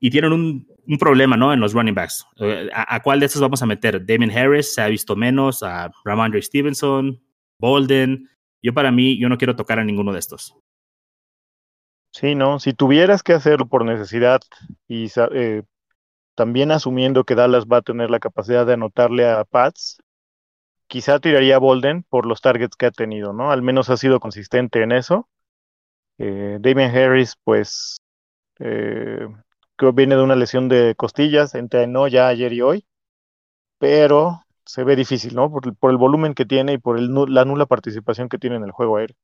Y 0.00 0.10
tienen 0.10 0.32
un, 0.32 0.68
un 0.86 0.98
problema, 0.98 1.36
¿no? 1.36 1.52
En 1.52 1.60
los 1.60 1.74
running 1.74 1.94
backs. 1.94 2.26
Eh, 2.38 2.70
¿A, 2.72 3.00
cuál 3.02 3.20
de 3.20 3.26
estos 3.26 3.42
vamos 3.42 3.62
a 3.62 3.66
meter? 3.66 4.04
Damien 4.06 4.30
Harris 4.30 4.74
se 4.74 4.80
ha 4.80 4.88
visto 4.88 5.16
menos, 5.16 5.62
a 5.62 5.90
Ramondre 6.04 6.40
Stevenson, 6.40 7.20
Bolden. 7.58 8.28
Yo 8.62 8.72
para 8.72 8.90
mí, 8.90 9.18
yo 9.18 9.28
no 9.28 9.36
quiero 9.38 9.54
tocar 9.54 9.78
a 9.78 9.84
ninguno 9.84 10.12
de 10.12 10.18
estos. 10.18 10.56
Sí, 12.12 12.34
no, 12.34 12.58
si 12.58 12.72
tuvieras 12.72 13.22
que 13.22 13.34
hacerlo 13.34 13.66
por 13.66 13.84
necesidad 13.84 14.40
y 14.88 15.08
eh, 15.32 15.62
también 16.34 16.72
asumiendo 16.72 17.24
que 17.24 17.34
Dallas 17.34 17.66
va 17.66 17.78
a 17.78 17.82
tener 17.82 18.10
la 18.10 18.18
capacidad 18.18 18.64
de 18.64 18.72
anotarle 18.72 19.28
a 19.28 19.44
Pats, 19.44 19.98
quizá 20.86 21.20
tiraría 21.20 21.56
a 21.56 21.60
Bolden 21.60 22.02
por 22.02 22.24
los 22.24 22.40
targets 22.40 22.76
que 22.76 22.86
ha 22.86 22.90
tenido, 22.90 23.34
¿no? 23.34 23.50
Al 23.50 23.62
menos 23.62 23.90
ha 23.90 23.98
sido 23.98 24.20
consistente 24.20 24.82
en 24.82 24.92
eso. 24.92 25.28
Eh, 26.18 26.58
Damien 26.60 26.94
Harris, 26.94 27.34
pues, 27.44 27.98
eh, 28.58 29.26
creo 29.76 29.92
viene 29.92 30.16
de 30.16 30.22
una 30.22 30.36
lesión 30.36 30.68
de 30.68 30.94
costillas, 30.96 31.54
entrenó 31.54 32.08
ya 32.08 32.28
ayer 32.28 32.52
y 32.52 32.60
hoy, 32.60 32.84
pero 33.78 34.42
se 34.66 34.84
ve 34.84 34.96
difícil, 34.96 35.34
¿no? 35.34 35.50
Por, 35.50 35.90
el 35.90 35.96
volumen 35.96 36.34
que 36.34 36.44
tiene 36.44 36.74
y 36.74 36.78
por 36.78 37.00
la 37.00 37.44
nula 37.44 37.66
participación 37.66 38.28
que 38.28 38.38
tiene 38.38 38.56
en 38.56 38.64
el 38.64 38.72
juego 38.72 38.96
aéreo. 38.96 39.16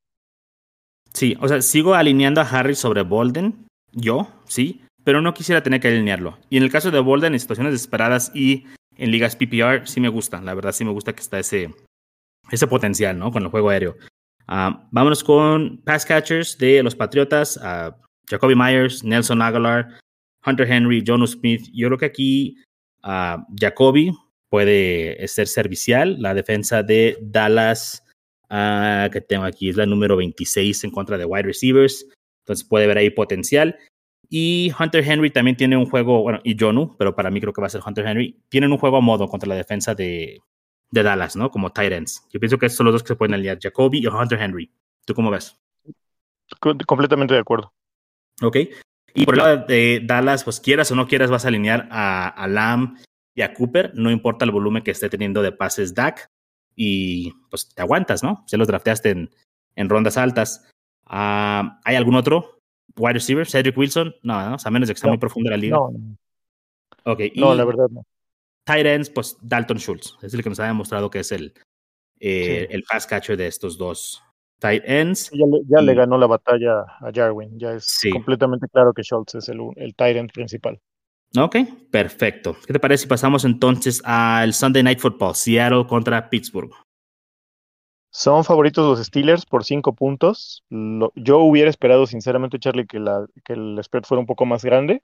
Sí, 1.12 1.37
o 1.40 1.48
sea, 1.48 1.61
sigo 1.61 1.94
alineando 1.94 2.40
a 2.40 2.44
Harris 2.44 2.78
sobre 2.78 3.02
Bolden, 3.02 3.66
yo, 3.92 4.28
sí, 4.46 4.83
pero 5.04 5.20
no 5.20 5.35
quisiera 5.35 5.62
tener 5.62 5.80
que 5.80 5.88
alinearlo. 5.88 6.38
Y 6.48 6.57
en 6.57 6.62
el 6.62 6.70
caso 6.70 6.90
de 6.90 7.00
Bolden, 7.00 7.35
en 7.35 7.40
situaciones 7.40 7.72
desesperadas 7.72 8.33
y 8.35 8.64
en 8.96 9.11
ligas 9.11 9.37
PPR, 9.37 9.87
sí 9.87 10.00
me 10.00 10.09
gusta, 10.09 10.40
la 10.40 10.54
verdad 10.54 10.72
sí 10.72 10.85
me 10.85 10.92
gusta 10.92 11.12
que 11.12 11.20
está 11.20 11.38
ese, 11.38 11.74
ese 12.50 12.66
potencial, 12.66 13.18
¿no? 13.18 13.30
Con 13.30 13.42
el 13.42 13.48
juego 13.48 13.70
aéreo. 13.70 13.96
Ah, 14.46 14.87
vámonos 14.90 15.24
con 15.24 15.78
pass 15.85 16.04
catchers 16.04 16.59
de 16.59 16.83
los 16.83 16.94
Patriotas, 16.94 17.57
uh, 17.57 17.92
Jacoby 18.28 18.54
Myers, 18.54 19.02
Nelson 19.02 19.40
Aguilar, 19.40 19.88
Hunter 20.44 20.70
Henry, 20.70 21.02
Jonas 21.02 21.30
Smith. 21.30 21.68
Yo 21.72 21.88
creo 21.88 21.98
que 21.98 22.07
aquí 22.07 22.57
uh, 23.04 23.42
Jacoby 23.59 24.12
puede 24.50 25.26
ser 25.28 25.46
servicial. 25.46 26.20
La 26.20 26.35
defensa 26.35 26.83
de 26.83 27.18
Dallas, 27.22 28.02
que 28.50 29.20
tengo 29.26 29.44
aquí, 29.44 29.70
es 29.70 29.76
la 29.76 29.87
número 29.87 30.16
26 30.16 30.85
en 30.85 30.90
contra 30.90 31.18
de 31.18 31.24
wide 31.24 31.44
receivers. 31.44 32.07
Entonces 32.42 32.64
puede 32.66 32.87
ver 32.87 32.98
ahí 32.98 33.11
potencial. 33.11 33.78
Y 34.28 34.72
Hunter 34.78 35.04
Henry 35.09 35.30
también 35.30 35.57
tiene 35.57 35.76
un 35.76 35.87
juego, 35.87 36.22
bueno, 36.22 36.40
y 36.44 36.57
Jonu, 36.59 36.96
pero 36.98 37.14
para 37.14 37.30
mí 37.30 37.40
creo 37.40 37.52
que 37.52 37.61
va 37.61 37.66
a 37.66 37.70
ser 37.70 37.83
Hunter 37.85 38.07
Henry. 38.07 38.38
Tienen 38.48 38.72
un 38.72 38.78
juego 38.78 38.98
a 38.98 39.00
modo 39.00 39.28
contra 39.28 39.48
la 39.48 39.54
defensa 39.54 39.94
de, 39.94 40.40
de 40.90 41.03
Dallas, 41.03 41.37
¿no? 41.37 41.51
Como 41.51 41.73
tight 41.73 41.92
ends. 41.92 42.27
Yo 42.33 42.40
pienso 42.40 42.59
que 42.59 42.66
estos 42.66 42.79
son 42.79 42.87
los 42.87 42.94
dos 42.94 43.03
que 43.03 43.09
se 43.09 43.16
pueden 43.16 43.35
aliar, 43.35 43.59
Jacoby 43.61 43.99
y 43.99 44.07
Hunter 44.07 44.40
Henry. 44.40 44.70
¿Tú 45.05 45.14
cómo 45.14 45.31
ves? 45.31 45.59
Completamente 46.61 47.35
de 47.35 47.40
acuerdo. 47.40 47.73
Ok. 48.42 48.57
Y 49.14 49.25
por 49.25 49.35
el 49.35 49.38
lado 49.38 49.64
de 49.66 50.03
Dallas, 50.05 50.44
pues 50.44 50.61
quieras 50.61 50.90
o 50.90 50.97
no 50.97 51.07
quieras, 51.07 51.31
vas 51.31 51.44
a 51.44 51.49
alinear 51.49 51.88
a, 51.90 52.29
a 52.29 52.49
Lamb 52.49 52.99
y 53.35 53.42
a 53.42 53.55
Cooper, 53.55 53.92
no 53.94 54.11
importa 54.11 54.44
el 54.44 54.51
volumen 54.51 54.83
que 54.83 54.90
esté 54.90 55.09
teniendo 55.09 55.42
de 55.42 55.53
pases 55.53 55.94
Dak, 55.94 56.31
y 56.77 57.33
pues 57.51 57.68
te 57.75 57.83
aguantas, 57.83 58.23
¿no? 58.23 58.44
Se 58.47 58.57
los 58.57 58.66
drafteaste 58.66 59.11
en, 59.11 59.31
en 59.77 59.88
rondas 59.88 60.16
altas. 60.16 60.68
Ah, 61.07 61.81
¿Hay 61.85 61.97
algún 61.97 62.14
otro 62.16 62.59
wide 62.97 63.14
receiver? 63.14 63.47
¿Cedric 63.47 63.77
Wilson? 63.77 64.14
No, 64.23 64.51
¿no? 64.51 64.57
a 64.62 64.70
menos 64.70 64.88
de 64.88 64.94
que 64.94 64.99
esté 64.99 65.09
muy 65.09 65.18
profundo 65.18 65.51
la 65.51 65.57
liga. 65.57 65.77
No, 65.77 65.92
okay. 67.05 67.33
no 67.37 67.55
la 67.55 67.64
verdad 67.64 67.88
no 67.90 68.05
tight 68.64 68.87
ends, 68.87 69.11
pues 69.11 69.37
Dalton 69.40 69.79
Schultz. 69.79 70.16
Es 70.22 70.35
el 70.35 70.42
que 70.42 70.48
nos 70.48 70.61
ha 70.61 70.66
demostrado 70.66 71.11
que 71.11 71.20
es 71.20 71.33
el, 71.33 71.55
eh, 72.20 72.66
el 72.70 72.83
pass 72.85 73.07
catcher 73.07 73.37
de 73.37 73.46
estos 73.46 73.79
dos 73.79 74.22
tight 74.59 74.83
ends. 74.87 75.31
Ya, 75.33 75.81
le, 75.81 75.94
ganó 75.94 76.18
la 76.18 76.27
batalla 76.27 76.81
a 77.00 77.11
Jarwin. 77.12 77.59
Ya 77.59 77.72
es 77.72 78.00
completamente 78.12 78.66
claro 78.68 78.92
que 78.92 79.03
Schultz 79.03 79.35
es 79.35 79.48
el, 79.48 79.61
el 79.77 79.94
tight 79.94 80.16
end 80.16 80.33
principal. 80.33 80.81
Ok, 81.37 81.57
perfecto. 81.90 82.57
¿Qué 82.64 82.72
te 82.72 82.79
parece 82.79 83.03
si 83.03 83.09
pasamos 83.09 83.44
entonces 83.44 84.00
al 84.05 84.55
Sunday 84.55 84.83
Night 84.85 85.00
Football? 85.00 85.35
Seattle 85.35 85.87
contra 85.87 86.31
Pittsburgh. 86.31 86.70
Son 88.11 88.44
favoritos 88.44 88.87
los 88.87 89.05
Steelers 89.05 89.44
por 89.44 89.64
cinco 89.64 89.92
puntos. 89.92 90.62
yo 90.70 91.38
hubiera 91.40 91.68
esperado, 91.68 92.07
sinceramente, 92.07 92.61
Charlie, 92.61 92.87
que, 92.87 93.00
la, 93.00 93.27
que 93.44 93.55
el 93.55 93.81
spread 93.83 94.05
fuera 94.05 94.20
un 94.20 94.27
poco 94.27 94.46
más 94.46 94.64
grande. 94.64 95.03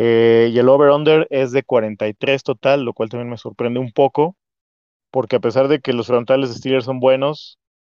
Eh, 0.00 0.50
y 0.52 0.58
el 0.60 0.68
over-under 0.68 1.26
es 1.28 1.50
de 1.50 1.64
43 1.64 2.44
total, 2.44 2.84
lo 2.84 2.94
cual 2.94 3.08
también 3.08 3.28
me 3.28 3.36
sorprende 3.36 3.80
un 3.80 3.90
poco, 3.90 4.36
porque 5.10 5.36
a 5.36 5.40
pesar 5.40 5.66
de 5.66 5.80
que 5.80 5.92
los 5.92 6.06
frontales 6.06 6.50
de 6.50 6.54
Steelers 6.54 6.84
son 6.84 7.00
buenos, 7.00 7.58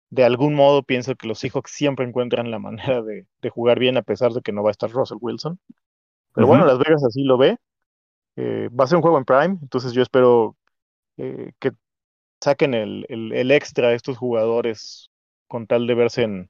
de 0.09 0.23
algún 0.23 0.55
modo 0.55 0.81
pienso 0.81 1.13
que 1.15 1.27
los 1.27 1.39
Seahawks 1.39 1.71
siempre 1.71 2.05
encuentran 2.05 2.51
la 2.51 2.59
manera 2.59 3.01
de, 3.01 3.27
jugar 3.49 3.79
bien 3.79 3.97
a 3.97 4.01
pesar 4.01 4.31
de 4.31 4.41
que 4.41 4.53
no 4.53 4.63
va 4.63 4.69
a 4.69 4.71
estar 4.71 4.89
Russell 4.89 5.17
Wilson. 5.19 5.59
Pero 6.33 6.47
bueno, 6.47 6.65
Las 6.65 6.79
Vegas 6.79 7.03
así 7.03 7.23
lo 7.23 7.38
ve. 7.38 7.57
Eh, 8.38 8.69
va 8.69 8.85
a 8.85 8.88
ser 8.88 8.95
un 8.95 9.01
juego 9.01 9.17
en 9.17 9.25
Prime, 9.25 9.57
entonces 9.62 9.91
yo 9.91 10.01
espero 10.01 10.55
eh, 11.17 11.51
que 11.59 11.73
saquen 12.39 12.73
el, 12.73 13.05
el, 13.09 13.51
extra 13.51 13.89
a 13.89 13.93
estos 13.93 14.17
jugadores 14.17 15.09
con 15.49 15.67
tal 15.67 15.85
de 15.85 15.95
verse 15.95 16.23
en, 16.23 16.49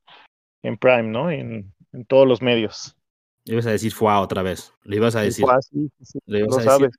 en 0.62 0.77
Prime, 0.77 1.03
¿no? 1.03 1.31
En, 1.31 1.73
en 1.91 2.05
todos 2.05 2.27
los 2.27 2.43
medios. 2.43 2.98
Le 3.45 3.54
ibas 3.54 3.65
a 3.65 3.71
decir 3.71 3.91
FUA 3.91 4.21
otra 4.21 4.41
vez. 4.41 4.73
Le 4.84 4.97
ibas 4.97 5.15
a 5.15 5.21
decir. 5.21 5.45
FUA, 5.45 5.62
sí, 5.62 5.89
sí, 6.02 6.19
lo 6.25 6.52
sabes. 6.52 6.91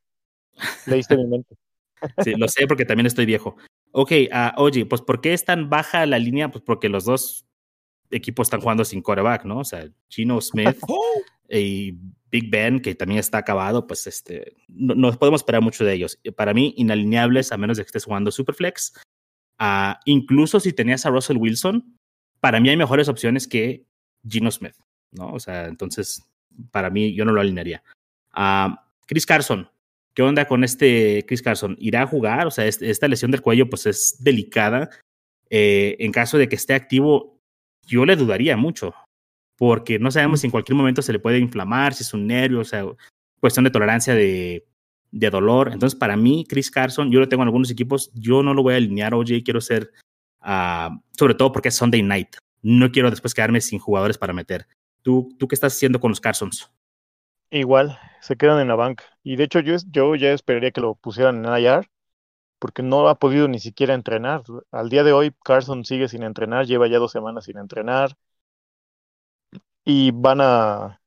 Leíste 0.87 1.17
mi 1.17 1.27
mente. 1.27 1.57
sí, 2.25 2.35
lo 2.35 2.49
sé 2.49 2.67
porque 2.67 2.85
también 2.85 3.07
estoy 3.07 3.27
viejo. 3.27 3.57
Ok, 3.93 4.13
uh, 4.33 4.61
oye, 4.61 4.87
pues 4.87 5.03
¿por 5.03 5.21
qué 5.21 5.33
es 5.33 5.45
tan 5.45 5.69
baja 5.69 6.07
la 6.07 6.19
línea? 6.19 6.51
Pues 6.51 6.63
porque 6.65 6.89
los 6.89 7.05
dos 7.05 7.47
equipos 8.11 8.47
están 8.47 8.61
jugando 8.61 8.85
sin 8.85 9.03
quarterback, 9.03 9.45
¿no? 9.45 9.59
O 9.61 9.65
sea, 9.65 9.89
Gino 10.09 10.41
Smith 10.41 10.79
y 11.49 11.93
Big 12.31 12.51
Ben, 12.51 12.81
que 12.81 12.95
también 12.95 13.19
está 13.19 13.39
acabado, 13.39 13.87
pues 13.87 14.07
este, 14.07 14.57
no, 14.69 15.13
podemos 15.13 15.41
esperar 15.41 15.63
mucho 15.63 15.85
de 15.85 15.95
ellos. 15.95 16.21
Para 16.37 16.55
mí, 16.55 16.75
inalineables, 16.77 17.53
a 17.53 17.57
menos 17.57 17.77
de 17.77 17.85
que 17.85 17.89
estés 17.89 18.05
jugando 18.05 18.31
Superflex. 18.31 18.95
Uh, 19.61 19.95
incluso 20.05 20.61
si 20.61 20.73
tenías 20.73 21.05
a 21.05 21.11
Russell 21.11 21.37
Wilson, 21.37 21.97
para 22.41 22.61
mí 22.61 22.71
hay 22.71 22.77
mejores 22.77 23.09
opciones 23.09 23.47
que 23.47 23.85
Gino 24.27 24.51
Smith, 24.51 24.77
¿no? 25.11 25.33
O 25.33 25.41
sea, 25.41 25.67
entonces, 25.67 26.23
para 26.71 26.91
mí, 26.91 27.15
yo 27.15 27.25
no 27.25 27.33
lo 27.33 27.41
alinearía. 27.41 27.83
Uh, 28.37 28.75
Chris 29.07 29.27
Carson, 29.27 29.69
¿qué 30.15 30.23
onda 30.23 30.47
con 30.47 30.65
este 30.65 31.25
Chris 31.27 31.43
Carson? 31.43 31.77
¿Irá 31.81 32.03
a 32.03 32.07
jugar? 32.07 32.47
O 32.47 32.51
sea, 32.51 32.67
esta 32.67 33.09
lesión 33.09 33.31
del 33.31 33.43
cuello, 33.43 33.69
pues 33.69 33.87
es 33.87 34.17
delicada. 34.21 34.91
Eh, 35.49 35.97
en 35.99 36.13
caso 36.13 36.39
de 36.39 36.49
que 36.49 36.57
esté 36.57 36.75
activo, 36.75 37.41
yo 37.87 38.05
le 38.05 38.17
dudaría 38.17 38.57
mucho, 38.57 38.95
porque 39.57 39.99
no 39.99 40.11
sabemos 40.11 40.41
si 40.41 40.47
en 40.47 40.53
cualquier 40.53 40.77
momento 40.77 41.03
se 41.03 41.13
le 41.13 41.19
puede 41.19 41.39
inflamar, 41.39 41.93
si 41.93 42.05
es 42.05 42.15
un 42.15 42.27
nervio, 42.27 42.61
o 42.61 42.65
sea, 42.65 42.85
cuestión 43.41 43.65
de 43.65 43.71
tolerancia 43.71 44.15
de, 44.15 44.65
de 45.11 45.31
dolor. 45.31 45.71
Entonces, 45.73 45.99
para 45.99 46.17
mí, 46.17 46.47
Chris 46.49 46.71
Carson, 46.71 47.11
yo 47.11 47.19
lo 47.19 47.29
tengo 47.29 47.43
en 47.43 47.49
algunos 47.49 47.71
equipos, 47.71 48.11
yo 48.15 48.43
no 48.43 48.55
lo 48.55 48.63
voy 48.63 48.75
a 48.75 48.77
alinear, 48.77 49.15
oye, 49.15 49.43
quiero 49.43 49.61
ser, 49.61 49.91
uh, 50.43 50.97
sobre 51.19 51.35
todo 51.35 51.53
porque 51.53 51.69
es 51.69 51.75
Sunday 51.75 52.03
night. 52.03 52.37
No 52.63 52.93
quiero 52.93 53.11
después 53.11 53.35
quedarme 53.35 53.61
sin 53.61 53.79
jugadores 53.79 54.19
para 54.19 54.33
meter. 54.33 54.67
¿Tú, 55.03 55.35
tú 55.39 55.49
qué 55.49 55.55
estás 55.55 55.75
haciendo 55.75 56.01
con 56.01 56.11
los 56.11 56.21
Carsons? 56.21 56.71
Igual, 57.51 57.99
se 58.21 58.37
quedan 58.37 58.61
en 58.61 58.69
la 58.69 58.77
banca. 58.77 59.05
Y 59.23 59.37
de 59.37 59.45
hecho, 59.45 59.61
yo, 59.61 59.77
yo 59.91 60.15
ya 60.15 60.33
esperaría 60.33 60.71
que 60.71 60.81
lo 60.81 60.95
pusieran 60.95 61.45
en 61.45 61.53
IR, 61.63 61.91
porque 62.59 62.83
no 62.83 63.09
ha 63.09 63.17
podido 63.19 63.49
ni 63.49 63.59
siquiera 63.61 63.95
entrenar. 63.95 64.43
Al 64.71 64.91
día 64.91 65.05
de 65.05 65.13
hoy, 65.13 65.33
Carson 65.45 65.85
sigue 65.85 66.09
sin 66.09 66.23
entrenar, 66.23 66.67
lleva 66.67 66.89
ya 66.89 66.99
dos 66.99 67.13
semanas 67.13 67.45
sin 67.47 67.59
entrenar. 67.59 68.17
Y 69.85 70.11
van 70.13 70.41
a, 70.41 71.01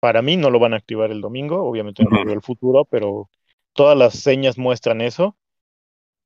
para 0.00 0.22
mí, 0.22 0.36
no 0.36 0.50
lo 0.50 0.58
van 0.58 0.74
a 0.74 0.76
activar 0.78 1.10
el 1.10 1.20
domingo, 1.20 1.62
obviamente 1.64 2.04
no 2.04 2.24
veo 2.24 2.34
el 2.34 2.42
futuro, 2.42 2.84
pero 2.86 3.30
todas 3.74 3.96
las 3.96 4.14
señas 4.14 4.58
muestran 4.58 5.00
eso. 5.00 5.36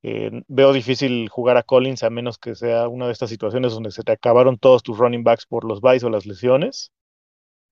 Eh, 0.02 0.30
veo 0.48 0.72
difícil 0.72 1.28
jugar 1.28 1.56
a 1.56 1.62
Collins 1.64 2.02
a 2.04 2.10
menos 2.10 2.38
que 2.38 2.54
sea 2.54 2.88
una 2.88 3.06
de 3.06 3.12
estas 3.12 3.30
situaciones 3.30 3.72
donde 3.72 3.90
se 3.90 4.02
te 4.04 4.12
acabaron 4.12 4.58
todos 4.58 4.82
tus 4.82 4.98
running 4.98 5.24
backs 5.24 5.46
por 5.46 5.64
los 5.64 5.80
buys 5.80 6.04
o 6.04 6.10
las 6.10 6.26
lesiones. 6.26 6.92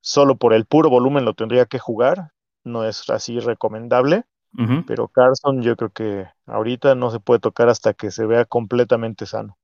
Solo 0.07 0.37
por 0.37 0.55
el 0.55 0.67
puro 0.67 0.89
volumen 0.89 1.25
lo 1.25 1.35
tendría 1.35 1.67
que 1.67 1.81
jugar. 1.81 2.31
No 2.63 2.85
es 2.85 3.11
así 3.11 3.41
recomendable. 3.41 4.23
Pero 4.87 5.09
Carson 5.09 5.63
yo 5.63 5.77
creo 5.77 5.91
que 5.91 6.27
ahorita 6.47 6.95
no 6.95 7.11
se 7.11 7.19
puede 7.19 7.41
tocar 7.41 7.69
hasta 7.69 7.93
que 7.93 8.11
se 8.13 8.25
vea 8.25 8.45
completamente 8.45 9.27
sano. 9.27 9.59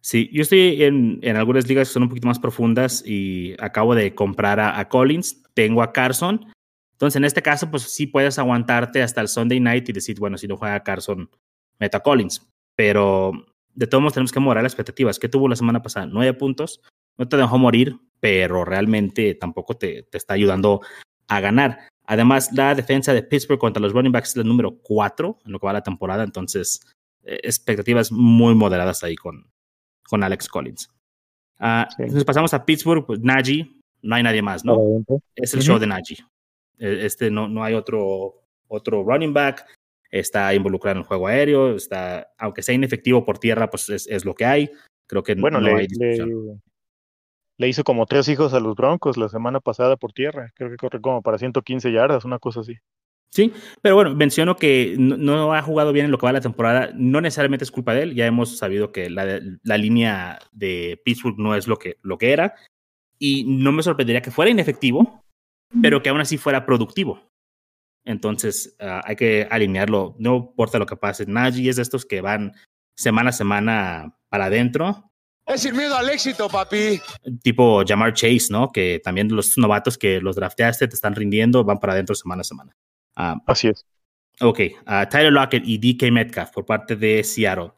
Sí, 0.00 0.28
yo 0.32 0.42
estoy 0.42 0.82
en, 0.82 1.20
en 1.22 1.36
algunas 1.36 1.68
ligas 1.68 1.88
que 1.88 1.94
son 1.94 2.02
un 2.02 2.08
poquito 2.10 2.26
más 2.26 2.40
profundas 2.40 3.02
y 3.06 3.54
acabo 3.60 3.94
de 3.94 4.14
comprar 4.14 4.58
a, 4.58 4.86
Collins, 4.88 5.42
tengo 5.54 5.82
a 5.82 5.92
Carson. 5.92 6.52
Entonces, 6.92 7.16
en 7.16 7.24
este 7.24 7.40
caso, 7.40 7.70
pues 7.70 7.84
sí 7.84 8.08
puedes 8.08 8.38
aguantarte 8.38 9.02
hasta 9.02 9.20
el 9.20 9.28
Sunday 9.28 9.60
night 9.60 9.88
y 9.88 9.92
decir, 9.92 10.18
bueno, 10.18 10.36
si 10.36 10.48
no 10.48 10.56
juega 10.56 10.82
Carson, 10.82 11.30
meta 11.78 12.00
Collins. 12.00 12.46
Pero 12.74 13.32
de 13.72 13.86
todos 13.86 14.02
modos 14.02 14.14
tenemos 14.14 14.32
que 14.32 14.40
morar 14.40 14.64
las 14.64 14.72
expectativas. 14.72 15.18
¿Qué 15.18 15.28
tuvo 15.28 15.48
la 15.48 15.56
semana 15.56 15.80
pasada? 15.80 16.06
Nueve 16.06 16.34
puntos. 16.34 16.82
No 17.18 17.28
te 17.28 17.36
dejó 17.36 17.58
morir, 17.58 17.98
pero 18.20 18.64
realmente 18.64 19.34
tampoco 19.34 19.76
te, 19.76 20.02
te 20.04 20.18
está 20.18 20.34
ayudando 20.34 20.80
a 21.28 21.40
ganar. 21.40 21.88
Además, 22.06 22.50
la 22.52 22.74
defensa 22.74 23.14
de 23.14 23.22
Pittsburgh 23.22 23.58
contra 23.58 23.80
los 23.80 23.92
running 23.92 24.12
backs 24.12 24.30
es 24.30 24.36
la 24.36 24.44
número 24.44 24.78
4 24.82 25.38
en 25.44 25.52
lo 25.52 25.58
que 25.58 25.66
va 25.66 25.72
la 25.72 25.82
temporada, 25.82 26.22
entonces 26.22 26.80
eh, 27.24 27.40
expectativas 27.42 28.12
muy 28.12 28.54
moderadas 28.54 29.02
ahí 29.02 29.16
con, 29.16 29.46
con 30.08 30.22
Alex 30.22 30.48
Collins. 30.48 30.90
Uh, 31.60 31.86
Entonces 31.98 32.24
pasamos 32.24 32.52
a 32.52 32.64
Pittsburgh, 32.64 33.06
pues 33.06 33.20
Najee, 33.20 33.80
no 34.02 34.16
hay 34.16 34.22
nadie 34.22 34.42
más, 34.42 34.64
¿no? 34.64 34.78
Es 35.34 35.54
el 35.54 35.62
show 35.62 35.78
de 35.78 35.86
Najee. 35.86 36.18
Este 36.78 37.30
no, 37.30 37.48
no 37.48 37.64
hay 37.64 37.74
otro, 37.74 38.42
otro 38.68 39.02
running 39.02 39.32
back, 39.32 39.64
está 40.10 40.52
involucrado 40.54 40.96
en 40.96 41.02
el 41.02 41.06
juego 41.06 41.28
aéreo, 41.28 41.74
está, 41.74 42.34
aunque 42.36 42.62
sea 42.62 42.74
inefectivo 42.74 43.24
por 43.24 43.38
tierra, 43.38 43.70
pues 43.70 43.88
es, 43.88 44.06
es 44.08 44.24
lo 44.24 44.34
que 44.34 44.44
hay. 44.44 44.70
Creo 45.06 45.22
que 45.22 45.34
bueno, 45.36 45.60
no 45.60 45.68
le, 45.68 45.74
hay 45.74 45.86
le 45.88 46.58
hizo 47.58 47.84
como 47.84 48.06
tres 48.06 48.28
hijos 48.28 48.52
a 48.54 48.60
los 48.60 48.74
Broncos 48.74 49.16
la 49.16 49.28
semana 49.28 49.60
pasada 49.60 49.96
por 49.96 50.12
tierra. 50.12 50.52
Creo 50.54 50.70
que 50.70 50.76
corre 50.76 51.00
como 51.00 51.22
para 51.22 51.38
115 51.38 51.92
yardas, 51.92 52.24
una 52.24 52.38
cosa 52.38 52.60
así. 52.60 52.78
Sí, 53.30 53.52
pero 53.82 53.96
bueno, 53.96 54.14
menciono 54.14 54.54
que 54.54 54.94
no, 54.96 55.54
ha 55.54 55.62
jugado 55.62 55.92
bien 55.92 56.04
en 56.04 56.12
lo 56.12 56.18
que 56.18 56.26
va 56.26 56.32
la 56.32 56.40
temporada. 56.40 56.90
No 56.94 57.20
necesariamente 57.20 57.64
es 57.64 57.72
culpa 57.72 57.92
de 57.92 58.04
él. 58.04 58.14
Ya 58.14 58.26
hemos 58.26 58.58
sabido 58.58 58.92
que 58.92 59.10
la, 59.10 59.24
línea 59.76 60.38
de 60.52 61.00
Pittsburgh 61.04 61.38
no 61.38 61.56
es 61.56 61.66
lo 61.66 61.76
que, 61.76 61.96
lo 62.02 62.16
que 62.16 62.32
era. 62.32 62.54
Y 63.18 63.44
no 63.44 63.72
me 63.72 63.82
sorprendería 63.82 64.22
que 64.22 64.30
fuera 64.30 64.52
inefectivo, 64.52 65.24
pero 65.82 66.02
que 66.02 66.10
aún 66.10 66.20
así 66.20 66.38
fuera 66.38 66.64
productivo. 66.64 67.28
Entonces 68.04 68.76
uh, 68.80 69.00
hay 69.04 69.16
que 69.16 69.48
alinearlo. 69.50 70.14
No 70.18 70.36
importa 70.36 70.78
lo 70.78 70.86
que 70.86 70.96
pase. 70.96 71.26
Najee 71.26 71.70
es 71.70 71.76
de 71.76 71.82
estos 71.82 72.06
que 72.06 72.20
van 72.20 72.52
semana 72.96 73.30
a 73.30 73.32
semana 73.32 74.16
para 74.28 74.44
adentro 74.44 75.10
es 75.46 75.64
ir 75.64 75.74
miedo 75.74 75.96
al 75.96 76.08
éxito, 76.10 76.48
papi. 76.48 77.00
Tipo 77.42 77.82
Jamar 77.86 78.12
Chase, 78.12 78.46
¿no? 78.50 78.70
Que 78.72 79.00
también 79.02 79.34
los 79.34 79.56
novatos 79.58 79.98
que 79.98 80.20
los 80.20 80.36
drafteaste 80.36 80.88
te 80.88 80.94
están 80.94 81.14
rindiendo, 81.14 81.64
van 81.64 81.78
para 81.78 81.92
adentro 81.92 82.14
semana 82.14 82.40
a 82.40 82.44
semana. 82.44 82.76
Ah, 83.16 83.36
Así 83.46 83.68
es. 83.68 83.84
Ok, 84.40 84.60
uh, 84.86 85.08
Tyler 85.08 85.32
Lockett 85.32 85.62
y 85.64 85.78
DK 85.78 86.10
Metcalf 86.10 86.50
por 86.50 86.64
parte 86.64 86.96
de 86.96 87.22
Seattle. 87.22 87.72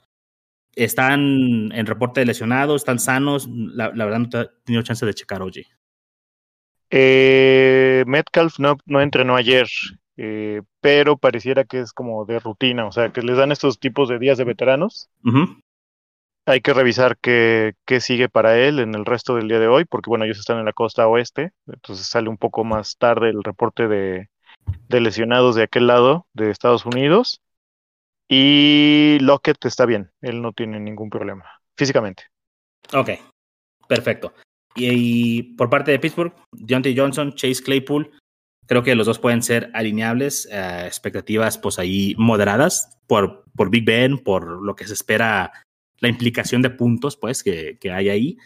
¿Están 0.75 1.71
en 1.73 1.87
reporte 1.87 2.21
de 2.21 2.27
lesionados? 2.27 2.83
¿Están 2.83 2.99
sanos? 2.99 3.49
La, 3.49 3.91
verdad 3.91 4.19
no 4.19 4.41
he 4.41 4.49
tenido 4.65 4.83
chance 4.83 5.05
de 5.05 5.15
checar, 5.15 5.43
oye. 5.43 5.67
Eh, 6.91 8.05
Metcalf 8.07 8.59
no, 8.59 8.77
no 8.85 9.01
entrenó 9.01 9.37
ayer, 9.37 9.67
eh, 10.17 10.63
pero 10.81 11.17
pareciera 11.17 11.65
que 11.65 11.81
es 11.81 11.93
como 11.93 12.25
de 12.27 12.39
rutina, 12.39 12.87
o 12.87 12.93
sea, 12.93 13.11
que 13.11 13.23
les 13.23 13.37
dan 13.37 13.53
estos 13.53 13.79
tipos 13.81 14.09
de 14.09 14.19
días 14.19 14.39
de 14.39 14.45
veteranos. 14.45 15.09
Hay 16.47 16.61
que 16.61 16.73
revisar 16.73 17.19
qué, 17.19 17.75
qué, 17.85 18.01
sigue 18.01 18.29
para 18.29 18.57
él 18.57 18.79
en 18.79 18.95
el 18.95 19.05
resto 19.05 19.35
del 19.35 19.49
día 19.49 19.59
de 19.59 19.67
hoy, 19.67 19.85
porque 19.85 20.09
bueno, 20.09 20.25
ellos 20.25 20.39
están 20.39 20.59
en 20.59 20.65
la 20.65 20.73
costa 20.73 21.09
oeste, 21.09 21.53
entonces 21.67 22.07
sale 22.07 22.29
un 22.29 22.39
poco 22.39 22.63
más 22.63 22.97
tarde 22.99 23.31
el 23.31 23.43
reporte 23.43 23.89
de, 23.89 24.29
de 24.89 25.01
lesionados 25.01 25.57
de 25.57 25.65
aquel 25.65 25.87
lado 25.87 26.27
de 26.35 26.51
Estados 26.51 26.87
Unidos. 26.87 27.41
Y 28.29 29.19
Lockett 29.21 29.65
está 29.65 29.87
bien, 29.87 30.11
él 30.21 30.43
no 30.43 30.53
tiene 30.53 30.81
ningún 30.81 31.11
problema, 31.11 31.45
físicamente. 31.77 32.25
Ok, 32.93 33.11
perfecto. 33.89 34.33
Y, 34.75 35.55
por 35.55 35.71
parte 35.71 35.91
de 35.91 35.99
Pittsburgh, 35.99 36.35
Deontay 36.53 36.97
Johnson, 36.97 37.35
Chase 37.35 37.63
Claypool, 37.63 38.11
creo 38.67 38.83
que 38.83 38.95
los 38.95 39.07
dos 39.07 39.19
pueden 39.19 39.43
ser 39.43 39.71
alineables, 39.75 40.49
eh, 40.51 40.85
expectativas 40.87 41.57
pues 41.57 41.79
ahí 41.79 42.15
moderadas 42.19 42.99
por, 43.07 43.45
por 43.57 43.71
Big 43.71 43.85
Ben, 43.85 44.19
por 44.19 44.63
lo 44.63 44.75
que 44.77 44.87
se 44.87 44.95
espera 44.95 45.53
la 45.99 46.09
implicación 46.09 46.63
de 46.63 46.71
puntos, 46.71 47.17
pues, 47.17 47.43
que, 47.43 47.79
que 47.79 47.91
hay 47.91 48.09
ahí. 48.09 48.39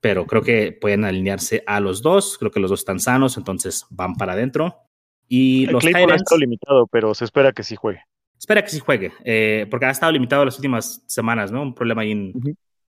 Pero 0.00 0.26
creo 0.26 0.42
que 0.42 0.72
pueden 0.72 1.04
alinearse 1.04 1.62
a 1.66 1.80
los 1.80 2.02
dos. 2.02 2.38
Creo 2.38 2.50
que 2.50 2.60
los 2.60 2.70
dos 2.70 2.80
están 2.80 3.00
sanos, 3.00 3.36
entonces 3.36 3.86
van 3.90 4.14
para 4.14 4.34
adentro. 4.34 4.86
Y 5.28 5.66
los 5.66 5.82
Claypool 5.82 6.12
ha 6.12 6.16
estado 6.16 6.38
limitado, 6.38 6.86
pero 6.86 7.14
se 7.14 7.24
espera 7.24 7.52
que 7.52 7.62
sí 7.62 7.76
juegue. 7.76 8.02
Espera 8.38 8.62
que 8.62 8.70
sí 8.70 8.78
juegue, 8.78 9.12
eh, 9.24 9.66
porque 9.70 9.86
ha 9.86 9.90
estado 9.90 10.12
limitado 10.12 10.44
las 10.44 10.56
últimas 10.56 11.02
semanas, 11.06 11.50
¿no? 11.50 11.62
Un 11.62 11.74
problema 11.74 12.02
ahí 12.02 12.32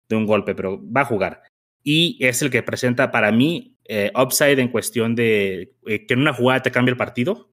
de 0.08 0.16
un 0.16 0.26
golpe, 0.26 0.54
pero 0.54 0.80
va 0.92 1.02
a 1.02 1.06
jugar. 1.06 1.42
Y 1.84 2.18
es 2.24 2.42
el 2.42 2.52
que 2.52 2.62
presenta 2.62 3.12
para 3.12 3.32
mí 3.32 3.76
eh, 3.86 4.12
upside 4.16 4.60
en 4.60 4.70
cuestión 4.70 5.16
de 5.16 5.74
eh, 5.88 6.06
que 6.06 6.14
en 6.14 6.22
una 6.22 6.34
jugada 6.34 6.62
te 6.62 6.72
cambie 6.72 6.92
el 6.92 6.98
partido. 6.98 7.52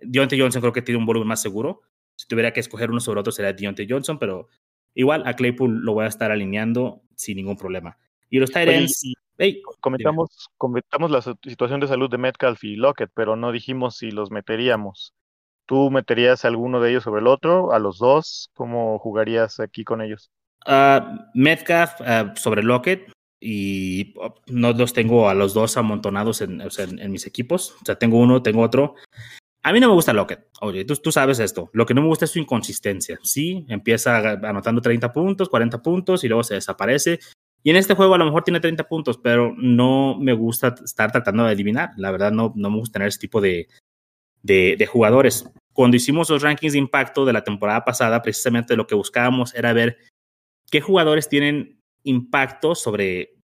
Deontay 0.00 0.38
Johnson 0.38 0.62
creo 0.62 0.72
que 0.72 0.82
tiene 0.82 0.98
un 0.98 1.06
volumen 1.06 1.28
más 1.28 1.42
seguro. 1.42 1.82
Si 2.16 2.28
tuviera 2.28 2.52
que 2.52 2.60
escoger 2.60 2.90
uno 2.90 3.00
sobre 3.00 3.20
otro 3.20 3.32
sería 3.32 3.52
Deontay 3.52 3.88
Johnson, 3.88 4.18
pero 4.18 4.48
Igual 4.94 5.26
a 5.26 5.34
Claypool 5.34 5.84
lo 5.84 5.94
voy 5.94 6.04
a 6.04 6.08
estar 6.08 6.30
alineando 6.30 7.02
sin 7.14 7.36
ningún 7.36 7.56
problema. 7.56 7.98
Y 8.28 8.38
los 8.38 8.50
Tyrants. 8.50 9.12
comentamos, 9.80 10.48
comentamos 10.56 11.10
la 11.10 11.22
situación 11.22 11.80
de 11.80 11.88
salud 11.88 12.10
de 12.10 12.18
Metcalf 12.18 12.62
y 12.64 12.76
Lockett, 12.76 13.10
pero 13.14 13.36
no 13.36 13.52
dijimos 13.52 13.96
si 13.96 14.10
los 14.10 14.30
meteríamos. 14.30 15.14
¿Tú 15.66 15.90
meterías 15.90 16.44
alguno 16.44 16.80
de 16.80 16.90
ellos 16.90 17.04
sobre 17.04 17.20
el 17.20 17.28
otro? 17.28 17.72
¿A 17.72 17.78
los 17.78 17.98
dos? 17.98 18.50
¿Cómo 18.54 18.98
jugarías 18.98 19.60
aquí 19.60 19.84
con 19.84 20.00
ellos? 20.00 20.30
Uh, 20.66 21.00
Metcalf 21.34 22.00
uh, 22.00 22.36
sobre 22.36 22.62
Lockett 22.62 23.12
y 23.40 24.14
no 24.48 24.72
los 24.72 24.92
tengo 24.92 25.28
a 25.28 25.34
los 25.34 25.54
dos 25.54 25.76
amontonados 25.76 26.42
en, 26.42 26.60
en, 26.60 27.10
mis 27.10 27.26
equipos. 27.26 27.74
O 27.80 27.84
sea, 27.84 27.96
tengo 27.96 28.18
uno, 28.18 28.42
tengo 28.42 28.60
otro. 28.60 28.96
A 29.62 29.72
mí 29.72 29.80
no 29.80 29.88
me 29.88 29.94
gusta 29.94 30.12
Lockett. 30.12 30.48
Oye, 30.62 30.84
tú, 30.84 30.96
tú 30.96 31.12
sabes 31.12 31.38
esto. 31.38 31.70
Lo 31.72 31.84
que 31.84 31.92
no 31.92 32.00
me 32.00 32.08
gusta 32.08 32.24
es 32.24 32.30
su 32.30 32.38
inconsistencia. 32.38 33.18
Sí, 33.22 33.66
empieza 33.68 34.18
anotando 34.18 34.80
30 34.80 35.12
puntos, 35.12 35.48
40 35.48 35.82
puntos 35.82 36.24
y 36.24 36.28
luego 36.28 36.42
se 36.42 36.54
desaparece. 36.54 37.18
Y 37.62 37.70
en 37.70 37.76
este 37.76 37.94
juego 37.94 38.14
a 38.14 38.18
lo 38.18 38.24
mejor 38.24 38.42
tiene 38.42 38.60
30 38.60 38.88
puntos, 38.88 39.18
pero 39.18 39.54
no 39.56 40.16
me 40.18 40.32
gusta 40.32 40.74
estar 40.82 41.12
tratando 41.12 41.44
de 41.44 41.50
adivinar. 41.50 41.90
La 41.96 42.10
verdad, 42.10 42.32
no, 42.32 42.52
no 42.56 42.70
me 42.70 42.76
gusta 42.76 42.94
tener 42.94 43.08
ese 43.08 43.18
tipo 43.18 43.40
de, 43.40 43.68
de, 44.42 44.86
jugadores. 44.86 45.44
Cuando 45.74 45.96
hicimos 45.96 46.30
los 46.30 46.42
rankings 46.42 46.72
de 46.72 46.78
impacto 46.78 47.26
de 47.26 47.34
la 47.34 47.44
temporada 47.44 47.84
pasada, 47.84 48.22
precisamente 48.22 48.76
lo 48.76 48.86
que 48.86 48.94
buscábamos 48.94 49.54
era 49.54 49.74
ver 49.74 49.98
qué 50.70 50.80
jugadores 50.80 51.28
tienen 51.28 51.80
impacto 52.02 52.74
sobre 52.74 53.34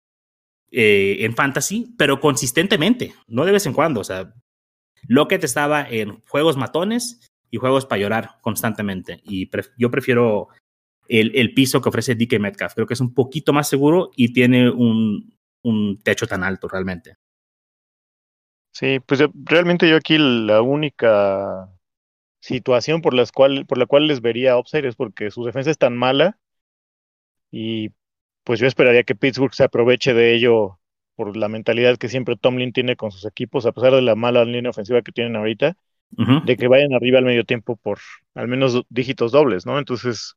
eh, 0.71 1.19
en 1.21 1.35
fantasy, 1.35 1.95
pero 1.99 2.19
consistentemente, 2.19 3.15
no 3.27 3.45
de 3.45 3.53
vez 3.53 3.67
en 3.67 3.75
cuando. 3.75 4.01
O 4.01 4.05
sea, 4.05 4.33
Lockett 5.09 5.45
estaba 5.45 5.89
en 5.89 6.23
juegos 6.29 6.57
matones 6.57 7.31
y 7.51 7.59
juegos 7.59 7.87
para 7.87 8.01
llorar 8.01 8.31
constantemente. 8.41 9.21
Y 9.25 9.51
yo 9.79 9.91
prefiero 9.91 10.49
el, 11.09 11.33
el, 11.35 11.55
piso 11.55 11.81
que 11.81 11.89
ofrece 11.89 12.15
DK 12.15 12.39
Metcalf. 12.41 12.75
Creo 12.75 12.87
que 12.87 12.95
es 12.95 13.01
un 13.01 13.15
poquito 13.15 13.53
más 13.53 13.69
seguro 13.69 14.11
y 14.17 14.33
tiene 14.33 14.71
un, 14.71 15.37
un 15.63 15.99
techo 16.03 16.27
tan 16.27 16.43
alto 16.45 16.69
realmente. 16.69 17.17
Sí, 18.73 19.01
pues 19.01 19.23
realmente 19.35 19.89
yo 19.89 19.97
aquí 19.97 20.19
la 20.19 20.61
única 20.61 21.69
situación 22.41 23.01
por, 23.01 23.15
las 23.15 23.33
cual, 23.33 23.65
por 23.67 23.79
la 23.79 23.87
cual 23.87 24.07
les 24.07 24.21
vería 24.21 24.59
upside 24.59 24.87
es 24.87 24.97
porque 24.97 25.31
su 25.31 25.45
defensa 25.45 25.71
es 25.71 25.79
tan 25.79 25.97
mala 25.97 26.39
y 27.51 27.91
pues 28.45 28.61
yo 28.61 28.67
esperaría 28.67 29.03
que 29.03 29.17
Pittsburgh 29.17 29.55
se 29.55 29.65
aproveche 29.65 30.15
de 30.15 30.35
ello 30.35 30.79
por 31.17 31.37
la 31.37 31.49
mentalidad 31.49 31.97
que 31.97 32.09
siempre 32.09 32.37
Tomlin 32.37 32.73
tiene 32.73 32.97
con 32.97 33.11
sus 33.11 33.25
equipos, 33.25 33.67
a 33.67 33.73
pesar 33.73 33.93
de 33.93 34.03
la 34.03 34.15
mala 34.15 34.45
línea 34.45 34.71
ofensiva 34.71 35.03
que 35.03 35.13
tienen 35.13 35.35
ahorita, 35.35 35.77
uh 36.17 36.23
-huh. 36.23 36.45
de 36.45 36.57
que 36.57 36.69
vayan 36.69 36.95
arriba 36.95 37.19
al 37.19 37.25
medio 37.25 37.45
tiempo 37.45 37.77
por 37.77 37.99
al 38.35 38.47
menos 38.47 38.83
dígitos 38.91 39.33
dobles, 39.33 39.67
¿no? 39.67 39.79
Entonces, 39.79 40.37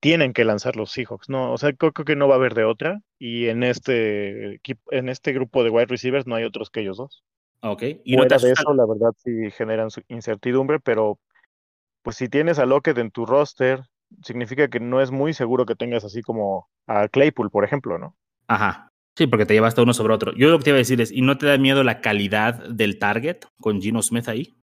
tienen 0.00 0.32
que 0.32 0.44
lanzar 0.44 0.76
los 0.76 0.92
Seahawks, 0.92 1.28
¿no? 1.28 1.52
O 1.52 1.58
sea, 1.58 1.72
creo, 1.72 1.92
creo, 1.92 2.04
que 2.04 2.16
no 2.16 2.28
va 2.28 2.34
a 2.34 2.38
haber 2.38 2.54
de 2.54 2.64
otra. 2.64 3.00
Y 3.18 3.46
en 3.46 3.62
este 3.62 4.60
en 4.90 5.08
este 5.08 5.32
grupo 5.32 5.64
de 5.64 5.70
wide 5.70 5.86
receivers 5.86 6.26
no 6.26 6.34
hay 6.34 6.44
otros 6.44 6.70
que 6.70 6.80
ellos 6.80 6.98
dos. 6.98 7.24
Ok. 7.60 7.82
Y 8.04 8.14
Fuera 8.14 8.36
no 8.36 8.42
de 8.42 8.52
eso, 8.52 8.74
la 8.74 8.86
verdad 8.86 9.12
sí 9.16 9.50
generan 9.50 9.88
incertidumbre, 10.08 10.78
pero 10.80 11.18
pues 12.02 12.16
si 12.16 12.28
tienes 12.28 12.58
a 12.58 12.66
Lockett 12.66 12.98
en 12.98 13.10
tu 13.10 13.26
roster, 13.26 13.80
significa 14.22 14.68
que 14.68 14.78
no 14.78 15.00
es 15.00 15.10
muy 15.10 15.32
seguro 15.32 15.66
que 15.66 15.74
tengas 15.74 16.04
así 16.04 16.22
como 16.22 16.68
a 16.86 17.08
Claypool, 17.08 17.50
por 17.50 17.64
ejemplo, 17.64 17.98
¿no? 17.98 18.14
Ajá. 18.46 18.92
Sí, 19.16 19.26
porque 19.26 19.46
te 19.46 19.54
llevaste 19.54 19.80
uno 19.80 19.94
sobre 19.94 20.12
otro. 20.12 20.34
Yo 20.34 20.50
lo 20.50 20.58
que 20.58 20.64
te 20.64 20.70
iba 20.70 20.76
a 20.76 20.78
decir 20.78 21.00
es, 21.00 21.10
¿y 21.10 21.22
no 21.22 21.38
te 21.38 21.46
da 21.46 21.56
miedo 21.56 21.82
la 21.82 22.02
calidad 22.02 22.68
del 22.68 22.98
target 22.98 23.38
con 23.60 23.80
Gino 23.80 24.02
Smith 24.02 24.28
ahí? 24.28 24.58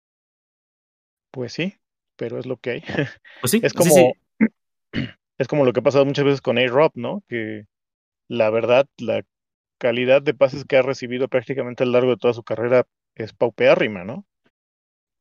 Pues 1.31 1.55
sí, 1.55 1.75
pero 2.17 2.39
es 2.39 2.45
lo 2.45 2.59
que 2.59 2.71
hay. 2.71 2.83
Pues 3.41 3.51
sí. 3.51 3.61
Es 3.63 3.73
como, 3.73 3.91
sí, 3.91 4.13
sí. 4.39 4.47
es 5.39 5.49
como 5.49 5.65
lo 5.65 5.73
que 5.73 5.81
ha 5.81 5.83
pasado 5.83 6.05
muchas 6.05 6.27
veces 6.27 6.43
con 6.43 6.59
A-Rob, 6.59 6.93
¿no? 6.95 7.25
Que 7.29 7.65
la 8.29 8.51
verdad, 8.51 8.87
la 8.99 9.23
calidad 9.79 10.21
de 10.21 10.35
pases 10.35 10.67
que 10.67 10.77
ha 10.77 10.83
recibido 10.83 11.29
prácticamente 11.29 11.83
a 11.83 11.87
lo 11.87 11.93
largo 11.93 12.11
de 12.11 12.19
toda 12.19 12.35
su 12.35 12.43
carrera 12.43 12.87
es 13.15 13.33
paupérrima, 13.33 14.05
¿no? 14.05 14.27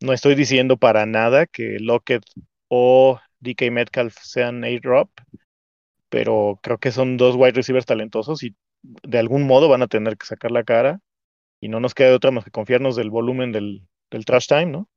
No 0.02 0.12
estoy 0.12 0.36
diciendo 0.36 0.76
para 0.76 1.06
nada 1.06 1.46
que 1.46 1.78
Lockett 1.80 2.24
o 2.68 3.20
DK 3.40 3.72
Metcalf 3.72 4.18
sean 4.22 4.64
A-Rob, 4.66 5.10
pero 6.10 6.60
creo 6.62 6.80
que 6.80 6.92
son 6.92 7.16
dos 7.16 7.36
wide 7.38 7.54
receivers 7.54 7.86
talentosos 7.86 8.44
y 8.44 8.56
de 8.84 9.20
algún 9.20 9.46
modo 9.46 9.70
van 9.70 9.82
a 9.82 9.88
tener 9.88 10.18
que 10.18 10.26
sacar 10.26 10.52
la 10.52 10.64
cara 10.64 11.02
y 11.60 11.70
no 11.70 11.80
nos 11.80 11.94
queda 11.94 12.10
de 12.10 12.16
otra 12.16 12.32
más 12.32 12.44
que 12.44 12.52
confiarnos 12.52 12.96
del 12.96 13.10
volumen 13.10 13.52
del, 13.52 13.84
del 14.10 14.26
trash 14.26 14.48
time, 14.48 14.66
¿no? 14.68 14.90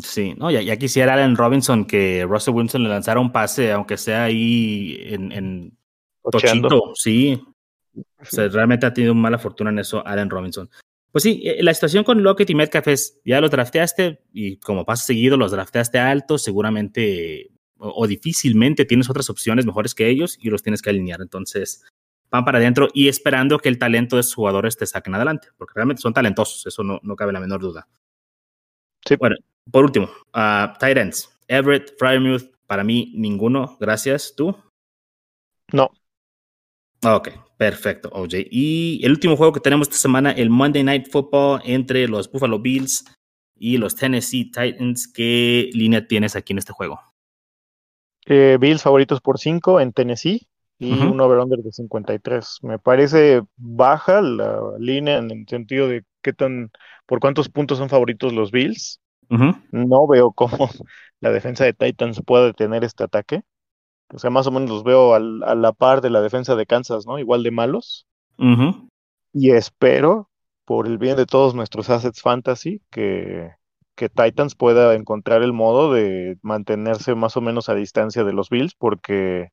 Sí, 0.00 0.34
no, 0.36 0.50
ya, 0.50 0.60
ya, 0.60 0.76
quisiera 0.76 1.14
Allen 1.14 1.36
Robinson 1.36 1.84
que 1.84 2.24
Russell 2.28 2.54
Wilson 2.54 2.82
le 2.82 2.88
lanzara 2.88 3.20
un 3.20 3.30
pase, 3.30 3.70
aunque 3.70 3.96
sea 3.96 4.24
ahí 4.24 4.98
en, 5.02 5.30
en 5.30 5.78
tochito, 6.30 6.92
sí. 6.94 7.40
O 8.20 8.24
sea, 8.24 8.48
realmente 8.48 8.86
ha 8.86 8.92
tenido 8.92 9.14
mala 9.14 9.38
fortuna 9.38 9.70
en 9.70 9.78
eso 9.78 10.04
Allen 10.04 10.30
Robinson. 10.30 10.68
Pues 11.12 11.22
sí, 11.22 11.42
eh, 11.44 11.62
la 11.62 11.72
situación 11.72 12.02
con 12.02 12.24
Lockett 12.24 12.50
y 12.50 12.56
Metcalf 12.56 12.88
es, 12.88 13.20
ya 13.24 13.40
los 13.40 13.52
drafteaste 13.52 14.20
y 14.32 14.56
como 14.56 14.84
pasa 14.84 15.04
seguido, 15.04 15.36
los 15.36 15.52
drafteaste 15.52 16.00
altos, 16.00 16.42
seguramente 16.42 17.52
o, 17.78 17.90
o, 17.90 18.06
difícilmente 18.08 18.84
tienes 18.84 19.08
otras 19.08 19.30
opciones 19.30 19.64
mejores 19.64 19.94
que 19.94 20.08
ellos 20.08 20.36
y 20.40 20.50
los 20.50 20.64
tienes 20.64 20.82
que 20.82 20.90
alinear. 20.90 21.20
Entonces, 21.20 21.84
van 22.34 22.44
para 22.44 22.58
adentro 22.58 22.88
y 22.92 23.06
esperando 23.06 23.58
que 23.58 23.68
el 23.68 23.78
talento 23.78 24.16
de 24.16 24.24
sus 24.24 24.34
jugadores 24.34 24.76
te 24.76 24.86
saquen 24.86 25.14
adelante, 25.14 25.48
porque 25.56 25.74
realmente 25.76 26.02
son 26.02 26.12
talentosos, 26.12 26.66
eso 26.66 26.82
no, 26.82 26.98
no 27.04 27.14
cabe 27.14 27.32
la 27.32 27.38
menor 27.38 27.60
duda. 27.60 27.86
Sí. 29.06 29.14
Bueno, 29.16 29.36
por 29.70 29.84
último, 29.84 30.08
uh, 30.34 30.76
tight 30.80 30.96
ends. 30.96 31.30
Everett, 31.46 31.94
Fryermuth, 31.96 32.50
para 32.66 32.82
mí 32.82 33.12
ninguno, 33.14 33.76
gracias. 33.78 34.34
¿Tú? 34.36 34.56
No. 35.72 35.90
Ok, 37.04 37.28
perfecto, 37.56 38.08
OJ. 38.12 38.34
Y 38.50 39.00
el 39.04 39.12
último 39.12 39.36
juego 39.36 39.52
que 39.52 39.60
tenemos 39.60 39.86
esta 39.86 40.00
semana, 40.00 40.32
el 40.32 40.50
Monday 40.50 40.82
Night 40.82 41.10
Football 41.12 41.60
entre 41.64 42.08
los 42.08 42.30
Buffalo 42.32 42.58
Bills 42.58 43.04
y 43.54 43.76
los 43.76 43.94
Tennessee 43.94 44.50
Titans. 44.50 45.06
¿Qué 45.06 45.70
línea 45.72 46.08
tienes 46.08 46.34
aquí 46.34 46.52
en 46.52 46.58
este 46.58 46.72
juego? 46.72 47.00
Eh, 48.26 48.56
Bills 48.58 48.82
favoritos 48.82 49.20
por 49.20 49.38
5 49.38 49.80
en 49.80 49.92
Tennessee 49.92 50.48
y 50.84 50.92
uh 50.92 50.96
-huh. 50.96 51.12
un 51.12 51.20
over-under 51.20 51.58
de 51.60 51.72
53. 51.72 52.58
Me 52.62 52.78
parece 52.78 53.42
baja 53.56 54.20
la 54.20 54.60
línea 54.78 55.18
en 55.18 55.30
el 55.30 55.48
sentido 55.48 55.88
de 55.88 56.04
qué 56.22 56.32
tan, 56.32 56.70
por 57.06 57.20
cuántos 57.20 57.48
puntos 57.48 57.78
son 57.78 57.88
favoritos 57.88 58.32
los 58.32 58.50
Bills. 58.50 59.00
Uh 59.30 59.36
-huh. 59.36 59.62
No 59.72 60.06
veo 60.06 60.32
cómo 60.32 60.68
la 61.20 61.30
defensa 61.30 61.64
de 61.64 61.72
Titans 61.72 62.22
puede 62.24 62.46
detener 62.46 62.84
este 62.84 63.04
ataque. 63.04 63.42
O 64.12 64.18
sea, 64.18 64.30
más 64.30 64.46
o 64.46 64.50
menos 64.50 64.68
los 64.70 64.84
veo 64.84 65.14
al, 65.14 65.42
a 65.44 65.54
la 65.54 65.72
par 65.72 66.00
de 66.00 66.10
la 66.10 66.20
defensa 66.20 66.54
de 66.54 66.66
Kansas, 66.66 67.06
¿no? 67.06 67.18
Igual 67.18 67.42
de 67.42 67.50
malos. 67.50 68.06
Uh 68.38 68.44
-huh. 68.44 68.88
Y 69.32 69.50
espero, 69.50 70.30
por 70.64 70.86
el 70.86 70.98
bien 70.98 71.16
de 71.16 71.26
todos 71.26 71.54
nuestros 71.54 71.90
assets 71.90 72.20
fantasy, 72.20 72.82
que, 72.90 73.50
que 73.96 74.08
Titans 74.08 74.54
pueda 74.54 74.94
encontrar 74.94 75.42
el 75.42 75.52
modo 75.52 75.92
de 75.92 76.36
mantenerse 76.42 77.14
más 77.14 77.36
o 77.36 77.40
menos 77.40 77.68
a 77.68 77.74
distancia 77.74 78.24
de 78.24 78.32
los 78.32 78.50
Bills, 78.50 78.74
porque 78.74 79.48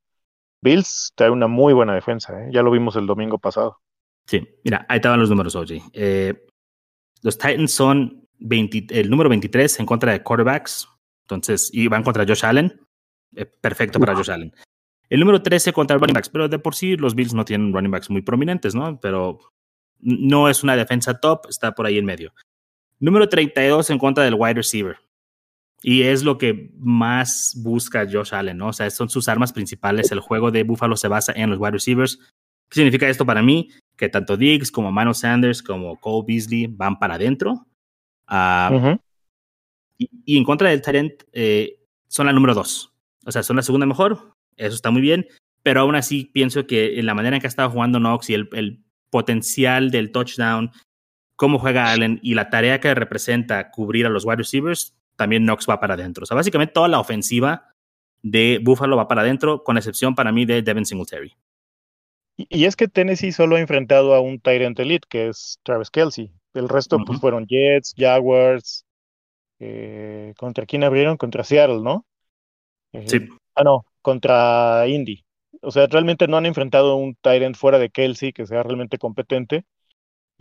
Bills 0.61 1.11
trae 1.15 1.29
una 1.29 1.47
muy 1.47 1.73
buena 1.73 1.93
defensa, 1.93 2.39
¿eh? 2.39 2.49
ya 2.51 2.61
lo 2.61 2.71
vimos 2.71 2.95
el 2.95 3.07
domingo 3.07 3.39
pasado. 3.39 3.79
Sí, 4.27 4.47
mira, 4.63 4.85
ahí 4.87 4.97
estaban 4.97 5.19
los 5.19 5.29
números, 5.29 5.55
OG. 5.55 5.91
Eh, 5.93 6.45
los 7.23 7.37
Titans 7.37 7.71
son 7.71 8.27
20, 8.39 8.99
el 8.99 9.09
número 9.09 9.29
23 9.29 9.79
en 9.79 9.85
contra 9.85 10.11
de 10.11 10.23
quarterbacks, 10.23 10.87
entonces, 11.23 11.69
y 11.73 11.87
van 11.87 12.03
contra 12.03 12.25
Josh 12.25 12.45
Allen, 12.45 12.79
eh, 13.35 13.45
perfecto 13.45 13.99
para 13.99 14.15
Josh 14.15 14.31
Allen. 14.31 14.53
El 15.09 15.19
número 15.19 15.41
13 15.41 15.73
contra 15.73 15.97
running 15.97 16.13
backs, 16.13 16.29
pero 16.29 16.47
de 16.47 16.59
por 16.59 16.73
sí 16.73 16.95
los 16.95 17.15
Bills 17.15 17.33
no 17.33 17.43
tienen 17.43 17.73
running 17.73 17.91
backs 17.91 18.09
muy 18.09 18.21
prominentes, 18.21 18.75
¿no? 18.75 18.99
Pero 18.99 19.39
no 19.99 20.49
es 20.49 20.63
una 20.63 20.75
defensa 20.75 21.19
top, 21.19 21.47
está 21.49 21.73
por 21.73 21.85
ahí 21.85 21.97
en 21.97 22.05
medio. 22.05 22.33
Número 22.99 23.27
32 23.27 23.89
en 23.89 23.97
contra 23.97 24.23
del 24.23 24.35
wide 24.35 24.53
receiver. 24.53 24.97
Y 25.83 26.03
es 26.03 26.23
lo 26.23 26.37
que 26.37 26.71
más 26.77 27.53
busca 27.57 28.07
Josh 28.09 28.33
Allen, 28.33 28.57
¿no? 28.57 28.67
O 28.67 28.73
sea, 28.73 28.89
son 28.91 29.09
sus 29.09 29.27
armas 29.27 29.51
principales. 29.51 30.11
El 30.11 30.19
juego 30.19 30.51
de 30.51 30.63
Buffalo 30.63 30.95
se 30.95 31.07
basa 31.07 31.33
en 31.35 31.49
los 31.49 31.59
wide 31.59 31.71
receivers. 31.71 32.19
¿Qué 32.69 32.75
significa 32.75 33.09
esto 33.09 33.25
para 33.25 33.41
mí? 33.41 33.69
Que 33.97 34.07
tanto 34.07 34.37
Diggs 34.37 34.71
como 34.71 34.91
Mano 34.91 35.13
Sanders 35.13 35.63
como 35.63 35.99
Cole 35.99 36.25
Beasley 36.27 36.67
van 36.67 36.99
para 36.99 37.15
adentro. 37.15 37.65
Uh, 38.29 38.73
uh 38.73 38.79
-huh. 38.79 39.01
y, 39.97 40.09
y, 40.23 40.37
en 40.37 40.43
contra 40.43 40.69
del 40.69 40.81
Tarent 40.81 41.23
eh, 41.33 41.79
son 42.07 42.27
la 42.27 42.33
número 42.33 42.53
dos. 42.53 42.93
O 43.25 43.31
sea, 43.31 43.43
son 43.43 43.55
la 43.55 43.63
segunda 43.63 43.85
mejor. 43.85 44.35
Eso 44.57 44.75
está 44.75 44.91
muy 44.91 45.01
bien. 45.01 45.27
Pero 45.63 45.81
aún 45.81 45.95
así 45.95 46.25
pienso 46.25 46.65
que 46.65 46.99
en 46.99 47.05
la 47.05 47.13
manera 47.13 47.35
en 47.35 47.41
que 47.41 47.47
ha 47.47 47.49
estado 47.49 47.71
jugando 47.71 47.99
Knox 47.99 48.29
y 48.29 48.35
el, 48.35 48.49
el 48.53 48.83
potencial 49.09 49.91
del 49.91 50.11
touchdown, 50.11 50.71
cómo 51.35 51.59
juega 51.59 51.91
Allen 51.91 52.19
y 52.21 52.35
la 52.35 52.49
tarea 52.49 52.79
que 52.79 52.93
representa 52.93 53.71
cubrir 53.71 54.05
a 54.05 54.09
los 54.09 54.25
wide 54.25 54.37
receivers, 54.37 54.95
también 55.21 55.43
Knox 55.43 55.67
va 55.69 55.79
para 55.79 55.93
adentro. 55.93 56.23
O 56.23 56.25
sea, 56.25 56.33
básicamente 56.33 56.73
toda 56.73 56.87
la 56.87 56.99
ofensiva 56.99 57.75
de 58.23 58.59
Buffalo 58.59 58.97
va 58.97 59.07
para 59.07 59.21
adentro, 59.21 59.63
con 59.63 59.77
excepción 59.77 60.15
para 60.15 60.31
mí 60.31 60.45
de 60.45 60.63
Devin 60.63 60.83
Singletary. 60.83 61.35
Y 62.37 62.65
es 62.65 62.75
que 62.75 62.87
Tennessee 62.87 63.31
solo 63.31 63.55
ha 63.55 63.59
enfrentado 63.59 64.15
a 64.15 64.19
un 64.19 64.39
Tyrant 64.39 64.79
Elite, 64.79 65.07
que 65.07 65.27
es 65.27 65.59
Travis 65.61 65.91
Kelsey. 65.91 66.31
El 66.55 66.69
resto, 66.69 66.95
uh 66.95 66.99
-huh. 66.99 67.05
pues, 67.05 67.19
fueron 67.19 67.45
Jets, 67.45 67.93
Jaguars. 67.95 68.83
Eh, 69.59 70.33
¿Contra 70.37 70.65
quién 70.65 70.83
abrieron? 70.83 71.17
Contra 71.17 71.43
Seattle, 71.43 71.81
¿no? 71.83 72.03
Eh, 72.93 73.03
sí. 73.05 73.19
Ah, 73.53 73.63
no, 73.63 73.85
contra 74.01 74.87
Indy. 74.87 75.23
O 75.61 75.69
sea, 75.69 75.85
realmente 75.85 76.27
no 76.27 76.37
han 76.37 76.47
enfrentado 76.47 76.93
a 76.93 76.95
un 76.95 77.13
Tyrant 77.21 77.55
fuera 77.55 77.77
de 77.77 77.91
Kelsey 77.91 78.33
que 78.33 78.47
sea 78.47 78.63
realmente 78.63 78.97
competente. 78.97 79.65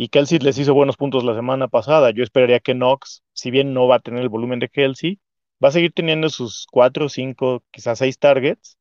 Y 0.03 0.09
Kelsey 0.09 0.39
les 0.39 0.57
hizo 0.57 0.73
buenos 0.73 0.97
puntos 0.97 1.25
la 1.25 1.35
semana 1.35 1.69
pasada. 1.69 2.11
Yo 2.11 2.23
esperaría 2.23 2.59
que 2.61 2.73
Knox, 2.73 3.23
si 3.35 3.51
bien 3.51 3.75
no 3.75 3.87
va 3.87 3.97
a 3.97 4.01
tener 4.01 4.23
el 4.23 4.31
volumen 4.31 4.59
de 4.59 4.71
Kelsey, 4.71 5.21
va 5.63 5.69
a 5.69 5.73
seguir 5.73 5.93
teniendo 5.93 6.31
sus 6.31 6.67
cuatro, 6.71 7.11
cinco, 7.11 7.63
quizás 7.71 7.99
seis 7.99 8.19
targets. 8.19 8.79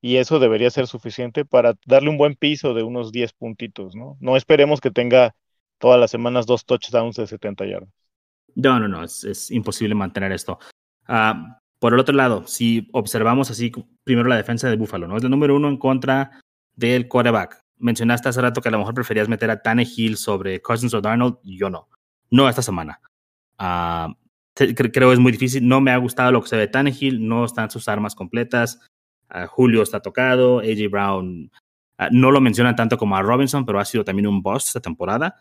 Y 0.00 0.16
eso 0.16 0.40
debería 0.40 0.68
ser 0.70 0.88
suficiente 0.88 1.44
para 1.44 1.74
darle 1.86 2.10
un 2.10 2.18
buen 2.18 2.34
piso 2.34 2.74
de 2.74 2.82
unos 2.82 3.12
10 3.12 3.34
puntitos, 3.34 3.94
¿no? 3.94 4.16
No 4.18 4.36
esperemos 4.36 4.80
que 4.80 4.90
tenga 4.90 5.36
todas 5.78 6.00
las 6.00 6.10
semanas 6.10 6.44
dos 6.44 6.64
touchdowns 6.64 7.14
de 7.14 7.28
70 7.28 7.64
yardas. 7.64 7.90
No, 8.56 8.80
no, 8.80 8.88
no, 8.88 9.04
es, 9.04 9.52
imposible 9.52 9.94
mantener 9.94 10.32
esto. 10.32 10.58
Ah, 11.06 11.60
por 11.78 11.94
el 11.94 12.00
otro 12.00 12.16
lado, 12.16 12.48
si 12.48 12.88
observamos 12.90 13.48
así 13.52 13.70
primero 14.02 14.28
la 14.28 14.36
defensa 14.36 14.68
de 14.68 14.76
Buffalo, 14.76 15.06
¿no? 15.06 15.18
Es 15.18 15.22
el 15.22 15.30
número 15.30 15.54
uno 15.54 15.68
en 15.68 15.76
contra 15.76 16.40
del 16.74 17.06
quarterback. 17.06 17.60
Mencionaste 17.78 18.28
hace 18.28 18.40
rato 18.40 18.60
que 18.60 18.68
a 18.68 18.72
lo 18.72 18.78
mejor 18.78 18.94
preferías 18.94 19.28
meter 19.28 19.50
a 19.50 19.62
Tannehill 19.62 20.16
sobre 20.16 20.60
Cousins 20.60 20.94
o 20.94 21.00
Darnold, 21.00 21.38
yo 21.44 21.70
no. 21.70 21.88
No 22.30 22.48
esta 22.48 22.62
semana. 22.62 23.00
Uh, 23.58 24.14
creo 24.54 25.12
es 25.12 25.18
muy 25.18 25.32
difícil. 25.32 25.66
No 25.66 25.80
me 25.80 25.90
ha 25.90 25.96
gustado 25.96 26.32
lo 26.32 26.42
que 26.42 26.48
se 26.48 26.56
ve 26.56 26.62
de 26.62 26.68
Tannehill, 26.68 27.26
no 27.26 27.44
están 27.44 27.70
sus 27.70 27.88
armas 27.88 28.14
completas. 28.14 28.80
Uh, 29.30 29.46
Julio 29.46 29.82
está 29.82 30.00
tocado, 30.00 30.60
AJ 30.60 30.90
Brown 30.90 31.50
uh, 31.98 32.04
no 32.10 32.30
lo 32.30 32.40
mencionan 32.40 32.76
tanto 32.76 32.98
como 32.98 33.16
a 33.16 33.22
Robinson, 33.22 33.64
pero 33.64 33.80
ha 33.80 33.84
sido 33.84 34.04
también 34.04 34.26
un 34.26 34.42
boss 34.42 34.66
esta 34.66 34.80
temporada. 34.80 35.36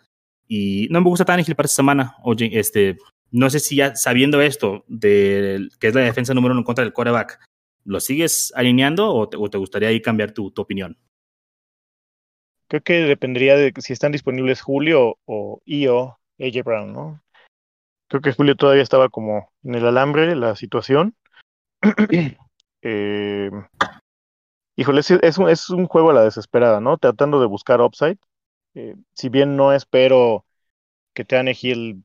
Y 0.48 0.88
no 0.92 1.02
me 1.02 1.10
gusta 1.10 1.26
Tannehill 1.26 1.56
para 1.56 1.66
esta 1.66 1.76
semana. 1.78 2.16
Oye, 2.24 2.50
este, 2.54 2.98
no 3.32 3.50
sé 3.50 3.60
si 3.60 3.78
ya 3.78 3.96
sabiendo 3.96 4.42
esto, 4.42 4.86
de, 4.88 5.70
que 5.80 5.88
es 5.88 5.96
la 5.96 6.02
defensa 6.02 6.34
número 6.34 6.54
uno 6.54 6.64
contra 6.64 6.84
del 6.84 6.94
quarterback, 6.94 7.40
¿lo 7.84 8.00
sigues 8.00 8.54
alineando 8.56 9.14
o 9.14 9.30
te, 9.30 9.58
gustaría 9.58 9.90
ahí 9.90 10.02
cambiar 10.02 10.32
tu, 10.32 10.54
opinión? 10.58 10.98
Creo 12.68 12.82
que 12.82 12.94
dependería 13.02 13.56
de 13.56 13.74
si 13.80 13.94
están 13.94 14.12
disponibles 14.12 14.62
Julio 14.62 15.18
o 15.26 15.62
Io, 15.66 16.20
AJ 16.40 16.64
Brown, 16.64 16.94
¿no? 16.94 17.22
Creo 18.10 18.22
que 18.22 18.34
Julio 18.34 18.56
todavía 18.56 18.84
estaba 18.84 19.10
como 19.10 19.52
en 19.64 19.76
el 19.76 19.86
alambre 19.86 20.36
la 20.36 20.56
situación. 20.56 21.16
eh, 22.82 23.52
híjole, 24.76 25.00
es, 25.00 25.38
un, 25.38 25.50
es 25.50 25.70
un 25.70 25.88
juego 25.88 26.12
a 26.12 26.14
la 26.14 26.24
desesperada, 26.24 26.80
¿no? 26.82 26.98
Tratando 26.98 27.40
de 27.40 27.48
buscar 27.48 27.82
upside. 27.82 28.18
Eh, 28.76 28.96
si 29.14 29.30
bien 29.30 29.56
no 29.56 29.74
espero 29.74 30.46
que 31.14 31.26
Tannehill 31.26 32.04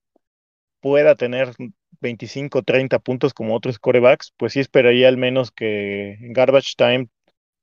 pueda 0.80 1.14
tener 1.14 1.54
25, 2.00 2.62
30 2.62 2.98
puntos 2.98 3.34
como 3.34 3.54
otros 3.54 3.78
corebacks, 3.78 4.32
pues 4.36 4.54
sí 4.54 4.60
esperaría 4.60 5.08
al 5.08 5.16
menos 5.16 5.50
que 5.50 6.14
en 6.14 6.32
Garbage 6.32 6.74
Time 6.76 7.08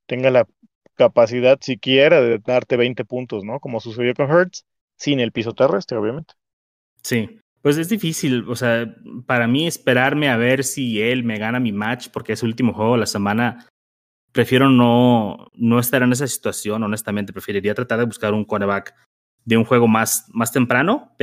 tenga 0.06 0.30
la 0.30 0.46
capacidad 1.00 1.58
siquiera 1.62 2.20
de 2.20 2.38
darte 2.38 2.76
20 2.76 3.06
puntos, 3.06 3.42
¿no? 3.42 3.58
Como 3.58 3.80
sucedió 3.80 4.12
con 4.12 4.30
Hertz, 4.30 4.64
sin 4.98 5.18
el 5.18 5.32
piso 5.32 5.54
terrestre, 5.54 5.96
obviamente. 5.96 6.34
Sí, 7.02 7.40
pues 7.62 7.78
es 7.78 7.88
difícil, 7.88 8.44
o 8.46 8.54
sea, 8.54 8.94
para 9.26 9.48
mí 9.48 9.66
esperarme 9.66 10.28
a 10.28 10.36
ver 10.36 10.62
si 10.62 11.00
él 11.00 11.24
me 11.24 11.38
gana 11.38 11.58
mi 11.58 11.72
match, 11.72 12.08
porque 12.12 12.34
es 12.34 12.42
el 12.42 12.50
último 12.50 12.74
juego 12.74 12.92
de 12.92 13.00
la 13.00 13.06
semana, 13.06 13.66
prefiero 14.32 14.68
no, 14.68 15.48
no 15.54 15.78
estar 15.78 16.02
en 16.02 16.12
esa 16.12 16.26
situación, 16.26 16.82
honestamente, 16.82 17.32
preferiría 17.32 17.74
tratar 17.74 17.98
de 17.98 18.04
buscar 18.04 18.34
un 18.34 18.44
quarterback 18.44 18.94
de 19.46 19.56
un 19.56 19.64
juego 19.64 19.88
más, 19.88 20.26
más 20.34 20.52
temprano, 20.52 21.16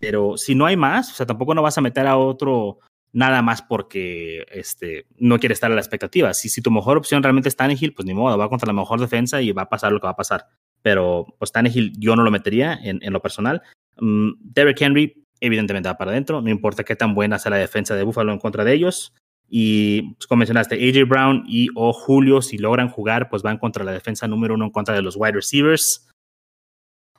pero 0.00 0.36
si 0.36 0.56
no 0.56 0.66
hay 0.66 0.76
más, 0.76 1.12
o 1.12 1.14
sea, 1.14 1.26
tampoco 1.26 1.54
no 1.54 1.62
vas 1.62 1.78
a 1.78 1.80
meter 1.80 2.08
a 2.08 2.16
otro 2.16 2.80
nada 3.14 3.40
más 3.40 3.62
porque 3.62 4.44
este, 4.50 5.06
no 5.16 5.38
quiere 5.38 5.54
estar 5.54 5.72
a 5.72 5.74
la 5.74 5.80
expectativa. 5.80 6.34
Si, 6.34 6.50
si 6.50 6.60
tu 6.60 6.70
mejor 6.70 6.98
opción 6.98 7.22
realmente 7.22 7.48
es 7.48 7.56
Tannehill, 7.56 7.94
pues 7.94 8.04
ni 8.04 8.12
modo, 8.12 8.36
va 8.36 8.50
contra 8.50 8.66
la 8.66 8.72
mejor 8.74 9.00
defensa 9.00 9.40
y 9.40 9.52
va 9.52 9.62
a 9.62 9.68
pasar 9.70 9.92
lo 9.92 10.00
que 10.00 10.06
va 10.06 10.12
a 10.12 10.16
pasar. 10.16 10.46
Pero 10.82 11.26
pues 11.38 11.52
Tannehill 11.52 11.92
yo 11.98 12.14
no 12.16 12.22
lo 12.22 12.30
metería 12.30 12.74
en, 12.74 12.98
en 13.02 13.12
lo 13.12 13.22
personal. 13.22 13.62
Um, 13.98 14.34
Derrick 14.40 14.80
Henry 14.82 15.24
evidentemente 15.40 15.88
va 15.88 15.96
para 15.96 16.10
adentro, 16.10 16.42
no 16.42 16.50
importa 16.50 16.84
qué 16.84 16.96
tan 16.96 17.14
buena 17.14 17.38
sea 17.38 17.50
la 17.50 17.56
defensa 17.56 17.94
de 17.94 18.02
Buffalo 18.02 18.32
en 18.32 18.38
contra 18.38 18.64
de 18.64 18.74
ellos. 18.74 19.14
Y 19.48 20.14
pues, 20.14 20.26
como 20.26 20.40
mencionaste, 20.40 20.74
AJ 20.74 21.08
Brown 21.08 21.44
y 21.46 21.68
o 21.74 21.92
Julio, 21.92 22.42
si 22.42 22.58
logran 22.58 22.88
jugar, 22.88 23.28
pues 23.30 23.42
van 23.42 23.58
contra 23.58 23.84
la 23.84 23.92
defensa 23.92 24.26
número 24.28 24.54
uno 24.54 24.66
en 24.66 24.70
contra 24.70 24.94
de 24.94 25.02
los 25.02 25.16
wide 25.16 25.32
receivers 25.32 26.08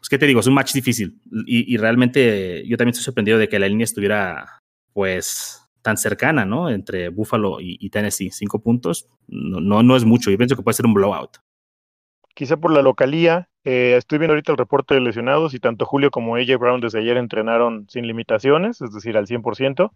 pues, 0.06 0.10
¿qué 0.12 0.20
te 0.20 0.28
digo? 0.28 0.39
Es 0.39 0.46
un 0.46 0.54
match 0.54 0.72
difícil. 0.72 1.20
Y, 1.48 1.78
realmente 1.78 2.64
yo 2.68 2.78
también 2.78 2.91
estoy 2.91 3.06
sorprendido 3.06 3.39
de 3.39 3.50
que 3.50 3.58
la 3.58 3.68
línea 3.68 3.86
estuviera, 3.86 4.62
pues, 4.93 5.64
tan 5.86 5.98
cercana, 5.98 6.46
¿no? 6.46 6.72
Entre 6.72 7.10
Buffalo 7.10 7.58
y, 7.62 7.92
Tennessee. 7.92 8.32
Cinco 8.32 8.58
puntos 8.58 9.08
no, 9.28 9.60
no, 9.60 9.84
no, 9.84 9.96
es 9.96 10.04
mucho. 10.04 10.32
Yo 10.32 10.38
pienso 10.38 10.56
que 10.56 10.64
puede 10.64 10.74
ser 10.74 10.88
un 10.88 10.96
blowout. 10.96 11.38
Quizá 12.34 12.58
por 12.58 12.72
la 12.72 12.82
localía. 12.82 13.50
Eh, 13.64 13.94
estoy 13.96 14.18
viendo 14.18 14.34
ahorita 14.34 14.52
el 14.52 14.58
reporte 14.58 14.96
de 14.96 15.02
lesionados 15.02 15.54
y 15.54 15.60
tanto 15.60 15.86
Julio 15.86 16.10
como 16.10 16.38
AJ 16.38 16.58
Brown 16.58 16.82
desde 16.82 17.02
ayer 17.02 17.18
entrenaron 17.18 17.86
sin 17.88 18.08
limitaciones, 18.08 18.82
es 18.82 18.94
decir, 18.94 19.16
al 19.16 19.28
100%. 19.28 19.92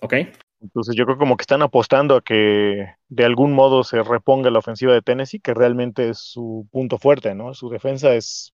Ok. 0.00 0.14
Entonces 0.62 0.96
yo 0.96 1.04
creo 1.04 1.18
como 1.18 1.36
que 1.36 1.42
están 1.42 1.60
apostando 1.60 2.16
a 2.16 2.22
que 2.22 2.94
de 3.08 3.24
algún 3.26 3.52
modo 3.52 3.84
se 3.84 4.02
reponga 4.02 4.50
la 4.50 4.60
ofensiva 4.60 4.94
de 4.94 5.02
Tennessee, 5.02 5.40
que 5.40 5.52
realmente 5.52 6.08
es 6.08 6.20
su 6.20 6.66
punto 6.72 6.96
fuerte, 6.96 7.34
¿no? 7.34 7.52
Su 7.52 7.68
defensa 7.68 8.14
es 8.14 8.54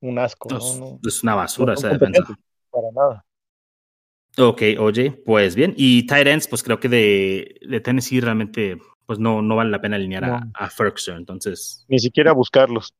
un 0.00 0.18
asco. 0.18 0.48
Es, 1.06 1.22
una 1.22 1.34
basura 1.34 1.74
esa 1.74 1.90
defensa. 1.90 2.24
Para 2.70 2.90
nada. 2.94 3.24
Ok, 4.36 4.62
oye, 4.78 5.12
pues 5.24 5.54
bien. 5.54 5.74
Y 5.76 6.06
tight 6.06 6.26
ends, 6.26 6.48
pues 6.48 6.62
creo 6.62 6.80
que 6.80 6.88
de, 6.88 7.60
de 7.66 7.80
Tennessee 7.80 8.20
realmente 8.20 8.78
pues 9.06 9.18
no, 9.18 9.42
no 9.42 9.56
vale 9.56 9.70
la 9.70 9.80
pena 9.80 9.96
alinear 9.96 10.24
a, 10.24 10.48
a 10.54 10.70
Ferguson, 10.70 11.16
entonces. 11.16 11.84
Ni 11.88 11.98
siquiera 11.98 12.32
buscarlos. 12.32 12.94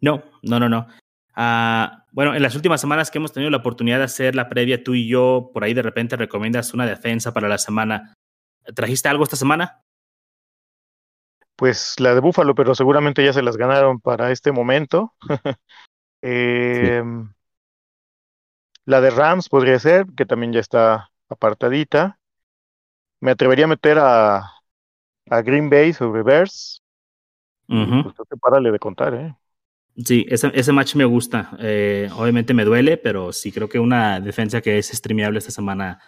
No, 0.00 0.22
no, 0.42 0.60
no, 0.60 0.68
no. 0.68 0.86
Uh, 1.36 1.90
bueno, 2.12 2.34
en 2.34 2.42
las 2.42 2.54
últimas 2.54 2.80
semanas 2.80 3.10
que 3.10 3.18
hemos 3.18 3.32
tenido 3.32 3.50
la 3.50 3.58
oportunidad 3.58 3.98
de 3.98 4.04
hacer 4.04 4.34
la 4.34 4.48
previa, 4.48 4.82
tú 4.82 4.94
y 4.94 5.06
yo, 5.06 5.50
por 5.52 5.64
ahí 5.64 5.74
de 5.74 5.82
repente 5.82 6.16
recomiendas 6.16 6.72
una 6.72 6.86
defensa 6.86 7.34
para 7.34 7.48
la 7.48 7.58
semana. 7.58 8.14
¿Trajiste 8.74 9.08
algo 9.08 9.24
esta 9.24 9.36
semana? 9.36 9.82
Pues 11.56 11.98
la 11.98 12.14
de 12.14 12.20
Búfalo, 12.20 12.54
pero 12.54 12.74
seguramente 12.74 13.24
ya 13.24 13.32
se 13.32 13.42
las 13.42 13.56
ganaron 13.56 14.00
para 14.00 14.30
este 14.30 14.52
momento. 14.52 15.14
Eh, 16.22 17.02
La 18.86 19.00
de 19.00 19.10
Rams 19.10 19.48
podría 19.48 19.78
ser, 19.78 20.06
que 20.16 20.24
también 20.24 20.52
ya 20.52 20.60
está 20.60 21.10
apartadita. 21.28 22.18
Me 23.20 23.32
atrevería 23.32 23.64
a 23.64 23.68
meter 23.68 23.98
a, 23.98 24.36
a 25.28 25.42
Green 25.42 25.68
Bay 25.68 25.92
sobre 25.92 26.22
Bears. 26.22 26.82
Pues 27.66 28.14
te 28.28 28.36
párale 28.36 28.70
de 28.70 28.78
contar, 28.78 29.14
¿eh? 29.14 29.34
Sí, 29.96 30.24
ese, 30.28 30.52
ese 30.54 30.72
match 30.72 30.94
me 30.94 31.04
gusta. 31.04 31.56
Eh, 31.58 32.08
obviamente 32.16 32.54
me 32.54 32.64
duele, 32.64 32.96
pero 32.96 33.32
sí 33.32 33.50
creo 33.50 33.68
que 33.68 33.80
una 33.80 34.20
defensa 34.20 34.60
que 34.60 34.78
es 34.78 34.88
streameable 34.88 35.38
esta 35.38 35.50
semana 35.50 36.00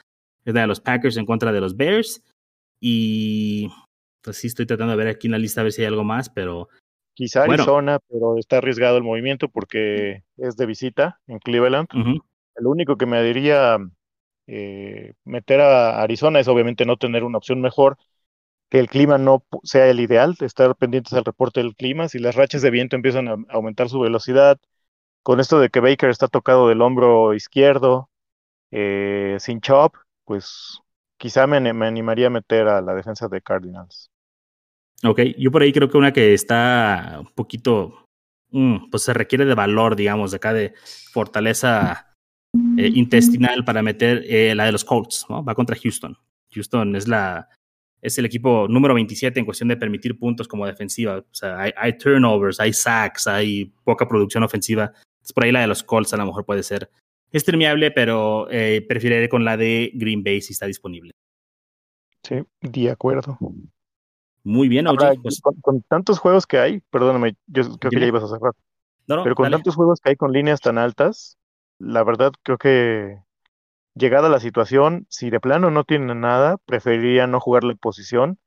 es 0.45 0.55
la 0.55 0.61
de 0.61 0.67
los 0.69 0.81
Packers 0.81 1.17
en 1.17 1.27
contra 1.27 1.51
de 1.53 1.61
los 1.61 1.77
Bears. 1.77 2.23
Y 2.81 3.73
pues 4.23 4.37
sí, 4.37 4.47
estoy 4.47 4.67
tratando 4.67 4.93
de 4.93 4.99
ver 4.99 5.09
aquí 5.09 5.27
en 5.27 5.33
la 5.33 5.39
lista 5.39 5.63
a 5.63 5.65
ver 5.65 5.73
si 5.73 5.83
hay 5.83 5.89
algo 5.89 6.05
más, 6.05 6.29
pero 6.31 6.69
Quizá 7.19 7.43
Arizona, 7.43 7.99
pero 8.09 8.39
está 8.39 8.59
arriesgado 8.59 8.97
el 8.97 9.03
movimiento 9.03 9.49
porque 9.49 10.23
es 10.37 10.57
de 10.57 10.67
visita 10.67 11.19
en 11.27 11.41
Cleveland. 11.41 11.89
El 12.59 12.67
único 12.67 12.97
que 12.97 13.07
me 13.07 13.23
diría 13.23 13.79
eh, 14.47 15.15
meter 15.25 15.61
a 15.61 16.03
Arizona 16.03 16.41
es 16.41 16.49
obviamente 16.49 16.87
no 16.87 16.97
tener 16.97 17.25
una 17.25 17.39
opción 17.39 17.61
mejor, 17.61 17.97
que 18.71 18.79
el 18.79 18.89
clima 18.89 19.19
no 19.19 19.45
sea 19.63 19.89
el 19.89 20.01
ideal, 20.01 20.37
estar 20.41 20.75
pendientes 20.77 21.13
al 21.15 21.25
reporte 21.25 21.61
del 21.61 21.75
clima. 21.75 22.09
Si 22.09 22.19
las 22.19 22.35
rachas 22.35 22.63
de 22.63 22.71
viento 22.71 22.97
empiezan 22.97 23.29
a 23.29 23.37
aumentar 23.51 23.89
su 23.89 24.01
velocidad, 24.01 24.59
con 25.23 25.41
esto 25.41 25.61
de 25.61 25.71
que 25.71 25.81
Baker 25.81 26.11
está 26.11 26.29
tocado 26.29 26.69
del 26.69 26.83
hombro 26.83 27.35
izquierdo, 27.35 28.11
eh, 28.71 29.37
sin 29.41 29.61
chop, 29.61 29.95
pues 30.25 30.81
quizá 31.17 31.47
me, 31.47 31.61
me 31.73 31.87
animaría 31.87 32.29
a 32.29 32.31
meter 32.31 32.69
a 32.69 32.81
la 32.83 32.95
defensa 32.95 33.29
de 33.29 33.41
Cardinals. 33.41 34.11
Ok, 35.05 35.21
yo 35.39 35.51
por 35.51 35.63
ahí 35.63 35.73
creo 35.73 35.89
que 35.89 35.99
una 35.99 36.13
que 36.13 36.35
está 36.35 37.19
un 37.21 37.33
poquito, 37.35 38.07
mm, 38.51 38.91
pues 38.91 39.05
se 39.05 39.15
requiere 39.15 39.45
de 39.45 39.55
valor, 39.55 39.97
digamos, 39.97 40.33
de 40.33 40.37
acá 40.39 40.53
de 40.53 40.75
fortaleza 41.13 42.08
eh, 42.79 42.91
intestinal 42.95 43.65
para 43.65 43.83
meter 43.83 44.25
eh, 44.29 44.55
la 44.55 44.67
de 44.67 44.73
los 44.73 44.85
Colts, 44.85 45.27
¿no? 45.29 45.45
Va 45.45 45.55
contra 45.55 45.77
Houston. 45.77 46.17
Houston 46.55 46.97
es 46.97 47.09
la 47.09 47.49
es 48.01 48.17
el 48.19 48.25
equipo 48.25 48.69
número 48.69 48.95
27 48.95 49.41
en 49.41 49.45
cuestión 49.45 49.69
de 49.69 49.77
permitir 49.77 50.19
puntos 50.19 50.47
como 50.47 50.67
defensiva. 50.67 51.19
O 51.19 51.35
sea, 51.35 51.59
hay, 51.77 51.99
turnovers, 51.99 52.61
hay 52.61 52.73
sacks, 52.73 53.27
hay 53.27 53.67
poca 53.85 54.07
producción 54.07 54.45
ofensiva. 54.45 54.93
Es 55.21 55.33
por 55.33 55.45
ahí 55.45 55.51
la 55.51 55.63
de 55.63 55.67
los 55.67 55.83
Colts 55.83 56.15
a 56.15 56.17
lo 56.17 56.27
mejor 56.27 56.45
puede 56.45 56.63
ser 56.63 56.89
streameable, 57.35 57.91
pero 57.91 58.49
eh, 58.51 58.85
prefiero 58.89 59.29
con 59.29 59.45
la 59.45 59.57
de 59.57 59.91
Green 59.95 60.23
Bay 60.23 60.41
si 60.41 60.53
está 60.53 60.67
disponible. 60.67 61.11
Sí, 62.23 62.37
de 62.61 62.91
acuerdo. 62.91 63.37
Muy 64.45 64.69
bien, 64.69 64.87
oye. 64.87 65.19
Pues 65.21 65.43
con, 65.63 65.83
tantos 65.83 66.19
juegos 66.19 66.47
que 66.47 66.59
hay, 66.59 66.81
perdóname, 66.91 67.37
yo 67.47 67.65
creo 67.79 67.91
que 67.91 68.01
ya 68.01 68.07
ibas 68.07 68.25
a 68.25 68.29
cerrar. 68.29 68.53
pero 69.07 69.35
con 69.35 69.51
tantos 69.51 69.75
juegos 69.75 70.01
que 70.01 70.11
hay 70.11 70.17
con 70.17 70.33
líneas 70.33 70.61
tan 70.61 70.79
altas, 70.79 71.37
la 71.79 72.05
verdad 72.05 72.33
creo 72.43 72.59
que 72.59 73.19
llegada 73.95 74.29
la 74.29 74.41
situación, 74.41 75.07
si 75.09 75.31
de 75.31 75.41
plano 75.41 75.71
no 75.71 75.85
tienen 75.85 76.21
nada, 76.21 76.57
preferiría 76.59 77.27
no 77.27 77.41
jugar 77.41 77.65
la 77.65 77.75
posición. 77.75 78.39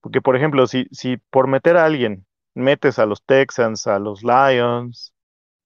Porque, 0.00 0.22
por 0.22 0.36
ejemplo, 0.36 0.66
si, 0.66 0.86
si 0.92 1.18
por 1.30 1.46
meter 1.46 1.76
a 1.76 1.84
alguien 1.84 2.26
metes 2.54 2.98
a 2.98 3.06
los 3.06 3.22
Texans, 3.24 3.86
a 3.86 3.98
los 3.98 4.22
Lions, 4.22 5.12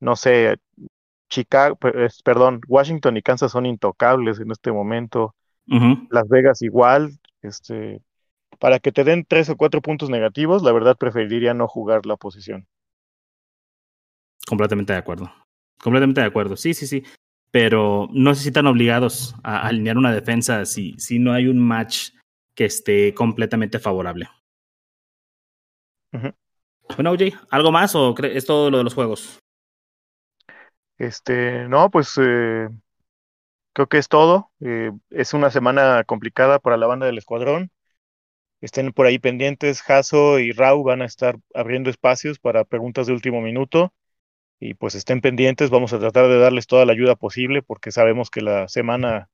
no 0.00 0.16
sé, 0.16 0.58
Chicago, 1.28 1.78
perdón, 2.24 2.60
Washington 2.68 3.16
y 3.16 3.22
Kansas 3.22 3.52
son 3.52 3.66
intocables 3.66 4.40
en 4.40 4.50
este 4.50 4.72
momento. 4.72 5.34
Las 6.10 6.28
Vegas 6.28 6.62
igual, 6.62 7.18
este, 7.42 8.02
para 8.58 8.78
que 8.78 8.92
te 8.92 9.04
den 9.04 9.24
tres 9.26 9.48
o 9.48 9.56
cuatro 9.56 9.80
puntos 9.80 10.10
negativos, 10.10 10.62
la 10.62 10.72
verdad 10.72 10.96
preferiría 10.96 11.54
no 11.54 11.66
jugar 11.66 12.06
la 12.06 12.16
posición. 12.16 12.66
Completamente 14.46 14.92
de 14.92 14.98
acuerdo. 14.98 15.32
Completamente 15.80 16.20
de 16.20 16.26
acuerdo. 16.26 16.56
Sí, 16.56 16.74
sí, 16.74 16.86
sí. 16.86 17.04
pero 17.50 18.08
no 18.12 18.34
sé 18.34 18.42
si 18.42 18.48
están 18.48 18.66
obligados 18.66 19.34
a 19.44 19.66
alinear 19.66 19.96
una 19.96 20.12
defensa 20.12 20.64
si, 20.64 20.94
si 20.98 21.20
no 21.20 21.32
hay 21.32 21.46
un 21.46 21.58
match 21.58 22.10
que 22.54 22.64
esté 22.64 23.14
completamente 23.14 23.78
favorable. 23.78 24.28
Bueno, 26.96 27.12
OJ, 27.12 27.32
¿algo 27.50 27.72
más 27.72 27.94
o 27.94 28.14
es 28.22 28.44
todo 28.44 28.70
lo 28.70 28.78
de 28.78 28.84
los 28.84 28.94
juegos? 28.94 29.38
Este, 30.98 31.68
no, 31.68 31.90
pues 31.90 32.18
eh, 32.20 32.68
creo 33.72 33.88
que 33.88 33.98
es 33.98 34.08
todo. 34.08 34.50
Eh, 34.60 34.92
es 35.10 35.34
una 35.34 35.50
semana 35.50 36.04
complicada 36.04 36.58
para 36.58 36.76
la 36.76 36.86
banda 36.86 37.06
del 37.06 37.18
escuadrón. 37.18 37.70
Estén 38.60 38.92
por 38.92 39.06
ahí 39.06 39.18
pendientes. 39.18 39.82
Jaso 39.82 40.38
y 40.38 40.52
Rau 40.52 40.82
van 40.82 41.02
a 41.02 41.06
estar 41.06 41.36
abriendo 41.54 41.90
espacios 41.90 42.38
para 42.38 42.64
preguntas 42.64 43.06
de 43.06 43.12
último 43.12 43.40
minuto. 43.40 43.92
Y 44.60 44.74
pues 44.74 44.94
estén 44.94 45.20
pendientes. 45.20 45.70
Vamos 45.70 45.92
a 45.92 45.98
tratar 45.98 46.28
de 46.28 46.38
darles 46.38 46.66
toda 46.66 46.86
la 46.86 46.92
ayuda 46.92 47.16
posible 47.16 47.62
porque 47.62 47.92
sabemos 47.92 48.30
que 48.30 48.40
la 48.40 48.68
semana 48.68 49.28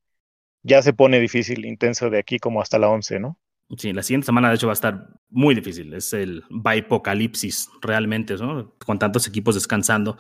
ya 0.63 0.83
se 0.83 0.93
pone 0.93 1.21
difícil, 1.21 1.65
intensa 1.65 2.11
de 2.11 2.19
aquí 2.19 2.39
como 2.39 2.61
hasta 2.61 2.79
la 2.79 2.89
11, 2.89 3.21
¿no? 3.21 3.39
Sí, 3.77 3.93
la 3.93 4.03
siguiente 4.03 4.27
semana 4.27 4.49
de 4.49 4.57
hecho 4.57 4.67
va 4.67 4.73
a 4.73 4.75
estar 4.75 5.09
muy 5.29 5.55
difícil. 5.55 5.93
Es 5.95 6.13
el 6.13 6.43
bipocalipsis 6.51 7.71
realmente, 7.81 8.35
¿no? 8.37 8.75
Con 8.85 8.99
tantos 8.99 9.29
equipos 9.29 9.55
descansando. 9.55 10.19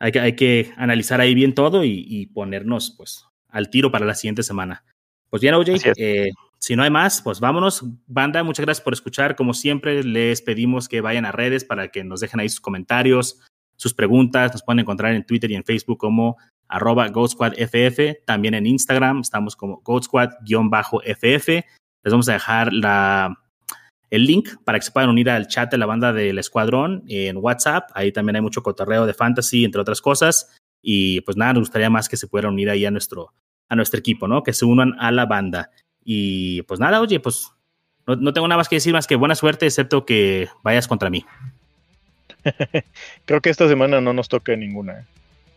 Hay 0.00 0.12
que, 0.12 0.20
hay 0.20 0.34
que 0.34 0.72
analizar 0.76 1.20
ahí 1.20 1.34
bien 1.34 1.54
todo 1.54 1.84
y, 1.84 2.26
ponernos 2.34 2.94
pues 2.96 3.24
al 3.48 3.70
tiro 3.70 3.90
para 3.90 4.04
la 4.04 4.14
siguiente 4.14 4.42
semana. 4.42 4.84
Pues 5.30 5.42
bien, 5.42 5.54
OJ, 5.54 5.92
eh, 5.96 6.30
si 6.58 6.74
no 6.74 6.82
hay 6.82 6.90
más, 6.90 7.22
pues 7.22 7.40
vámonos. 7.40 7.84
Banda, 8.06 8.42
muchas 8.42 8.64
gracias 8.64 8.84
por 8.84 8.92
escuchar. 8.92 9.36
Como 9.36 9.54
siempre, 9.54 10.02
les 10.02 10.42
pedimos 10.42 10.88
que 10.88 11.00
vayan 11.00 11.24
a 11.24 11.32
redes 11.32 11.64
para 11.64 11.88
que 11.88 12.02
nos 12.02 12.20
dejen 12.20 12.40
ahí 12.40 12.48
sus 12.48 12.60
comentarios, 12.60 13.40
sus 13.78 13.94
preguntas. 13.94 14.52
Nos 14.52 14.62
pueden 14.62 14.80
encontrar 14.80 15.14
en 15.14 15.24
Twitter 15.24 15.50
y 15.50 15.54
en 15.54 15.64
Facebook 15.64 15.98
como 15.98 16.36
arroba. 16.68 17.10
También 18.26 18.54
en 18.54 18.66
Instagram 18.66 19.20
estamos 19.20 19.56
como 19.56 19.82
GoatSquad-FF. 19.82 21.48
Les 22.04 22.12
vamos 22.12 22.28
a 22.28 22.32
dejar 22.34 22.72
la, 22.72 23.38
el 24.10 24.24
link 24.24 24.50
para 24.64 24.78
que 24.78 24.84
se 24.84 24.92
puedan 24.92 25.10
unir 25.10 25.30
al 25.30 25.48
chat 25.48 25.70
de 25.70 25.78
la 25.78 25.86
banda 25.86 26.12
del 26.12 26.38
escuadrón 26.38 27.04
en 27.08 27.38
WhatsApp. 27.38 27.90
Ahí 27.94 28.12
también 28.12 28.36
hay 28.36 28.42
mucho 28.42 28.62
cotorreo 28.62 29.06
de 29.06 29.14
fantasy, 29.14 29.64
entre 29.64 29.80
otras 29.80 30.00
cosas. 30.00 30.54
Y 30.82 31.20
pues 31.22 31.36
nada, 31.36 31.54
nos 31.54 31.62
gustaría 31.62 31.90
más 31.90 32.08
que 32.08 32.16
se 32.16 32.26
pudieran 32.26 32.52
unir 32.52 32.70
ahí 32.70 32.84
a 32.84 32.90
nuestro, 32.90 33.32
a 33.68 33.76
nuestro 33.76 33.98
equipo, 33.98 34.28
¿no? 34.28 34.42
Que 34.42 34.52
se 34.52 34.64
unan 34.64 34.94
a 34.98 35.10
la 35.10 35.26
banda. 35.26 35.70
Y 36.04 36.62
pues 36.62 36.80
nada, 36.80 37.00
oye, 37.00 37.20
pues 37.20 37.50
no, 38.06 38.32
tengo 38.32 38.48
nada 38.48 38.56
más 38.56 38.68
que 38.68 38.76
decir 38.76 38.92
más 38.92 39.06
que 39.06 39.16
buena 39.16 39.34
suerte, 39.34 39.66
excepto 39.66 40.06
que 40.06 40.48
vayas 40.62 40.88
contra 40.88 41.10
mí. 41.10 41.26
Creo 43.24 43.40
que 43.40 43.50
esta 43.50 43.68
semana 43.68 44.00
no 44.00 44.12
nos 44.12 44.28
toca 44.28 44.54
ninguna. 44.56 45.00
¿eh? 45.00 45.04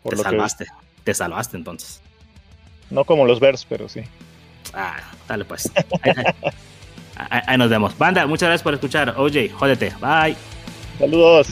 Por 0.04 0.16
te 0.16 0.22
salvaste, 0.22 0.66
te 1.04 1.14
salvaste 1.14 1.58
entonces. 1.58 2.02
No 2.90 3.06
como 3.06 3.26
los 3.26 3.40
Bears, 3.40 3.66
pero 3.66 3.88
sí. 3.88 4.02
Ah, 4.74 5.00
dale 5.28 5.46
pues. 5.46 5.72
ahí, 7.16 7.58
nos 7.58 7.70
vemos. 7.70 7.98
Banda, 7.98 8.26
muchas 8.28 8.48
gracias 8.48 8.64
por 8.64 8.74
escuchar. 8.74 9.16
OJ, 9.18 9.52
jódete. 9.54 9.94
Bye. 10.02 10.36
Saludos. 11.00 11.48